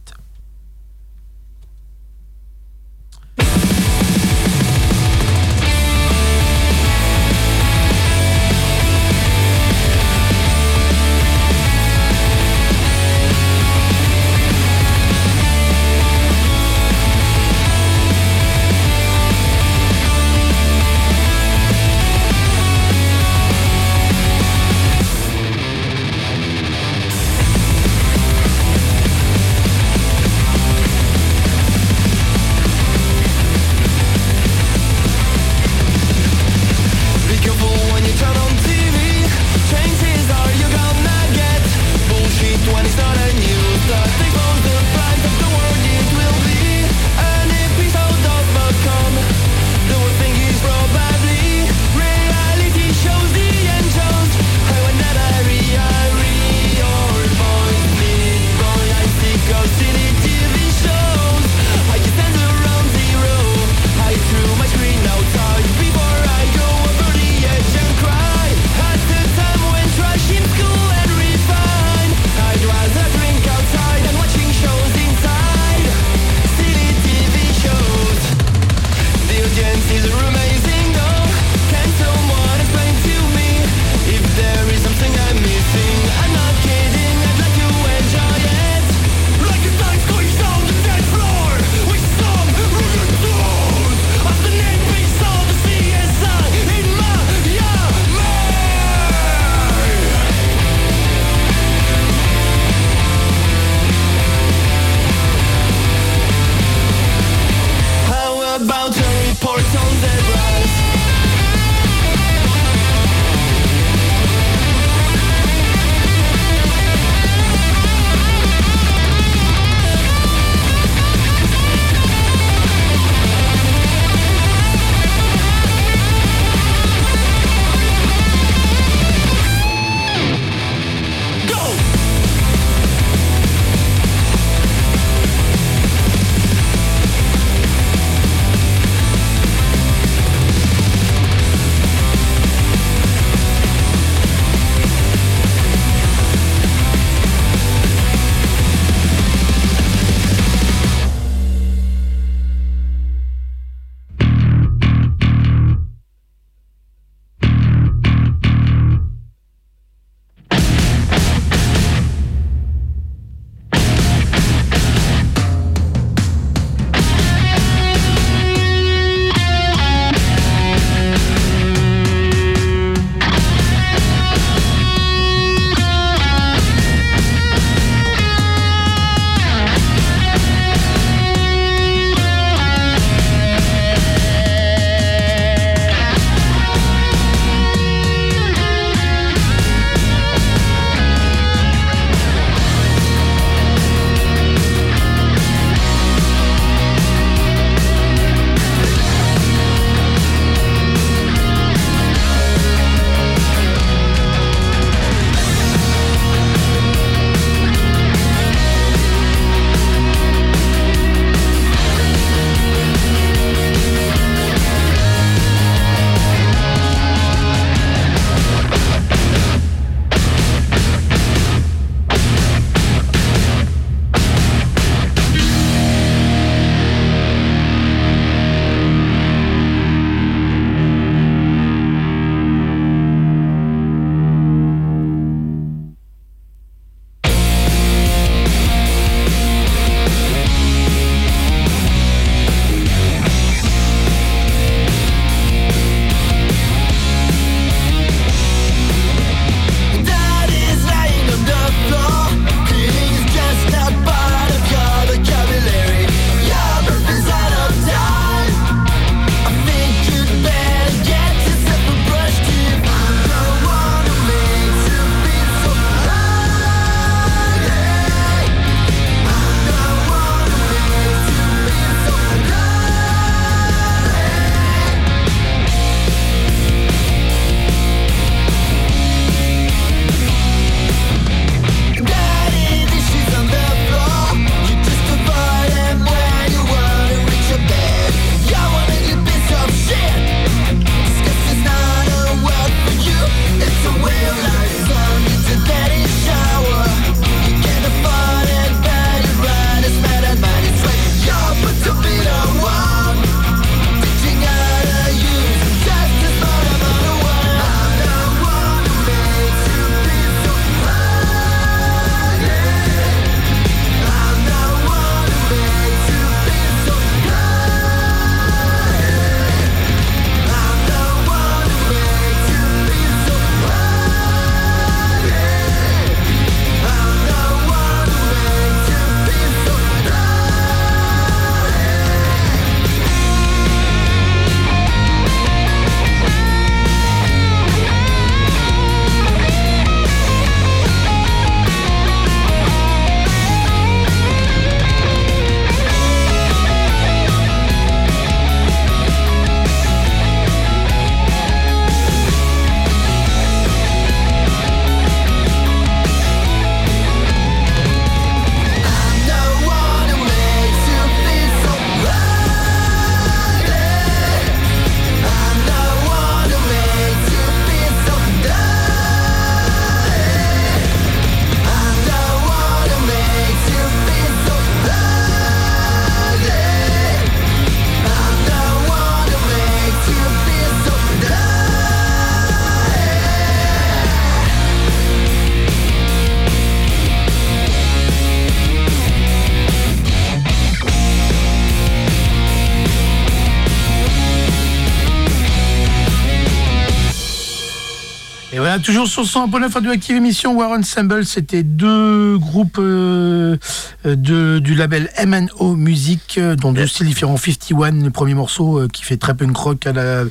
Toujours 398.83 399.07
sur 399.07 399.23
100.9 399.23 399.73
radioactive 399.73 400.15
émission 400.17 400.55
War 400.55 400.71
Ensemble, 400.71 401.25
c'était 401.25 401.63
deux 401.63 402.26
groupes 402.37 402.77
euh, 402.79 403.57
de, 404.05 404.59
du 404.59 404.75
label 404.75 405.09
MNO 405.25 405.75
Music, 405.75 406.35
euh, 406.37 406.55
dont 406.55 406.71
deux 406.71 406.87
styles 406.87 407.07
différents. 407.07 407.37
51, 407.37 407.91
le 408.03 408.09
premier 408.09 408.33
morceau 408.33 408.79
euh, 408.79 408.87
qui 408.87 409.03
fait 409.03 409.17
très 409.17 409.33
punk 409.35 409.55
rock 409.55 409.85
à 409.87 409.93
la 409.93 410.23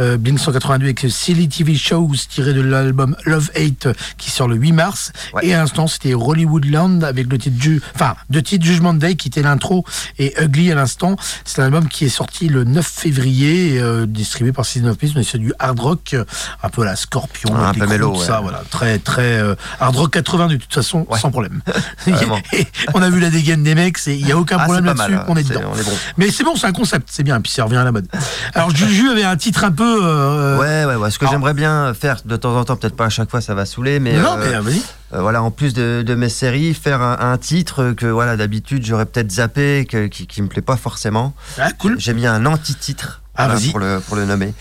euh, 0.00 0.16
Blink 0.18 0.38
182 0.38 0.84
avec 0.84 1.06
Silly 1.08 1.48
TV 1.48 1.74
Shows 1.74 2.12
tiré 2.28 2.52
de 2.52 2.60
l'album 2.60 3.16
Love 3.24 3.50
Hate 3.56 3.88
qui 4.18 4.30
sort 4.30 4.48
le 4.48 4.56
8 4.56 4.72
mars. 4.72 5.12
Et 5.42 5.54
à 5.54 5.58
l'instant, 5.58 5.86
c'était 5.86 6.14
Hollywoodland 6.14 7.02
avec 7.04 7.30
le 7.30 7.38
titre, 7.38 7.60
Ju- 7.60 7.82
enfin, 7.94 8.14
deux 8.30 8.42
titres 8.42 8.64
Judgment 8.64 8.94
Day 8.94 9.14
qui 9.16 9.28
était 9.28 9.42
l'intro 9.42 9.84
et 10.18 10.34
Ugly 10.42 10.72
à 10.72 10.74
l'instant. 10.74 11.16
C'est 11.44 11.60
un 11.60 11.66
album 11.66 11.88
qui 11.88 12.04
est 12.04 12.08
sorti 12.10 12.48
le 12.48 12.64
9 12.64 12.86
février, 12.86 13.80
distribué 14.06 14.52
par 14.52 14.64
Season 14.66 14.88
of 14.88 14.98
Peace, 14.98 15.12
mais 15.16 15.22
c'est 15.22 15.38
du 15.38 15.52
hard 15.58 15.78
rock, 15.80 16.16
un 16.62 16.68
peu 16.68 16.84
la 16.84 16.96
Scorpion, 16.96 17.50
Ah, 17.54 17.70
un 17.70 17.74
peu 17.74 17.86
mélo, 17.86 18.16
ouais. 18.18 18.24
ça, 18.24 18.40
voilà, 18.40 18.62
très 18.70 18.98
très 18.98 19.40
hard 19.80 19.96
rock 19.96 20.10
80 20.12 20.48
de 20.48 20.56
toute 20.56 20.72
façon, 20.72 21.06
sans 21.18 21.30
problème. 21.30 21.47
On 22.94 23.02
a 23.02 23.10
vu 23.10 23.20
la 23.20 23.30
dégaine 23.30 23.62
des 23.62 23.74
mecs, 23.74 23.98
il 24.06 24.24
n'y 24.24 24.32
a 24.32 24.36
aucun 24.38 24.56
Ah, 24.58 24.64
problème 24.64 24.84
là-dessus, 24.86 25.10
mal, 25.12 25.24
on 25.28 25.36
est 25.36 25.48
dedans. 25.48 25.60
on 25.72 25.78
est 25.78 25.84
bon. 25.84 25.92
Mais 26.16 26.30
c'est 26.30 26.44
bon, 26.44 26.56
c'est 26.56 26.66
un 26.66 26.72
concept, 26.72 27.08
c'est 27.10 27.22
bien, 27.22 27.40
puis 27.40 27.52
ça 27.52 27.64
revient 27.64 27.76
à 27.76 27.84
la 27.84 27.92
mode. 27.92 28.06
Alors 28.54 28.74
Juju 28.74 29.08
avait 29.10 29.24
un 29.24 29.36
titre 29.36 29.64
un 29.64 29.72
peu. 29.72 30.00
euh, 30.02 30.58
Ouais, 30.58 30.84
ouais, 30.84 30.96
ouais. 31.00 31.10
Ce 31.10 31.18
que 31.18 31.26
j'aimerais 31.28 31.54
bien 31.54 31.92
faire 31.94 32.18
de 32.24 32.36
temps 32.36 32.56
en 32.56 32.64
temps, 32.64 32.76
peut-être 32.76 32.96
pas 32.96 33.06
à 33.06 33.10
chaque 33.10 33.30
fois, 33.30 33.40
ça 33.40 33.54
va 33.54 33.64
saouler, 33.66 34.00
mais. 34.00 34.14
Non, 34.18 34.36
euh, 34.38 34.44
mais, 34.50 34.54
euh, 34.56 34.60
vas-y. 34.60 34.82
euh, 35.14 35.20
voilà, 35.20 35.42
en 35.42 35.50
plus 35.50 35.72
de, 35.74 36.02
de 36.06 36.14
mes 36.14 36.28
séries, 36.28 36.74
faire 36.74 37.02
un, 37.02 37.18
un 37.32 37.38
titre 37.38 37.92
que 37.96 38.06
voilà 38.06 38.36
d'habitude 38.36 38.84
j'aurais 38.84 39.06
peut-être 39.06 39.30
zappé, 39.32 39.86
que- 39.88 40.06
qui, 40.06 40.26
qui 40.26 40.42
me 40.42 40.48
plaît 40.48 40.62
pas 40.62 40.76
forcément. 40.76 41.34
Ah, 41.58 41.70
cool. 41.72 41.96
J'ai 41.98 42.14
mis 42.14 42.26
un 42.26 42.44
anti-titre. 42.46 43.22
Ah, 43.40 43.54
pour 43.70 43.78
le, 43.78 44.00
pour 44.00 44.16
le 44.16 44.24
nommer. 44.24 44.52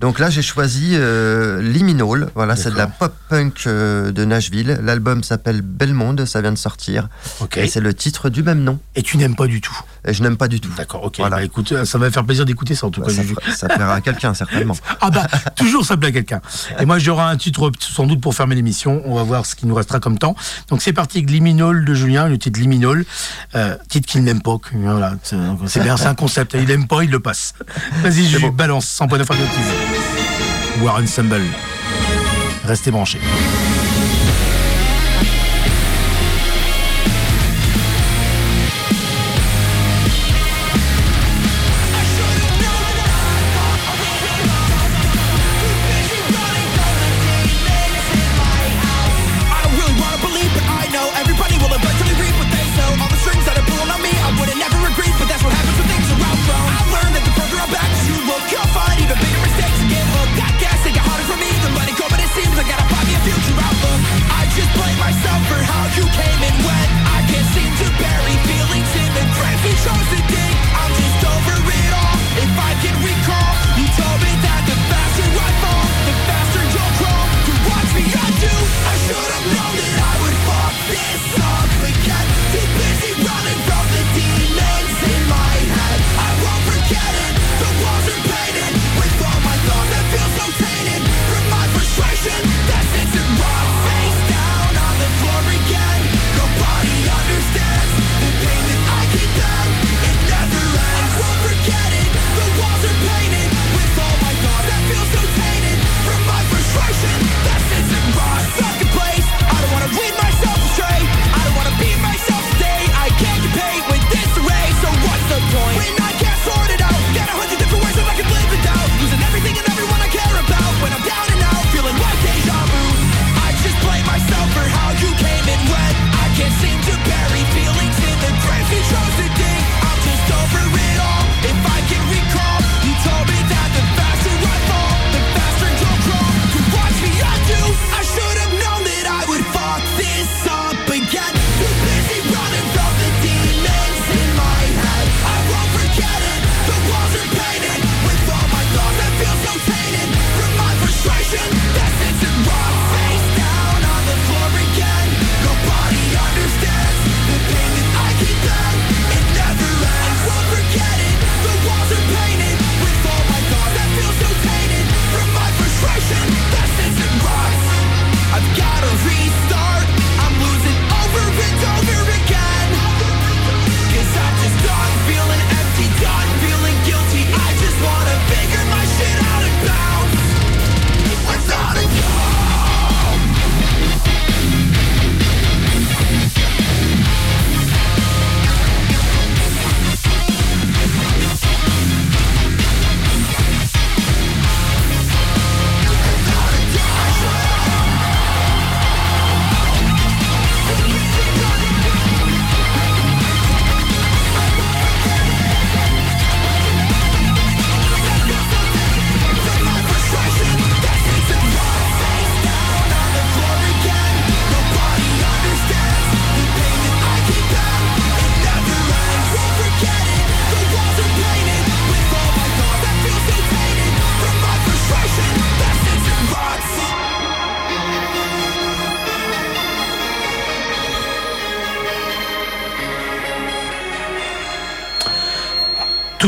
Donc 0.00 0.18
là, 0.18 0.28
j'ai 0.28 0.42
choisi 0.42 0.90
euh, 0.92 1.62
Liminal. 1.62 2.28
Voilà, 2.34 2.54
c'est 2.54 2.70
de 2.70 2.76
la 2.76 2.86
pop-punk 2.86 3.64
euh, 3.66 4.12
de 4.12 4.24
Nashville. 4.26 4.78
L'album 4.82 5.22
s'appelle 5.22 5.62
Belmonde, 5.62 6.26
ça 6.26 6.42
vient 6.42 6.52
de 6.52 6.58
sortir. 6.58 7.08
Et 7.56 7.66
c'est 7.66 7.80
le 7.80 7.94
titre 7.94 8.28
du 8.28 8.42
même 8.42 8.62
nom. 8.62 8.78
Et 8.94 9.02
tu 9.02 9.16
n'aimes 9.16 9.36
pas 9.36 9.46
du 9.46 9.62
tout 9.62 9.78
je 10.12 10.22
n'aime 10.22 10.36
pas 10.36 10.48
du 10.48 10.60
tout. 10.60 10.70
D'accord, 10.76 11.04
ok. 11.04 11.18
Bah, 11.28 11.42
écoute, 11.42 11.72
euh, 11.72 11.84
ça 11.84 11.98
va 11.98 12.10
faire 12.10 12.24
plaisir 12.24 12.44
d'écouter 12.44 12.74
ça 12.74 12.86
en 12.86 12.90
tout 12.90 13.00
Bah, 13.00 13.06
cas, 13.08 13.12
ça, 13.14 13.22
Juju. 13.22 13.34
fera- 13.40 13.54
ça 13.56 13.68
plaira 13.68 13.94
à 13.94 14.00
quelqu'un, 14.00 14.34
certainement. 14.34 14.74
Ah 15.00 15.10
bah, 15.10 15.26
toujours 15.56 15.84
ça 15.84 15.96
plaît 15.96 16.08
à 16.08 16.12
quelqu'un. 16.12 16.40
Et 16.80 16.86
moi, 16.86 16.98
j'aurai 16.98 17.24
un 17.24 17.36
titre 17.36 17.70
sans 17.80 18.06
doute 18.06 18.20
pour 18.20 18.34
fermer 18.34 18.54
l'émission. 18.54 19.02
On 19.04 19.14
va 19.16 19.22
voir 19.22 19.46
ce 19.46 19.54
qui 19.54 19.66
nous 19.66 19.74
restera 19.74 20.00
comme 20.00 20.18
temps. 20.18 20.34
Donc 20.68 20.82
c'est 20.82 20.92
parti 20.92 21.18
avec 21.18 21.30
Liminol 21.30 21.84
de 21.84 21.94
Julien, 21.94 22.28
le 22.28 22.38
titre 22.38 22.58
Liminol. 22.60 23.04
Euh, 23.54 23.76
titre 23.88 24.06
qu'il 24.08 24.22
n'aime 24.24 24.42
pas. 24.42 24.56
Voilà, 24.74 25.14
c'est 25.66 25.82
bien, 25.82 25.96
c'est 25.96 26.06
un 26.06 26.14
concept. 26.14 26.54
Il 26.58 26.66
n'aime 26.66 26.86
pas, 26.86 27.02
il 27.04 27.10
le 27.10 27.20
passe. 27.20 27.54
Vas-y, 28.02 28.26
Juju, 28.26 28.50
balance, 28.50 28.86
100 28.86 29.08
points 29.08 29.18
de 29.18 29.24
radioactive. 29.24 29.72
War 30.82 30.96
Ensemble. 30.96 31.40
Restez 32.64 32.90
branchés. 32.90 33.20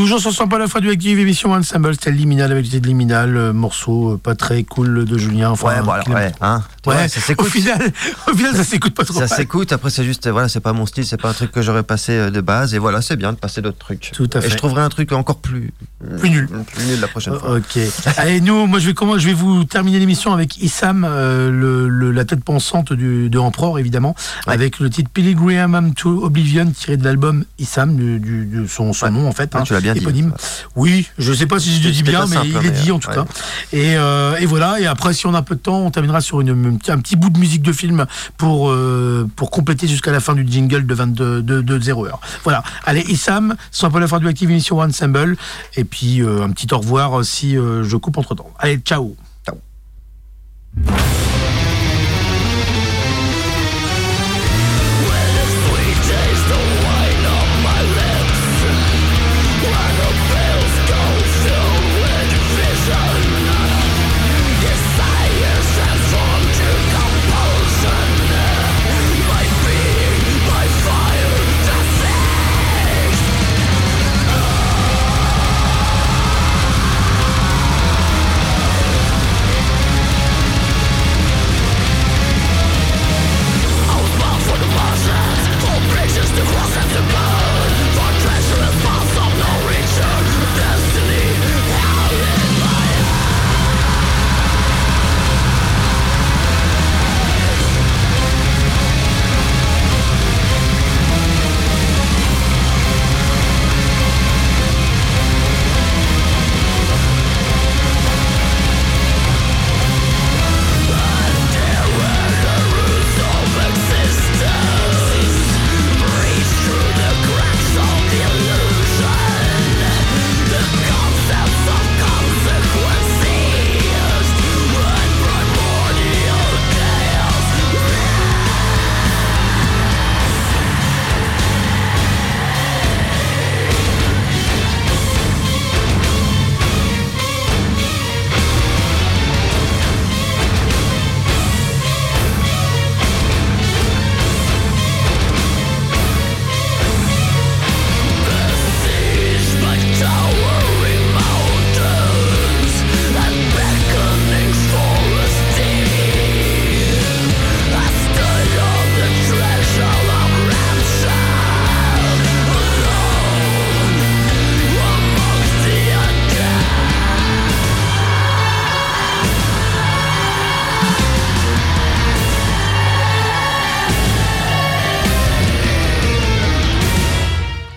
Toujours 0.09 0.21
sur 0.21 0.33
100 0.33 0.47
pas 0.47 0.57
la 0.57 0.67
fois 0.67 0.81
du 0.81 0.89
Active, 0.89 1.19
émission 1.19 1.51
Ensemble, 1.51 1.93
c'était 1.93 2.09
Liminal 2.09 2.51
avec 2.51 2.65
le 2.73 2.79
Liminal, 2.79 3.37
euh, 3.37 3.53
morceau 3.53 4.13
euh, 4.13 4.17
pas 4.17 4.33
très 4.33 4.63
cool 4.63 5.05
de 5.05 5.17
Julien. 5.19 5.51
Enfin, 5.51 5.67
Ouais, 5.67 5.81
bon, 5.83 5.91
alors, 5.91 6.09
ouais, 6.09 6.31
hein. 6.41 6.63
Ouais, 6.85 7.07
ça 7.09 7.19
au 7.19 7.21
s'écoute. 7.21 7.47
final, 7.49 7.91
au 8.31 8.35
final, 8.35 8.55
ça 8.55 8.63
s'écoute 8.63 8.93
pas 8.93 9.03
trop. 9.05 9.19
Ça 9.19 9.27
s'écoute, 9.27 9.71
après 9.73 9.89
c'est 9.89 10.03
juste, 10.05 10.27
voilà, 10.29 10.47
c'est 10.47 10.59
pas 10.61 10.71
mon 10.73 10.85
style, 10.85 11.05
c'est 11.05 11.19
pas 11.21 11.29
un 11.29 11.33
truc 11.33 11.51
que 11.51 11.61
j'aurais 11.61 11.83
passé 11.83 12.13
euh, 12.13 12.29
de 12.29 12.41
base, 12.41 12.73
et 12.73 12.77
voilà, 12.79 13.01
c'est 13.01 13.15
bien 13.17 13.33
de 13.33 13.37
passer 13.37 13.61
d'autres 13.61 13.77
trucs. 13.77 14.11
Tout 14.13 14.29
à 14.33 14.39
Et 14.39 14.41
fait. 14.43 14.49
je 14.49 14.55
trouverai 14.57 14.81
un 14.81 14.89
truc 14.89 15.11
encore 15.11 15.39
plus, 15.39 15.73
Plus 16.19 16.29
nul. 16.29 16.47
plus 16.47 16.85
nul 16.85 16.99
la 17.01 17.07
prochaine 17.07 17.37
fois. 17.37 17.57
Ok. 17.57 17.77
Allez, 18.17 18.39
nous, 18.41 18.65
moi, 18.65 18.79
je 18.79 18.87
vais 18.87 18.93
comment 18.93 19.17
Je 19.17 19.27
vais 19.27 19.33
vous 19.33 19.63
terminer 19.65 19.99
l'émission 19.99 20.31
avec 20.33 20.57
Issam, 20.61 21.05
euh, 21.07 21.49
le, 21.51 21.89
le- 21.89 22.11
la 22.11 22.23
tête 22.25 22.43
pensante 22.43 22.93
du, 22.93 23.29
de 23.29 23.37
Emperor, 23.39 23.77
évidemment, 23.79 24.15
avec 24.47 24.79
le 24.79 24.89
titre 24.89 25.09
Pilgrim 25.13 25.93
to 25.95 26.23
Oblivion, 26.23 26.71
tiré 26.71 26.95
de 26.97 27.03
l'album 27.03 27.43
Issam, 27.59 27.95
du, 27.95 28.19
du- 28.19 28.45
de 28.45 28.67
son, 28.67 28.93
son 28.93 29.11
nom 29.11 29.27
en 29.27 29.31
fait. 29.33 29.55
Hein, 29.55 29.63
tu 29.65 29.73
l'as 29.73 29.81
bien 29.81 29.93
dit. 29.93 29.99
éponyme. 29.99 30.33
Oui, 30.75 31.07
je 31.17 31.33
sais 31.33 31.45
pas 31.45 31.59
si 31.59 31.79
je 31.81 31.85
le 31.87 31.91
dis 31.93 32.03
bien, 32.03 32.25
mais 32.27 32.35
simple, 32.35 32.47
il 32.47 32.55
est 32.57 32.61
mais, 32.61 32.71
dit 32.71 32.91
en 32.91 32.99
tout 32.99 33.09
cas. 33.11 33.25
Et, 33.73 33.97
euh, 33.97 34.37
et 34.37 34.45
voilà. 34.45 34.79
Et 34.79 34.85
après, 34.87 35.13
si 35.13 35.25
on 35.27 35.33
a 35.33 35.39
un 35.39 35.43
peu 35.43 35.55
de 35.55 35.59
temps, 35.59 35.79
on 35.79 35.91
terminera 35.91 36.21
sur 36.21 36.41
une, 36.41 36.68
un 36.69 36.99
petit- 36.99 37.15
bout 37.15 37.29
de 37.29 37.39
musique 37.39 37.61
de 37.61 37.71
film 37.73 38.05
pour 38.37 38.69
euh, 38.69 39.27
compléter 39.51 39.87
jusqu'à 39.87 40.11
la 40.11 40.19
fin 40.19 40.33
du 40.35 40.45
jingle 40.49 40.85
de 40.85 40.93
22 40.93 41.41
de, 41.41 41.61
de 41.61 41.79
0 41.79 42.05
heure. 42.05 42.19
Voilà. 42.43 42.63
Allez, 42.85 43.01
Issam, 43.09 43.55
sans 43.71 43.87
un 43.87 43.91
peu 43.91 43.99
la 43.99 44.07
fin 44.07 44.19
du 44.19 44.27
Active 44.27 44.49
émission 44.49 44.79
Ensemble. 44.79 45.35
Et 45.75 45.83
puis 45.83 46.21
euh, 46.21 46.43
un 46.43 46.51
petit 46.51 46.73
au 46.73 46.77
revoir 46.77 47.23
si 47.25 47.57
euh, 47.57 47.83
je 47.83 47.95
coupe 47.97 48.17
entre 48.17 48.35
temps. 48.35 48.51
Allez, 48.59 48.77
ciao. 48.77 49.15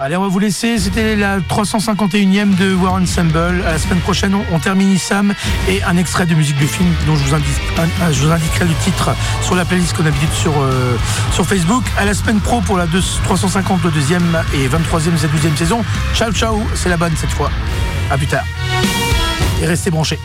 Allez, 0.04 0.16
on 0.16 0.22
va 0.22 0.28
vous 0.28 0.40
laisser. 0.40 0.78
C'était 0.78 1.14
la 1.14 1.38
351e 1.38 2.56
de 2.56 2.74
War 2.74 2.94
Ensemble. 2.94 3.62
À 3.64 3.70
la 3.70 3.78
semaine 3.78 4.00
prochaine, 4.00 4.34
on, 4.50 4.58
termine 4.58 4.98
Sam 4.98 5.32
et 5.68 5.80
un 5.84 5.96
extrait 5.96 6.26
de 6.26 6.34
musique 6.34 6.58
de 6.58 6.66
film 6.66 6.88
dont 7.06 7.14
je 7.14 7.22
vous, 7.22 7.34
indiquerai 7.36 8.64
le 8.64 8.74
titre 8.82 9.14
sur 9.42 9.54
la 9.54 9.64
playlist 9.64 9.96
qu'on 9.96 10.04
a 10.04 10.08
euh, 10.08 10.96
sur 11.30 11.46
Facebook. 11.46 11.84
À 11.96 12.04
la 12.04 12.14
semaine 12.14 12.40
pro 12.40 12.60
pour 12.62 12.78
la 12.78 12.86
deux- 12.86 12.98
352e 12.98 14.42
et 14.54 14.66
23e 14.66 15.24
et 15.24 15.48
12e 15.48 15.56
saison. 15.56 15.84
Ciao, 16.14 16.32
ciao. 16.32 16.60
C'est 16.74 16.88
la 16.88 16.96
bonne 16.96 17.14
cette 17.16 17.30
fois. 17.30 17.52
À 18.10 18.18
plus 18.18 18.26
tard. 18.26 18.44
Et 19.62 19.66
restez 19.66 19.92
branchés. 19.92 20.18